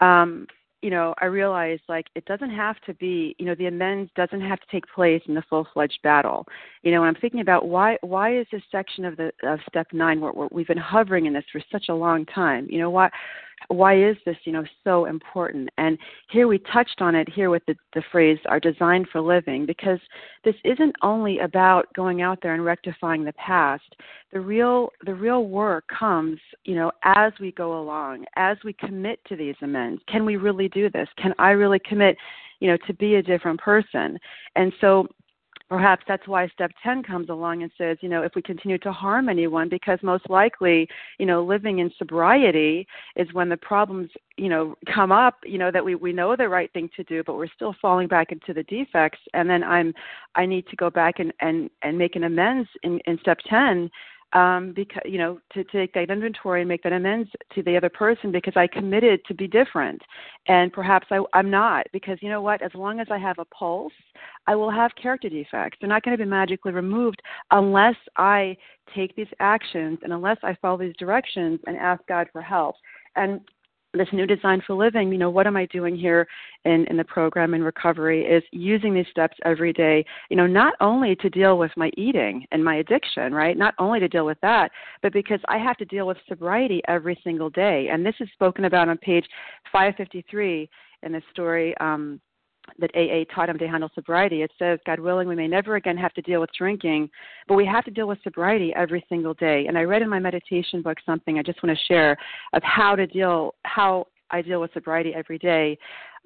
um, 0.00 0.46
you 0.86 0.90
know, 0.90 1.16
I 1.20 1.24
realized 1.24 1.82
like 1.88 2.06
it 2.14 2.26
doesn't 2.26 2.50
have 2.50 2.76
to 2.82 2.94
be, 2.94 3.34
you 3.40 3.44
know, 3.44 3.56
the 3.56 3.66
amends 3.66 4.08
doesn't 4.14 4.40
have 4.40 4.60
to 4.60 4.66
take 4.70 4.84
place 4.86 5.20
in 5.26 5.34
the 5.34 5.42
full-fledged 5.50 5.98
battle. 6.04 6.46
You 6.84 6.92
know, 6.92 7.00
when 7.00 7.08
I'm 7.08 7.20
thinking 7.20 7.40
about 7.40 7.66
why 7.66 7.98
why 8.02 8.38
is 8.38 8.46
this 8.52 8.62
section 8.70 9.04
of 9.04 9.16
the 9.16 9.32
of 9.42 9.58
step 9.68 9.88
nine 9.92 10.20
where, 10.20 10.30
where 10.30 10.46
we've 10.52 10.68
been 10.68 10.78
hovering 10.78 11.26
in 11.26 11.32
this 11.32 11.42
for 11.50 11.60
such 11.72 11.86
a 11.88 11.94
long 11.94 12.24
time? 12.26 12.68
You 12.70 12.78
know, 12.78 12.90
why 12.90 13.10
why 13.68 13.96
is 13.98 14.16
this 14.24 14.36
you 14.44 14.52
know 14.52 14.64
so 14.84 15.06
important? 15.06 15.68
And 15.78 15.98
here 16.30 16.46
we 16.46 16.58
touched 16.72 17.00
on 17.00 17.14
it 17.14 17.28
here 17.28 17.50
with 17.50 17.64
the, 17.66 17.74
the 17.94 18.02
phrase 18.12 18.38
are 18.46 18.60
designed 18.60 19.08
for 19.10 19.20
living 19.20 19.66
because 19.66 19.98
this 20.44 20.54
isn't 20.64 20.94
only 21.02 21.38
about 21.38 21.92
going 21.94 22.22
out 22.22 22.38
there 22.42 22.54
and 22.54 22.64
rectifying 22.64 23.24
the 23.24 23.32
past. 23.32 23.96
The 24.32 24.40
real 24.40 24.90
the 25.04 25.14
real 25.14 25.46
work 25.46 25.84
comes 25.88 26.38
you 26.64 26.74
know 26.74 26.92
as 27.04 27.32
we 27.40 27.52
go 27.52 27.80
along 27.80 28.24
as 28.36 28.56
we 28.64 28.72
commit 28.74 29.20
to 29.28 29.36
these 29.36 29.56
amends. 29.62 30.02
Can 30.08 30.24
we 30.24 30.36
really 30.36 30.68
do 30.68 30.90
this? 30.90 31.08
Can 31.16 31.32
i 31.38 31.50
really 31.50 31.80
commit 31.80 32.16
you 32.60 32.68
know 32.68 32.76
to 32.86 32.94
be 32.94 33.16
a 33.16 33.22
different 33.22 33.60
person? 33.60 34.18
And 34.54 34.72
so 34.80 35.08
perhaps 35.68 36.04
that's 36.06 36.26
why 36.28 36.46
step 36.48 36.70
10 36.82 37.02
comes 37.02 37.28
along 37.28 37.62
and 37.62 37.72
says 37.76 37.96
you 38.00 38.08
know 38.08 38.22
if 38.22 38.32
we 38.34 38.42
continue 38.42 38.78
to 38.78 38.92
harm 38.92 39.28
anyone 39.28 39.68
because 39.68 39.98
most 40.02 40.28
likely 40.30 40.88
you 41.18 41.26
know 41.26 41.44
living 41.44 41.80
in 41.80 41.90
sobriety 41.98 42.86
is 43.16 43.32
when 43.32 43.48
the 43.48 43.56
problems 43.56 44.10
you 44.36 44.48
know 44.48 44.76
come 44.92 45.10
up 45.10 45.38
you 45.44 45.58
know 45.58 45.70
that 45.70 45.84
we 45.84 45.94
we 45.94 46.12
know 46.12 46.36
the 46.36 46.48
right 46.48 46.72
thing 46.72 46.88
to 46.94 47.02
do 47.04 47.22
but 47.24 47.36
we're 47.36 47.48
still 47.54 47.74
falling 47.80 48.08
back 48.08 48.32
into 48.32 48.52
the 48.52 48.62
defects. 48.64 49.18
And 49.34 49.48
then 49.48 49.64
i'm 49.64 49.92
i 50.34 50.46
need 50.46 50.66
to 50.68 50.76
go 50.76 50.90
back 50.90 51.18
and 51.18 51.32
and 51.40 51.70
and 51.82 51.98
make 51.98 52.16
an 52.16 52.24
amends 52.24 52.68
in 52.82 53.00
in 53.06 53.18
step 53.20 53.38
10 53.48 53.90
um, 54.32 54.72
because 54.74 55.02
you 55.04 55.18
know 55.18 55.38
to, 55.52 55.64
take 55.64 55.92
that 55.94 56.10
inventory 56.10 56.62
and 56.62 56.68
make 56.68 56.82
that 56.82 56.92
amends 56.92 57.30
to 57.54 57.62
the 57.62 57.76
other 57.76 57.88
person 57.88 58.32
because 58.32 58.54
I 58.56 58.66
committed 58.66 59.20
to 59.26 59.34
be 59.34 59.46
different, 59.46 60.02
and 60.46 60.72
perhaps 60.72 61.06
I, 61.10 61.20
I'm 61.32 61.50
not 61.50 61.86
because 61.92 62.18
you 62.20 62.28
know 62.28 62.42
what? 62.42 62.62
As 62.62 62.72
long 62.74 63.00
as 63.00 63.06
I 63.10 63.18
have 63.18 63.38
a 63.38 63.44
pulse, 63.46 63.92
I 64.46 64.54
will 64.54 64.70
have 64.70 64.90
character 65.00 65.28
defects. 65.28 65.78
They're 65.80 65.88
not 65.88 66.02
going 66.02 66.16
to 66.16 66.22
be 66.22 66.28
magically 66.28 66.72
removed 66.72 67.22
unless 67.50 67.96
I 68.16 68.56
take 68.94 69.14
these 69.16 69.26
actions 69.40 69.98
and 70.02 70.12
unless 70.12 70.38
I 70.42 70.56
follow 70.60 70.78
these 70.78 70.96
directions 70.98 71.60
and 71.66 71.76
ask 71.76 72.02
God 72.06 72.28
for 72.32 72.42
help. 72.42 72.76
And 73.16 73.40
this 73.96 74.08
new 74.12 74.26
design 74.26 74.62
for 74.66 74.74
living, 74.74 75.12
you 75.12 75.18
know, 75.18 75.30
what 75.30 75.46
am 75.46 75.56
I 75.56 75.66
doing 75.66 75.96
here 75.96 76.26
in, 76.64 76.86
in 76.88 76.96
the 76.96 77.04
program 77.04 77.54
in 77.54 77.62
recovery 77.62 78.24
is 78.24 78.42
using 78.52 78.94
these 78.94 79.06
steps 79.10 79.36
every 79.44 79.72
day, 79.72 80.04
you 80.30 80.36
know, 80.36 80.46
not 80.46 80.74
only 80.80 81.16
to 81.16 81.30
deal 81.30 81.58
with 81.58 81.70
my 81.76 81.90
eating 81.96 82.46
and 82.52 82.64
my 82.64 82.76
addiction, 82.76 83.32
right? 83.32 83.56
Not 83.56 83.74
only 83.78 84.00
to 84.00 84.08
deal 84.08 84.26
with 84.26 84.40
that, 84.42 84.70
but 85.02 85.12
because 85.12 85.40
I 85.48 85.58
have 85.58 85.76
to 85.78 85.84
deal 85.84 86.06
with 86.06 86.16
sobriety 86.28 86.82
every 86.88 87.18
single 87.24 87.50
day. 87.50 87.88
And 87.90 88.04
this 88.04 88.14
is 88.20 88.28
spoken 88.32 88.64
about 88.64 88.88
on 88.88 88.98
page 88.98 89.26
553 89.72 90.68
in 91.02 91.12
the 91.12 91.22
story 91.32 91.76
um, 91.78 92.20
that 92.78 92.90
AA 92.94 93.24
taught 93.34 93.48
him 93.48 93.58
to 93.58 93.68
handle 93.68 93.90
sobriety. 93.94 94.42
It 94.42 94.52
says, 94.58 94.78
God 94.86 95.00
willing, 95.00 95.28
we 95.28 95.36
may 95.36 95.48
never 95.48 95.76
again 95.76 95.96
have 95.96 96.12
to 96.14 96.22
deal 96.22 96.40
with 96.40 96.50
drinking, 96.56 97.10
but 97.48 97.54
we 97.54 97.66
have 97.66 97.84
to 97.84 97.90
deal 97.90 98.08
with 98.08 98.18
sobriety 98.22 98.72
every 98.74 99.04
single 99.08 99.34
day. 99.34 99.66
And 99.66 99.78
I 99.78 99.82
read 99.82 100.02
in 100.02 100.08
my 100.08 100.18
meditation 100.18 100.82
book 100.82 100.98
something 101.04 101.38
I 101.38 101.42
just 101.42 101.62
want 101.62 101.76
to 101.76 101.84
share 101.84 102.16
of 102.52 102.62
how 102.62 102.96
to 102.96 103.06
deal, 103.06 103.54
how 103.64 104.06
I 104.30 104.42
deal 104.42 104.60
with 104.60 104.72
sobriety 104.72 105.12
every 105.14 105.38
day. 105.38 105.78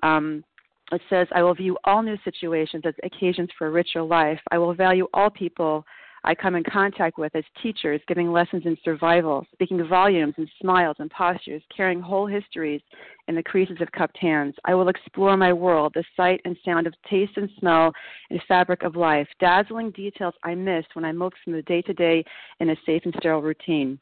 Um, 0.03 0.45
it 0.93 1.01
says, 1.09 1.28
I 1.34 1.43
will 1.43 1.55
view 1.55 1.78
all 1.84 2.03
new 2.03 2.16
situations 2.24 2.82
as 2.84 2.95
occasions 3.05 3.49
for 3.57 3.68
a 3.68 3.70
richer 3.70 4.03
life. 4.03 4.41
I 4.51 4.59
will 4.59 4.74
value 4.74 5.07
all 5.14 5.30
people 5.30 5.84
I 6.25 6.35
come 6.35 6.55
in 6.55 6.64
contact 6.64 7.18
with 7.18 7.35
as 7.35 7.45
teachers, 7.62 8.01
giving 8.07 8.31
lessons 8.31 8.62
in 8.66 8.77
survival, 8.85 9.47
speaking 9.53 9.87
volumes 9.89 10.35
in 10.37 10.49
smiles 10.61 10.97
and 10.99 11.11
postures, 11.11 11.62
carrying 11.75 12.01
whole 12.01 12.27
histories 12.27 12.83
in 13.29 13.35
the 13.35 13.43
creases 13.43 13.81
of 13.81 13.91
cupped 13.93 14.18
hands. 14.18 14.55
I 14.64 14.75
will 14.75 14.89
explore 14.89 15.37
my 15.37 15.53
world, 15.53 15.93
the 15.95 16.05
sight 16.16 16.41
and 16.45 16.57
sound 16.64 16.87
of 16.87 16.95
taste 17.09 17.37
and 17.37 17.49
smell 17.59 17.93
and 18.31 18.41
fabric 18.49 18.83
of 18.83 18.97
life, 18.97 19.29
dazzling 19.41 19.91
details 19.93 20.35
I 20.45 20.55
missed 20.55 20.95
when 20.95 21.05
I 21.05 21.12
moved 21.12 21.37
from 21.43 21.55
the 21.55 21.62
day 21.62 21.83
to 21.83 21.95
day 21.95 22.25
in 22.61 22.71
a 22.71 22.77
safe 22.85 23.03
and 23.05 23.14
sterile 23.18 23.43
routine. 23.43 23.99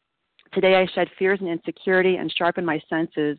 Today 0.55 0.77
I 0.77 0.87
shed 0.95 1.09
fears 1.19 1.41
and 1.41 1.49
insecurity 1.49 2.17
and 2.17 2.33
sharpen 2.37 2.65
my 2.65 2.81
senses. 2.89 3.39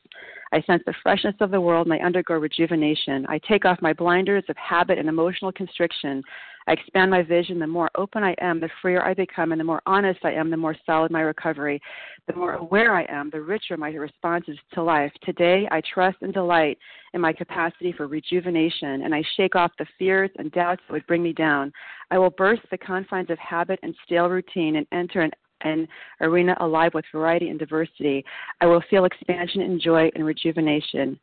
I 0.52 0.62
sense 0.62 0.84
the 0.86 0.94
freshness 1.02 1.36
of 1.40 1.52
the 1.52 1.60
world 1.60 1.88
and 1.88 1.94
I 1.94 2.06
undergo 2.06 2.36
rejuvenation. 2.36 3.26
I 3.28 3.40
take 3.40 3.66
off 3.66 3.82
my 3.82 3.94
blinders 3.94 4.44
of 4.48 4.56
habit 4.58 5.00
and 5.00 5.10
emotional 5.10 5.52
constriction. 5.52 6.22
I 6.70 6.74
expand 6.74 7.10
my 7.10 7.24
vision. 7.24 7.58
The 7.58 7.66
more 7.66 7.90
open 7.96 8.24
I 8.24 8.36
am, 8.40 8.60
the 8.60 8.70
freer 8.80 9.04
I 9.04 9.16
become, 9.16 9.52
and 9.52 9.60
the 9.60 9.66
more 9.66 9.82
honest 9.88 10.20
I 10.24 10.34
am, 10.34 10.52
the 10.52 10.58
more 10.58 10.76
solid 10.86 11.12
my 11.12 11.22
recovery. 11.22 11.82
The 12.28 12.36
more 12.36 12.54
aware 12.54 12.96
I 12.96 13.08
am, 13.10 13.32
the 13.32 13.42
richer 13.42 13.76
my 13.76 13.90
responses 13.90 14.56
to 14.76 14.84
life. 14.84 15.12
Today, 15.24 15.68
I 15.72 15.82
trust 15.92 16.18
and 16.22 16.32
delight 16.32 16.78
in 17.16 17.22
my 17.22 17.34
capacity 17.34 17.92
for 17.92 18.06
rejuvenation, 18.06 19.02
and 19.02 19.16
I 19.16 19.24
shake 19.36 19.56
off 19.56 19.72
the 19.80 19.88
fears 19.98 20.30
and 20.38 20.52
doubts 20.52 20.84
that 20.88 20.94
would 20.94 21.08
bring 21.08 21.24
me 21.24 21.34
down. 21.34 21.74
I 22.12 22.20
will 22.20 22.30
burst 22.30 22.62
the 22.70 22.78
confines 22.78 23.32
of 23.32 23.40
habit 23.40 23.80
and 23.82 23.96
stale 24.06 24.30
routine 24.30 24.76
and 24.76 24.86
enter 24.92 25.22
an 25.22 25.32
an 25.62 25.86
arena 26.22 26.56
alive 26.62 26.94
with 26.94 27.04
variety 27.12 27.50
and 27.50 27.60
diversity. 27.60 28.24
I 28.62 28.66
will 28.66 28.82
feel 28.90 29.04
expansion 29.04 29.60
and 29.60 29.82
joy 29.82 30.10
and 30.16 30.26
rejuvenation. 30.26 31.20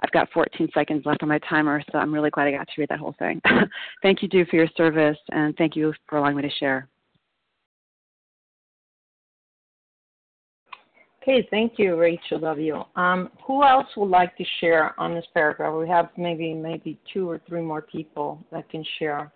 I've 0.00 0.10
got 0.10 0.30
14 0.32 0.68
seconds 0.74 1.06
left 1.06 1.22
on 1.22 1.28
my 1.28 1.38
timer, 1.48 1.82
so 1.90 1.98
I'm 1.98 2.12
really 2.12 2.30
glad 2.30 2.48
I 2.48 2.52
got 2.52 2.68
to 2.68 2.80
read 2.80 2.90
that 2.90 2.98
whole 2.98 3.14
thing. 3.18 3.40
thank 4.02 4.22
you, 4.22 4.28
Du, 4.28 4.44
for 4.46 4.56
your 4.56 4.68
service, 4.76 5.18
and 5.30 5.56
thank 5.56 5.74
you 5.74 5.94
for 6.08 6.18
allowing 6.18 6.36
me 6.36 6.42
to 6.42 6.50
share. 6.50 6.88
Okay, 11.28 11.46
thank 11.50 11.72
you, 11.76 11.96
Rachel 11.96 12.38
W. 12.38 12.84
Um, 12.94 13.30
who 13.44 13.64
else 13.64 13.88
would 13.96 14.10
like 14.10 14.36
to 14.36 14.44
share 14.60 14.98
on 15.00 15.12
this 15.12 15.24
paragraph? 15.34 15.74
We 15.76 15.88
have 15.88 16.10
maybe 16.16 16.54
maybe 16.54 17.00
two 17.12 17.28
or 17.28 17.40
three 17.48 17.62
more 17.62 17.82
people 17.82 18.44
that 18.52 18.68
can 18.70 18.84
share. 19.00 19.32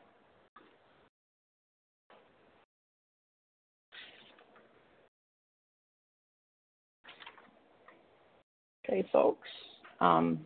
Okay, 8.88 9.04
folks. 9.12 9.48
Um, 10.00 10.40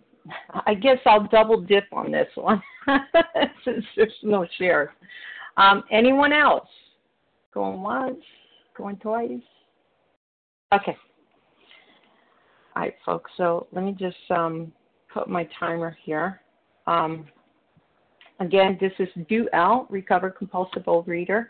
I 0.67 0.75
guess 0.75 0.99
I'll 1.07 1.27
double 1.29 1.61
dip 1.61 1.85
on 1.93 2.11
this 2.11 2.29
one 2.35 2.63
since 3.65 3.85
there's 3.97 4.13
no 4.23 4.47
shares. 4.59 4.91
Um, 5.57 5.85
anyone 5.91 6.33
else? 6.33 6.69
Going 7.53 7.83
once? 7.83 8.23
Going 8.77 8.97
twice? 8.97 9.41
Okay. 10.73 10.97
All 12.75 12.83
right, 12.83 12.95
folks. 13.05 13.31
So 13.37 13.69
let 13.73 13.85
me 13.85 13.93
just 13.93 14.17
um, 14.31 14.73
put 15.13 15.29
my 15.29 15.49
timer 15.59 15.97
here. 16.05 16.41
Um, 16.87 17.27
again, 18.41 18.77
this 18.81 18.93
is 18.99 19.09
Du 19.29 19.49
L, 19.53 19.87
recovered 19.91 20.37
compulsive 20.37 20.85
overeater. 20.85 21.47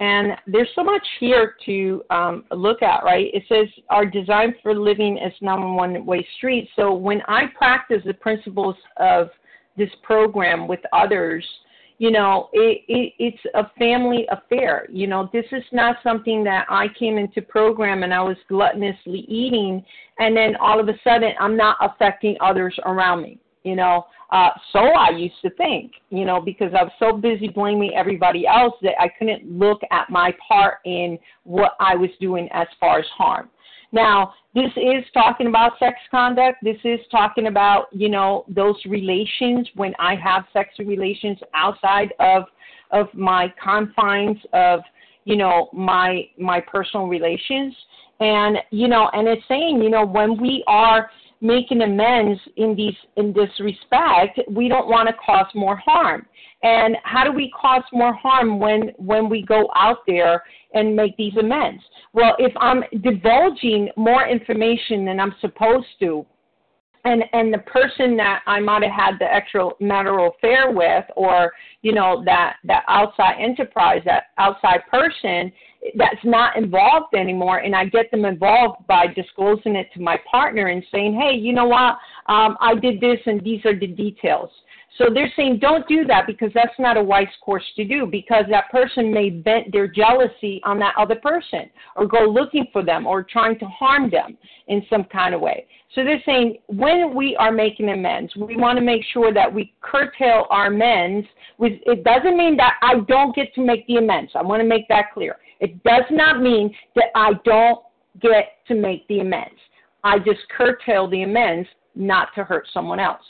And 0.00 0.32
there's 0.46 0.68
so 0.74 0.82
much 0.82 1.06
here 1.20 1.54
to 1.66 2.02
um, 2.10 2.44
look 2.50 2.82
at, 2.82 3.04
right? 3.04 3.28
It 3.32 3.44
says 3.48 3.68
our 3.90 4.04
design 4.04 4.54
for 4.62 4.74
living 4.74 5.18
is 5.18 5.32
not 5.40 5.62
a 5.62 5.66
one 5.66 6.04
way 6.04 6.26
street. 6.36 6.68
So 6.74 6.92
when 6.92 7.22
I 7.28 7.44
practice 7.56 8.02
the 8.04 8.14
principles 8.14 8.76
of 8.96 9.30
this 9.76 9.90
program 10.02 10.66
with 10.66 10.80
others, 10.92 11.44
you 11.98 12.10
know, 12.10 12.48
it, 12.52 12.82
it, 12.88 13.12
it's 13.18 13.42
a 13.54 13.70
family 13.78 14.26
affair. 14.30 14.86
You 14.90 15.06
know, 15.06 15.30
this 15.32 15.44
is 15.52 15.62
not 15.70 15.96
something 16.02 16.42
that 16.44 16.66
I 16.68 16.88
came 16.98 17.18
into 17.18 17.40
program 17.40 18.02
and 18.02 18.12
I 18.12 18.20
was 18.20 18.36
gluttonously 18.50 19.24
eating, 19.28 19.84
and 20.18 20.36
then 20.36 20.56
all 20.56 20.80
of 20.80 20.88
a 20.88 20.98
sudden 21.04 21.32
I'm 21.38 21.56
not 21.56 21.76
affecting 21.80 22.36
others 22.40 22.76
around 22.84 23.22
me. 23.22 23.38
You 23.64 23.76
know, 23.76 24.06
uh, 24.30 24.50
so 24.72 24.78
I 24.78 25.10
used 25.10 25.40
to 25.42 25.50
think, 25.50 25.92
you 26.10 26.24
know, 26.26 26.40
because 26.40 26.72
I 26.78 26.82
was 26.82 26.92
so 26.98 27.16
busy 27.16 27.48
blaming 27.48 27.92
everybody 27.94 28.46
else 28.46 28.74
that 28.82 28.92
I 29.00 29.08
couldn't 29.18 29.50
look 29.50 29.80
at 29.90 30.10
my 30.10 30.34
part 30.46 30.78
in 30.84 31.18
what 31.44 31.72
I 31.80 31.96
was 31.96 32.10
doing 32.20 32.48
as 32.52 32.66
far 32.78 32.98
as 32.98 33.06
harm. 33.16 33.48
Now, 33.90 34.34
this 34.54 34.70
is 34.76 35.04
talking 35.14 35.46
about 35.46 35.78
sex 35.78 35.96
conduct. 36.10 36.58
This 36.62 36.76
is 36.84 36.98
talking 37.10 37.46
about, 37.46 37.86
you 37.92 38.08
know, 38.08 38.44
those 38.48 38.74
relations 38.86 39.68
when 39.76 39.94
I 40.00 40.16
have 40.16 40.44
sexual 40.52 40.86
relations 40.86 41.38
outside 41.54 42.12
of 42.18 42.44
of 42.90 43.06
my 43.14 43.52
confines 43.62 44.36
of, 44.52 44.80
you 45.24 45.36
know, 45.36 45.70
my 45.72 46.28
my 46.38 46.60
personal 46.60 47.06
relations. 47.06 47.74
And, 48.20 48.58
you 48.70 48.88
know, 48.88 49.10
and 49.12 49.26
it's 49.26 49.42
saying, 49.48 49.80
you 49.82 49.90
know, 49.90 50.04
when 50.04 50.40
we 50.40 50.64
are 50.66 51.10
making 51.44 51.82
amends 51.82 52.40
in 52.56 52.74
these 52.74 52.96
in 53.16 53.32
this 53.34 53.50
respect, 53.60 54.40
we 54.50 54.66
don't 54.66 54.88
want 54.88 55.08
to 55.08 55.14
cause 55.24 55.46
more 55.54 55.76
harm. 55.76 56.26
And 56.62 56.96
how 57.04 57.22
do 57.22 57.32
we 57.32 57.52
cause 57.60 57.82
more 57.92 58.14
harm 58.14 58.58
when 58.58 58.92
when 58.96 59.28
we 59.28 59.42
go 59.42 59.68
out 59.76 59.98
there 60.06 60.42
and 60.72 60.96
make 60.96 61.16
these 61.18 61.36
amends? 61.36 61.82
Well, 62.14 62.34
if 62.38 62.52
I'm 62.58 62.82
divulging 63.02 63.90
more 63.96 64.26
information 64.26 65.04
than 65.04 65.20
I'm 65.20 65.34
supposed 65.42 65.86
to, 66.00 66.24
and 67.04 67.22
and 67.34 67.52
the 67.52 67.58
person 67.58 68.16
that 68.16 68.40
I 68.46 68.60
might 68.60 68.82
have 68.82 68.92
had 68.92 69.18
the 69.18 69.26
extramarital 69.26 70.34
affair 70.34 70.70
with, 70.70 71.04
or 71.14 71.52
you 71.82 71.92
know 71.92 72.22
that 72.24 72.56
that 72.64 72.84
outside 72.88 73.34
enterprise, 73.38 74.00
that 74.06 74.28
outside 74.38 74.80
person 74.90 75.52
that's 75.96 76.24
not 76.24 76.56
involved 76.56 77.14
anymore, 77.14 77.58
and 77.58 77.74
I 77.74 77.84
get 77.86 78.10
them 78.10 78.24
involved 78.24 78.86
by 78.86 79.06
disclosing 79.08 79.76
it 79.76 79.88
to 79.94 80.00
my 80.00 80.18
partner 80.30 80.68
and 80.68 80.82
saying, 80.90 81.18
hey, 81.20 81.36
you 81.36 81.52
know 81.52 81.66
what, 81.66 81.98
um, 82.26 82.56
I 82.60 82.74
did 82.74 83.00
this, 83.00 83.18
and 83.26 83.42
these 83.42 83.64
are 83.66 83.78
the 83.78 83.86
details. 83.86 84.50
So 84.98 85.06
they're 85.12 85.32
saying 85.34 85.58
don't 85.58 85.86
do 85.88 86.04
that 86.04 86.26
because 86.26 86.50
that's 86.54 86.78
not 86.78 86.96
a 86.96 87.02
wise 87.02 87.26
course 87.40 87.64
to 87.74 87.84
do 87.84 88.06
because 88.06 88.44
that 88.50 88.70
person 88.70 89.12
may 89.12 89.30
vent 89.30 89.72
their 89.72 89.88
jealousy 89.88 90.60
on 90.64 90.78
that 90.78 90.94
other 90.96 91.16
person 91.16 91.68
or 91.96 92.06
go 92.06 92.20
looking 92.20 92.68
for 92.72 92.84
them 92.84 93.04
or 93.04 93.24
trying 93.24 93.58
to 93.58 93.66
harm 93.66 94.08
them 94.08 94.38
in 94.68 94.86
some 94.88 95.02
kind 95.04 95.34
of 95.34 95.40
way. 95.40 95.66
So 95.96 96.04
they're 96.04 96.22
saying 96.24 96.58
when 96.68 97.14
we 97.14 97.34
are 97.36 97.50
making 97.50 97.88
amends, 97.88 98.34
we 98.36 98.56
want 98.56 98.78
to 98.78 98.84
make 98.84 99.02
sure 99.12 99.34
that 99.34 99.52
we 99.52 99.74
curtail 99.80 100.46
our 100.50 100.66
amends. 100.66 101.26
It 101.58 102.04
doesn't 102.04 102.36
mean 102.36 102.56
that 102.58 102.74
I 102.82 103.00
don't 103.08 103.34
get 103.34 103.52
to 103.54 103.64
make 103.64 103.86
the 103.88 103.96
amends. 103.96 104.30
I 104.36 104.42
want 104.42 104.60
to 104.62 104.68
make 104.68 104.86
that 104.88 105.12
clear. 105.12 105.36
It 105.60 105.82
does 105.84 106.04
not 106.10 106.40
mean 106.40 106.74
that 106.96 107.06
I 107.14 107.32
don't 107.44 107.80
get 108.20 108.58
to 108.68 108.74
make 108.74 109.06
the 109.08 109.20
amends. 109.20 109.58
I 110.02 110.18
just 110.18 110.40
curtail 110.56 111.08
the 111.08 111.22
amends 111.22 111.68
not 111.94 112.28
to 112.34 112.44
hurt 112.44 112.68
someone 112.72 113.00
else. 113.00 113.22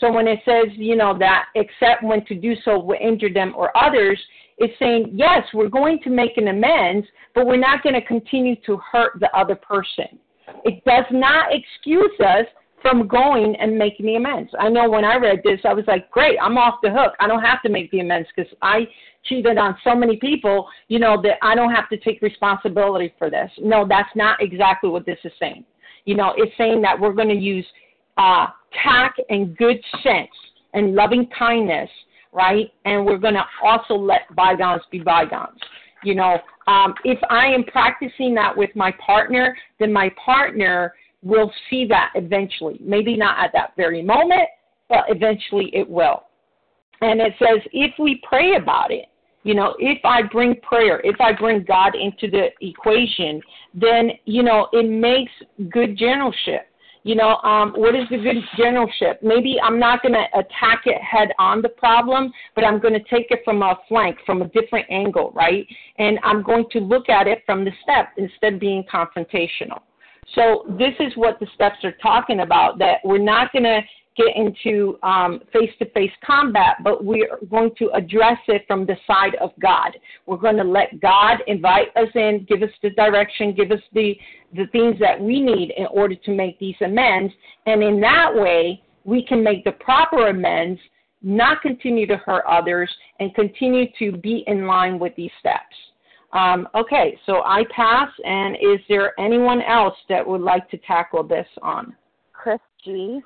So 0.00 0.12
when 0.12 0.28
it 0.28 0.40
says, 0.44 0.66
you 0.72 0.96
know, 0.96 1.16
that 1.18 1.46
except 1.54 2.02
when 2.02 2.24
to 2.26 2.34
do 2.34 2.54
so 2.64 2.78
will 2.78 2.98
injure 3.00 3.32
them 3.32 3.54
or 3.56 3.74
others, 3.76 4.20
it's 4.58 4.78
saying, 4.78 5.12
yes, 5.14 5.42
we're 5.54 5.68
going 5.68 6.00
to 6.02 6.10
make 6.10 6.36
an 6.36 6.48
amends, 6.48 7.06
but 7.34 7.46
we're 7.46 7.56
not 7.56 7.82
going 7.82 7.94
to 7.94 8.02
continue 8.02 8.56
to 8.66 8.78
hurt 8.78 9.12
the 9.20 9.34
other 9.36 9.54
person. 9.54 10.18
It 10.64 10.84
does 10.84 11.04
not 11.10 11.48
excuse 11.52 12.12
us 12.20 12.46
from 12.86 13.08
going 13.08 13.56
and 13.56 13.76
making 13.76 14.06
the 14.06 14.14
amends. 14.14 14.50
I 14.60 14.68
know 14.68 14.88
when 14.88 15.04
I 15.04 15.16
read 15.16 15.40
this, 15.42 15.58
I 15.64 15.74
was 15.74 15.84
like, 15.88 16.08
great, 16.10 16.38
I'm 16.40 16.56
off 16.56 16.74
the 16.84 16.90
hook. 16.90 17.14
I 17.18 17.26
don't 17.26 17.42
have 17.42 17.60
to 17.62 17.68
make 17.68 17.90
the 17.90 17.98
amends 17.98 18.28
because 18.34 18.52
I 18.62 18.86
cheated 19.24 19.58
on 19.58 19.76
so 19.82 19.96
many 19.96 20.18
people, 20.18 20.68
you 20.86 21.00
know, 21.00 21.20
that 21.22 21.38
I 21.42 21.56
don't 21.56 21.74
have 21.74 21.88
to 21.88 21.96
take 21.96 22.22
responsibility 22.22 23.12
for 23.18 23.28
this. 23.28 23.50
No, 23.58 23.86
that's 23.88 24.14
not 24.14 24.40
exactly 24.40 24.88
what 24.88 25.04
this 25.04 25.18
is 25.24 25.32
saying. 25.40 25.64
You 26.04 26.14
know, 26.14 26.34
it's 26.36 26.52
saying 26.56 26.80
that 26.82 26.98
we're 26.98 27.12
going 27.12 27.28
to 27.28 27.34
use 27.34 27.66
uh, 28.18 28.46
tact 28.84 29.20
and 29.30 29.56
good 29.56 29.78
sense 30.04 30.30
and 30.72 30.94
loving 30.94 31.28
kindness, 31.36 31.90
right? 32.32 32.70
And 32.84 33.04
we're 33.04 33.18
going 33.18 33.34
to 33.34 33.44
also 33.64 33.94
let 33.94 34.32
bygones 34.36 34.82
be 34.92 35.00
bygones. 35.00 35.58
You 36.04 36.14
know, 36.14 36.38
um, 36.68 36.94
if 37.04 37.18
I 37.30 37.46
am 37.46 37.64
practicing 37.64 38.32
that 38.36 38.56
with 38.56 38.70
my 38.76 38.92
partner, 39.04 39.56
then 39.80 39.92
my 39.92 40.08
partner 40.24 40.94
will 41.22 41.52
see 41.68 41.86
that 41.86 42.12
eventually. 42.14 42.78
Maybe 42.80 43.16
not 43.16 43.44
at 43.44 43.52
that 43.52 43.72
very 43.76 44.02
moment, 44.02 44.48
but 44.88 45.04
eventually 45.08 45.70
it 45.72 45.88
will. 45.88 46.24
And 47.00 47.20
it 47.20 47.34
says, 47.38 47.60
if 47.72 47.92
we 47.98 48.20
pray 48.28 48.56
about 48.56 48.90
it, 48.90 49.06
you 49.42 49.54
know, 49.54 49.76
if 49.78 49.98
I 50.04 50.22
bring 50.22 50.56
prayer, 50.60 51.00
if 51.04 51.20
I 51.20 51.32
bring 51.32 51.64
God 51.64 51.94
into 51.94 52.28
the 52.28 52.48
equation, 52.60 53.40
then, 53.74 54.10
you 54.24 54.42
know, 54.42 54.68
it 54.72 54.90
makes 54.90 55.30
good 55.70 55.96
generalship. 55.96 56.66
You 57.04 57.14
know, 57.14 57.36
um, 57.44 57.72
what 57.76 57.94
is 57.94 58.08
the 58.10 58.16
good 58.16 58.42
generalship? 58.56 59.22
Maybe 59.22 59.58
I'm 59.62 59.78
not 59.78 60.02
going 60.02 60.14
to 60.14 60.24
attack 60.36 60.82
it 60.86 61.00
head 61.00 61.28
on 61.38 61.62
the 61.62 61.68
problem, 61.68 62.32
but 62.56 62.64
I'm 62.64 62.80
going 62.80 62.94
to 62.94 63.04
take 63.08 63.30
it 63.30 63.42
from 63.44 63.62
a 63.62 63.78
flank, 63.88 64.16
from 64.26 64.42
a 64.42 64.48
different 64.48 64.86
angle, 64.90 65.30
right? 65.32 65.64
And 65.98 66.18
I'm 66.24 66.42
going 66.42 66.64
to 66.72 66.80
look 66.80 67.08
at 67.08 67.28
it 67.28 67.44
from 67.46 67.64
the 67.64 67.70
step 67.84 68.08
instead 68.16 68.54
of 68.54 68.60
being 68.60 68.84
confrontational. 68.92 69.82
So 70.34 70.64
this 70.78 70.94
is 71.00 71.12
what 71.16 71.38
the 71.40 71.46
steps 71.54 71.84
are 71.84 71.94
talking 72.02 72.40
about, 72.40 72.78
that 72.78 72.98
we're 73.04 73.18
not 73.18 73.52
going 73.52 73.64
to 73.64 73.80
get 74.16 74.34
into 74.34 74.98
um 75.02 75.40
face 75.52 75.70
to 75.78 75.84
face 75.90 76.10
combat, 76.26 76.76
but 76.82 77.04
we're 77.04 77.38
going 77.50 77.70
to 77.78 77.90
address 77.90 78.38
it 78.48 78.64
from 78.66 78.86
the 78.86 78.96
side 79.06 79.34
of 79.36 79.50
God. 79.60 79.96
We're 80.24 80.38
going 80.38 80.56
to 80.56 80.64
let 80.64 81.00
God 81.00 81.38
invite 81.46 81.94
us 81.96 82.08
in, 82.14 82.46
give 82.48 82.62
us 82.62 82.70
the 82.82 82.90
direction, 82.90 83.54
give 83.54 83.70
us 83.70 83.80
the, 83.92 84.16
the 84.54 84.66
things 84.72 84.96
that 85.00 85.20
we 85.20 85.40
need 85.40 85.72
in 85.76 85.86
order 85.90 86.14
to 86.14 86.34
make 86.34 86.58
these 86.58 86.76
amends. 86.80 87.32
And 87.66 87.82
in 87.82 88.00
that 88.00 88.34
way, 88.34 88.82
we 89.04 89.22
can 89.22 89.44
make 89.44 89.64
the 89.64 89.72
proper 89.72 90.28
amends, 90.28 90.80
not 91.22 91.60
continue 91.60 92.06
to 92.06 92.16
hurt 92.16 92.44
others, 92.48 92.90
and 93.20 93.34
continue 93.34 93.84
to 93.98 94.16
be 94.16 94.44
in 94.46 94.66
line 94.66 94.98
with 94.98 95.14
these 95.16 95.30
steps. 95.40 95.76
Um, 96.32 96.68
okay, 96.74 97.18
so 97.24 97.42
I 97.44 97.62
pass, 97.74 98.08
and 98.24 98.56
is 98.56 98.80
there 98.88 99.18
anyone 99.18 99.62
else 99.62 99.94
that 100.08 100.26
would 100.26 100.40
like 100.40 100.68
to 100.70 100.78
tackle 100.78 101.22
this 101.22 101.46
on? 101.62 101.94
Chris 102.32 102.60
G. 102.84 103.20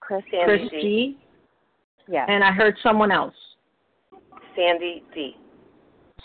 Chris, 0.00 0.22
Chris 0.44 0.68
G. 0.70 1.18
Yes. 2.08 2.26
And 2.28 2.42
I 2.42 2.50
heard 2.50 2.76
someone 2.82 3.12
else. 3.12 3.34
Sandy 4.56 5.02
D. 5.14 5.36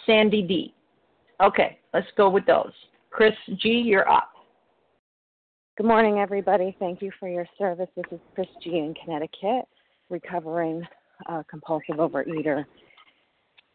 Sandy 0.05 0.41
D. 0.41 0.73
Okay, 1.41 1.79
let's 1.93 2.07
go 2.17 2.29
with 2.29 2.45
those. 2.45 2.71
Chris 3.11 3.33
G, 3.61 3.69
you're 3.69 4.09
up. 4.09 4.31
Good 5.77 5.85
morning, 5.85 6.17
everybody. 6.17 6.75
Thank 6.79 7.01
you 7.01 7.11
for 7.19 7.29
your 7.29 7.45
service. 7.57 7.87
This 7.95 8.05
is 8.11 8.19
Chris 8.33 8.47
G 8.63 8.71
in 8.79 8.95
Connecticut, 9.03 9.65
recovering 10.09 10.81
uh, 11.29 11.43
compulsive 11.47 11.97
overeater. 11.97 12.65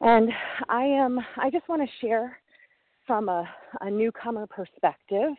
And 0.03 0.31
I 0.69 0.83
am 0.83 1.21
I 1.37 1.49
just 1.49 1.69
want 1.69 1.81
to 1.81 2.07
share 2.07 2.37
from 3.07 3.29
a, 3.29 3.49
a 3.81 3.91
newcomer 3.91 4.49
perspective. 4.49 5.33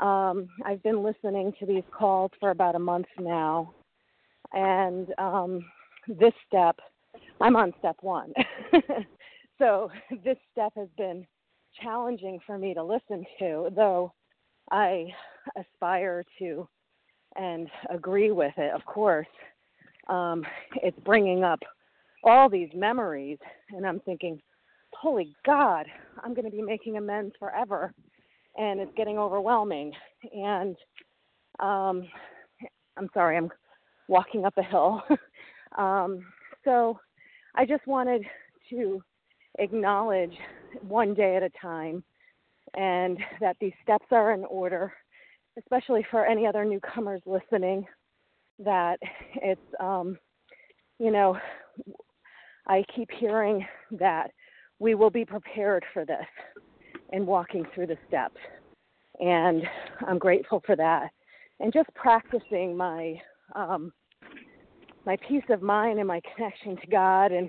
Um, 0.00 0.48
I've 0.64 0.82
been 0.82 1.04
listening 1.04 1.52
to 1.60 1.66
these 1.66 1.84
calls 1.96 2.32
for 2.40 2.50
about 2.50 2.74
a 2.74 2.80
month 2.80 3.06
now, 3.18 3.72
and 4.52 5.06
um, 5.18 5.64
this 6.08 6.32
step, 6.48 6.78
I'm 7.40 7.54
on 7.54 7.72
step 7.78 7.96
one. 8.00 8.34
so 9.58 9.90
this 10.24 10.36
step 10.50 10.72
has 10.76 10.88
been 10.98 11.24
challenging 11.80 12.40
for 12.44 12.58
me 12.58 12.74
to 12.74 12.82
listen 12.82 13.24
to, 13.38 13.70
though 13.74 14.12
I 14.70 15.06
aspire 15.56 16.24
to 16.40 16.68
and 17.36 17.68
agree 17.88 18.32
with 18.32 18.54
it, 18.56 18.74
of 18.74 18.84
course. 18.84 19.26
Um, 20.08 20.44
it's 20.82 20.98
bringing 21.04 21.44
up 21.44 21.60
all 22.26 22.50
these 22.50 22.70
memories, 22.74 23.38
and 23.70 23.86
I'm 23.86 24.00
thinking, 24.00 24.40
holy 24.92 25.34
God, 25.46 25.86
I'm 26.22 26.34
going 26.34 26.44
to 26.44 26.50
be 26.50 26.62
making 26.62 26.96
amends 26.96 27.34
forever. 27.38 27.92
And 28.58 28.80
it's 28.80 28.92
getting 28.96 29.18
overwhelming. 29.18 29.92
And 30.32 30.76
um, 31.60 32.08
I'm 32.96 33.08
sorry, 33.14 33.36
I'm 33.36 33.50
walking 34.08 34.44
up 34.44 34.54
a 34.56 34.62
hill. 34.62 35.02
um, 35.78 36.20
so 36.64 36.98
I 37.54 37.64
just 37.64 37.86
wanted 37.86 38.22
to 38.70 39.02
acknowledge 39.58 40.32
one 40.80 41.14
day 41.14 41.36
at 41.36 41.42
a 41.42 41.50
time 41.60 42.02
and 42.74 43.18
that 43.40 43.56
these 43.60 43.72
steps 43.82 44.06
are 44.10 44.32
in 44.32 44.44
order, 44.46 44.92
especially 45.58 46.04
for 46.10 46.26
any 46.26 46.46
other 46.46 46.64
newcomers 46.64 47.20
listening, 47.24 47.86
that 48.58 48.98
it's, 49.36 49.60
um, 49.80 50.18
you 50.98 51.10
know, 51.10 51.38
I 52.66 52.84
keep 52.94 53.10
hearing 53.10 53.66
that 53.92 54.30
we 54.78 54.94
will 54.94 55.10
be 55.10 55.24
prepared 55.24 55.84
for 55.92 56.04
this 56.04 56.26
and 57.12 57.26
walking 57.26 57.64
through 57.74 57.86
the 57.86 57.98
steps. 58.08 58.36
And 59.20 59.62
I'm 60.06 60.18
grateful 60.18 60.62
for 60.66 60.76
that. 60.76 61.10
And 61.60 61.72
just 61.72 61.88
practicing 61.94 62.76
my 62.76 63.14
um, 63.54 63.92
my 65.06 65.16
peace 65.28 65.44
of 65.50 65.62
mind 65.62 66.00
and 66.00 66.08
my 66.08 66.20
connection 66.34 66.76
to 66.76 66.86
God, 66.88 67.30
and 67.30 67.48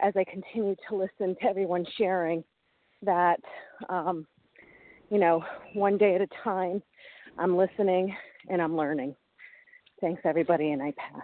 as 0.00 0.12
I 0.16 0.24
continue 0.24 0.74
to 0.88 0.96
listen 0.96 1.36
to 1.40 1.48
everyone 1.48 1.86
sharing, 1.96 2.42
that 3.02 3.38
um, 3.88 4.26
you 5.10 5.18
know, 5.18 5.42
one 5.74 5.96
day 5.96 6.14
at 6.14 6.20
a 6.20 6.28
time, 6.44 6.82
I'm 7.38 7.56
listening 7.56 8.14
and 8.48 8.60
I'm 8.60 8.76
learning. 8.76 9.14
Thanks, 10.00 10.20
everybody, 10.24 10.72
and 10.72 10.82
I 10.82 10.92
pass. 10.96 11.22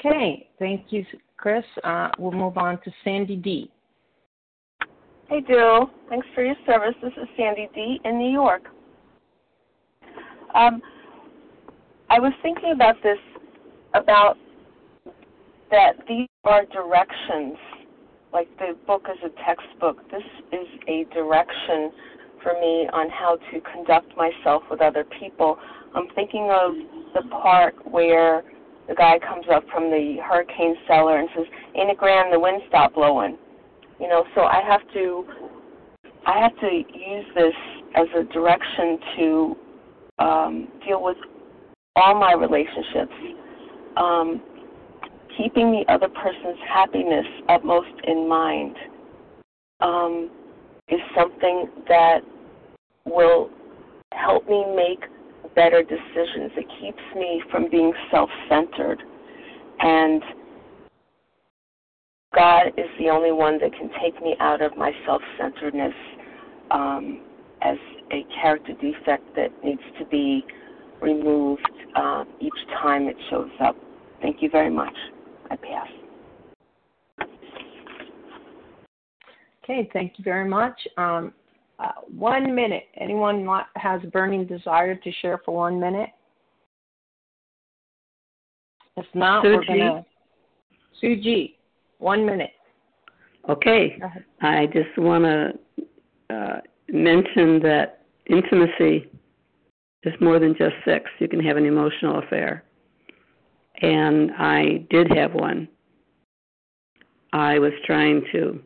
Okay, 0.00 0.48
thank 0.58 0.86
you, 0.90 1.04
Chris. 1.36 1.64
Uh, 1.84 2.08
we'll 2.18 2.32
move 2.32 2.56
on 2.56 2.80
to 2.84 2.90
Sandy 3.04 3.36
D. 3.36 3.70
Hey, 5.28 5.42
Jill. 5.46 5.90
Thanks 6.08 6.26
for 6.34 6.42
your 6.42 6.56
service. 6.66 6.94
This 7.02 7.12
is 7.12 7.28
Sandy 7.36 7.68
D. 7.74 8.00
in 8.04 8.18
New 8.18 8.30
York. 8.30 8.62
Um, 10.54 10.80
I 12.08 12.18
was 12.18 12.32
thinking 12.42 12.72
about 12.72 12.96
this, 13.02 13.18
about 13.94 14.36
that 15.70 15.92
these 16.08 16.26
are 16.44 16.64
directions. 16.66 17.56
Like 18.32 18.48
the 18.58 18.76
book 18.86 19.06
is 19.10 19.18
a 19.24 19.44
textbook. 19.44 19.98
This 20.10 20.22
is 20.52 20.66
a 20.88 21.04
direction 21.12 21.92
for 22.42 22.54
me 22.54 22.88
on 22.92 23.10
how 23.10 23.36
to 23.52 23.60
conduct 23.72 24.16
myself 24.16 24.62
with 24.70 24.80
other 24.80 25.04
people. 25.20 25.58
I'm 25.94 26.08
thinking 26.14 26.50
of 26.50 26.72
the 27.14 27.28
part 27.28 27.74
where 27.90 28.42
the 28.90 28.96
guy 28.96 29.20
comes 29.20 29.46
up 29.54 29.62
from 29.72 29.84
the 29.84 30.16
hurricane 30.20 30.74
cellar 30.88 31.18
and 31.18 31.28
says, 31.34 31.46
"Ain't 31.76 31.90
it 31.90 31.96
grand? 31.96 32.32
The 32.32 32.40
wind 32.40 32.60
stopped 32.68 32.96
blowing." 32.96 33.38
You 34.00 34.08
know, 34.08 34.24
so 34.34 34.42
I 34.42 34.60
have 34.66 34.82
to, 34.94 35.24
I 36.26 36.40
have 36.40 36.58
to 36.58 36.66
use 36.66 37.26
this 37.36 37.54
as 37.94 38.08
a 38.16 38.24
direction 38.32 38.98
to 39.16 39.56
um, 40.18 40.68
deal 40.84 41.02
with 41.02 41.16
all 41.94 42.18
my 42.18 42.32
relationships. 42.32 43.14
Um, 43.96 44.42
keeping 45.36 45.70
the 45.70 45.84
other 45.92 46.08
person's 46.08 46.58
happiness 46.68 47.26
utmost 47.48 47.94
in 48.04 48.28
mind 48.28 48.76
um, 49.80 50.30
is 50.88 51.00
something 51.16 51.68
that 51.86 52.20
will 53.04 53.50
help 54.12 54.48
me 54.48 54.64
make 54.74 55.04
better 55.54 55.82
decisions. 55.82 56.52
It 56.56 56.66
keeps 56.80 57.02
me 57.16 57.42
from 57.50 57.70
being 57.70 57.92
self 58.10 58.30
centered. 58.48 59.02
And 59.80 60.22
God 62.34 62.68
is 62.76 62.86
the 62.98 63.08
only 63.08 63.32
one 63.32 63.58
that 63.60 63.72
can 63.72 63.90
take 64.02 64.20
me 64.22 64.36
out 64.40 64.62
of 64.62 64.76
my 64.76 64.92
self 65.06 65.22
centeredness 65.38 65.94
um, 66.70 67.22
as 67.62 67.76
a 68.12 68.24
character 68.40 68.72
defect 68.80 69.24
that 69.36 69.48
needs 69.64 69.82
to 69.98 70.04
be 70.06 70.44
removed 71.00 71.66
uh, 71.96 72.24
each 72.40 72.68
time 72.82 73.08
it 73.08 73.16
shows 73.30 73.50
up. 73.60 73.76
Thank 74.22 74.42
you 74.42 74.50
very 74.50 74.70
much. 74.70 74.94
I 75.50 75.56
pass. 75.56 75.88
Okay, 79.64 79.88
thank 79.92 80.14
you 80.18 80.24
very 80.24 80.48
much. 80.48 80.78
Um, 80.96 81.32
Uh, 81.80 81.92
one 82.14 82.54
minute. 82.54 82.84
Anyone 83.00 83.48
has 83.76 84.02
a 84.04 84.08
burning 84.08 84.46
desire 84.46 84.94
to 84.94 85.12
share 85.22 85.40
for 85.44 85.54
one 85.56 85.80
minute? 85.80 86.10
If 88.96 89.06
not, 89.14 89.44
Suji. 89.44 89.56
we're 89.56 89.64
gonna. 89.64 90.04
Suji, 91.02 91.54
one 91.98 92.26
minute. 92.26 92.50
Okay. 93.48 93.98
I 94.42 94.66
just 94.66 94.96
want 94.98 95.24
to 95.24 96.34
uh, 96.34 96.60
mention 96.88 97.60
that 97.62 98.02
intimacy 98.26 99.08
is 100.02 100.14
more 100.20 100.38
than 100.38 100.54
just 100.56 100.74
sex. 100.84 101.06
You 101.18 101.28
can 101.28 101.40
have 101.40 101.56
an 101.56 101.64
emotional 101.64 102.18
affair. 102.18 102.64
And 103.80 104.30
I 104.32 104.84
did 104.90 105.10
have 105.16 105.32
one. 105.32 105.68
I 107.32 107.58
was 107.58 107.72
trying 107.86 108.24
to, 108.32 108.60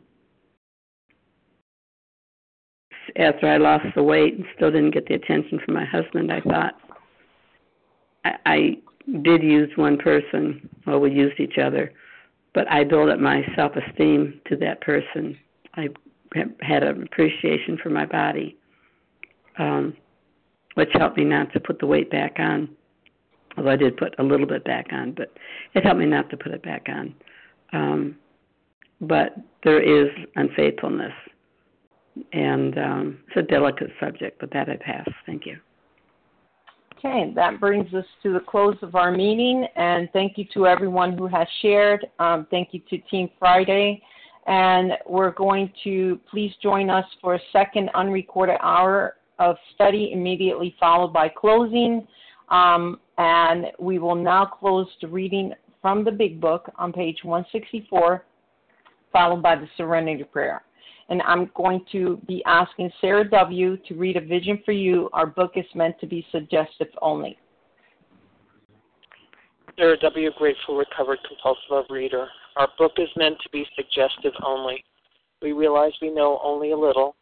after 3.17 3.47
I 3.47 3.57
lost 3.57 3.85
the 3.95 4.03
weight 4.03 4.35
and 4.35 4.45
still 4.55 4.71
didn't 4.71 4.91
get 4.91 5.07
the 5.07 5.15
attention 5.15 5.59
from 5.63 5.73
my 5.73 5.85
husband, 5.85 6.31
I 6.31 6.41
thought 6.41 6.73
I, 8.23 8.35
I 8.45 8.77
did 9.21 9.43
use 9.43 9.69
one 9.75 9.97
person, 9.97 10.67
well, 10.85 10.99
we 10.99 11.11
used 11.11 11.39
each 11.39 11.57
other, 11.57 11.93
but 12.53 12.69
I 12.71 12.83
built 12.83 13.09
up 13.09 13.19
my 13.19 13.43
self 13.55 13.73
esteem 13.75 14.41
to 14.47 14.55
that 14.57 14.81
person. 14.81 15.37
I 15.75 15.89
had 16.61 16.83
an 16.83 17.03
appreciation 17.03 17.77
for 17.81 17.89
my 17.89 18.05
body, 18.05 18.57
um, 19.59 19.95
which 20.73 20.89
helped 20.93 21.17
me 21.17 21.23
not 21.23 21.53
to 21.53 21.59
put 21.59 21.79
the 21.79 21.85
weight 21.85 22.09
back 22.09 22.37
on. 22.39 22.69
Although 23.57 23.71
I 23.71 23.75
did 23.77 23.95
put 23.97 24.15
a 24.19 24.23
little 24.23 24.47
bit 24.47 24.65
back 24.65 24.87
on, 24.91 25.13
but 25.13 25.31
it 25.73 25.83
helped 25.83 25.99
me 25.99 26.05
not 26.05 26.29
to 26.29 26.37
put 26.37 26.51
it 26.51 26.63
back 26.63 26.87
on. 26.89 27.15
Um, 27.71 28.17
but 29.01 29.35
there 29.63 29.81
is 29.81 30.09
unfaithfulness, 30.35 31.13
and 32.33 32.77
um, 32.77 33.19
it's 33.27 33.37
a 33.37 33.41
delicate 33.41 33.91
subject, 33.99 34.39
but 34.39 34.51
that 34.53 34.69
I 34.69 34.77
pass. 34.77 35.07
Thank 35.25 35.45
you. 35.45 35.57
Okay, 36.97 37.31
that 37.35 37.59
brings 37.59 37.93
us 37.93 38.05
to 38.23 38.33
the 38.33 38.39
close 38.39 38.77
of 38.81 38.95
our 38.95 39.11
meeting, 39.11 39.67
and 39.75 40.09
thank 40.13 40.37
you 40.37 40.45
to 40.53 40.65
everyone 40.65 41.17
who 41.17 41.27
has 41.27 41.47
shared. 41.61 42.07
Um, 42.19 42.47
thank 42.49 42.69
you 42.71 42.81
to 42.89 42.97
Team 43.09 43.29
Friday, 43.37 44.01
and 44.47 44.93
we're 45.07 45.31
going 45.31 45.71
to 45.83 46.19
please 46.31 46.51
join 46.63 46.89
us 46.89 47.05
for 47.21 47.35
a 47.35 47.39
second 47.51 47.89
unrecorded 47.93 48.57
hour 48.61 49.17
of 49.39 49.57
study 49.75 50.11
immediately 50.13 50.75
followed 50.79 51.13
by 51.13 51.29
closing. 51.29 52.07
Um, 52.49 52.99
and 53.17 53.67
we 53.79 53.99
will 53.99 54.15
now 54.15 54.45
close 54.45 54.87
the 55.01 55.07
reading 55.07 55.53
from 55.81 56.03
the 56.03 56.11
Big 56.11 56.39
Book 56.39 56.71
on 56.77 56.93
page 56.93 57.17
164, 57.23 58.23
followed 59.11 59.43
by 59.43 59.55
the 59.55 59.67
Serenity 59.77 60.23
Prayer 60.23 60.63
and 61.09 61.21
I'm 61.23 61.49
going 61.55 61.85
to 61.91 62.19
be 62.27 62.43
asking 62.45 62.91
Sarah 62.99 63.29
W. 63.29 63.77
to 63.87 63.93
read 63.95 64.17
a 64.17 64.21
vision 64.21 64.61
for 64.65 64.71
you. 64.71 65.09
Our 65.13 65.27
book 65.27 65.51
is 65.55 65.65
meant 65.75 65.99
to 65.99 66.07
be 66.07 66.25
suggestive 66.31 66.87
only. 67.01 67.37
Sarah 69.77 69.99
W., 69.99 70.31
grateful, 70.37 70.77
recovered, 70.77 71.19
compulsive 71.27 71.69
overeater. 71.71 72.27
Our 72.55 72.69
book 72.77 72.93
is 72.97 73.09
meant 73.17 73.35
to 73.43 73.49
be 73.49 73.65
suggestive 73.75 74.33
only. 74.43 74.83
We 75.41 75.51
realize 75.51 75.91
we 76.01 76.13
know 76.13 76.39
only 76.43 76.71
a 76.71 76.77
little. 76.77 77.15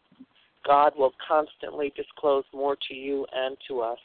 God 0.65 0.93
will 0.95 1.13
constantly 1.27 1.91
disclose 1.95 2.43
more 2.53 2.77
to 2.88 2.93
you 2.93 3.25
and 3.34 3.57
to 3.67 3.81
us. 3.81 3.97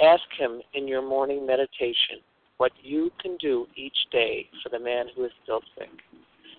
Ask 0.00 0.22
Him 0.38 0.62
in 0.74 0.88
your 0.88 1.02
morning 1.02 1.44
meditation 1.44 2.20
what 2.58 2.72
you 2.82 3.10
can 3.20 3.36
do 3.36 3.66
each 3.76 3.96
day 4.10 4.48
for 4.62 4.68
the 4.70 4.78
man 4.82 5.06
who 5.14 5.24
is 5.24 5.32
still 5.42 5.60
sick. 5.76 5.90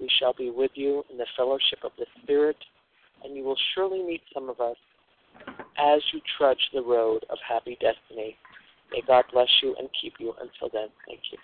We 0.00 0.08
shall 0.18 0.32
be 0.32 0.50
with 0.50 0.70
you 0.74 1.04
in 1.10 1.18
the 1.18 1.26
fellowship 1.36 1.80
of 1.84 1.92
the 1.98 2.06
Spirit, 2.22 2.56
and 3.24 3.36
you 3.36 3.44
will 3.44 3.56
surely 3.74 4.02
meet 4.02 4.22
some 4.32 4.48
of 4.48 4.60
us 4.60 4.76
as 5.78 6.00
you 6.12 6.20
trudge 6.36 6.70
the 6.72 6.82
road 6.82 7.24
of 7.30 7.38
happy 7.46 7.76
destiny. 7.80 8.36
May 8.90 9.02
God 9.06 9.24
bless 9.32 9.48
you 9.62 9.74
and 9.78 9.88
keep 10.00 10.14
you 10.18 10.32
until 10.40 10.70
then. 10.72 10.88
Thank 11.06 11.20
you. 11.32 11.38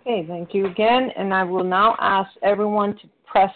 Okay, 0.00 0.26
thank 0.26 0.54
you 0.54 0.66
again. 0.66 1.10
And 1.16 1.34
I 1.34 1.44
will 1.44 1.64
now 1.64 1.96
ask 2.00 2.30
everyone 2.42 2.96
to 2.98 3.08
press 3.26 3.50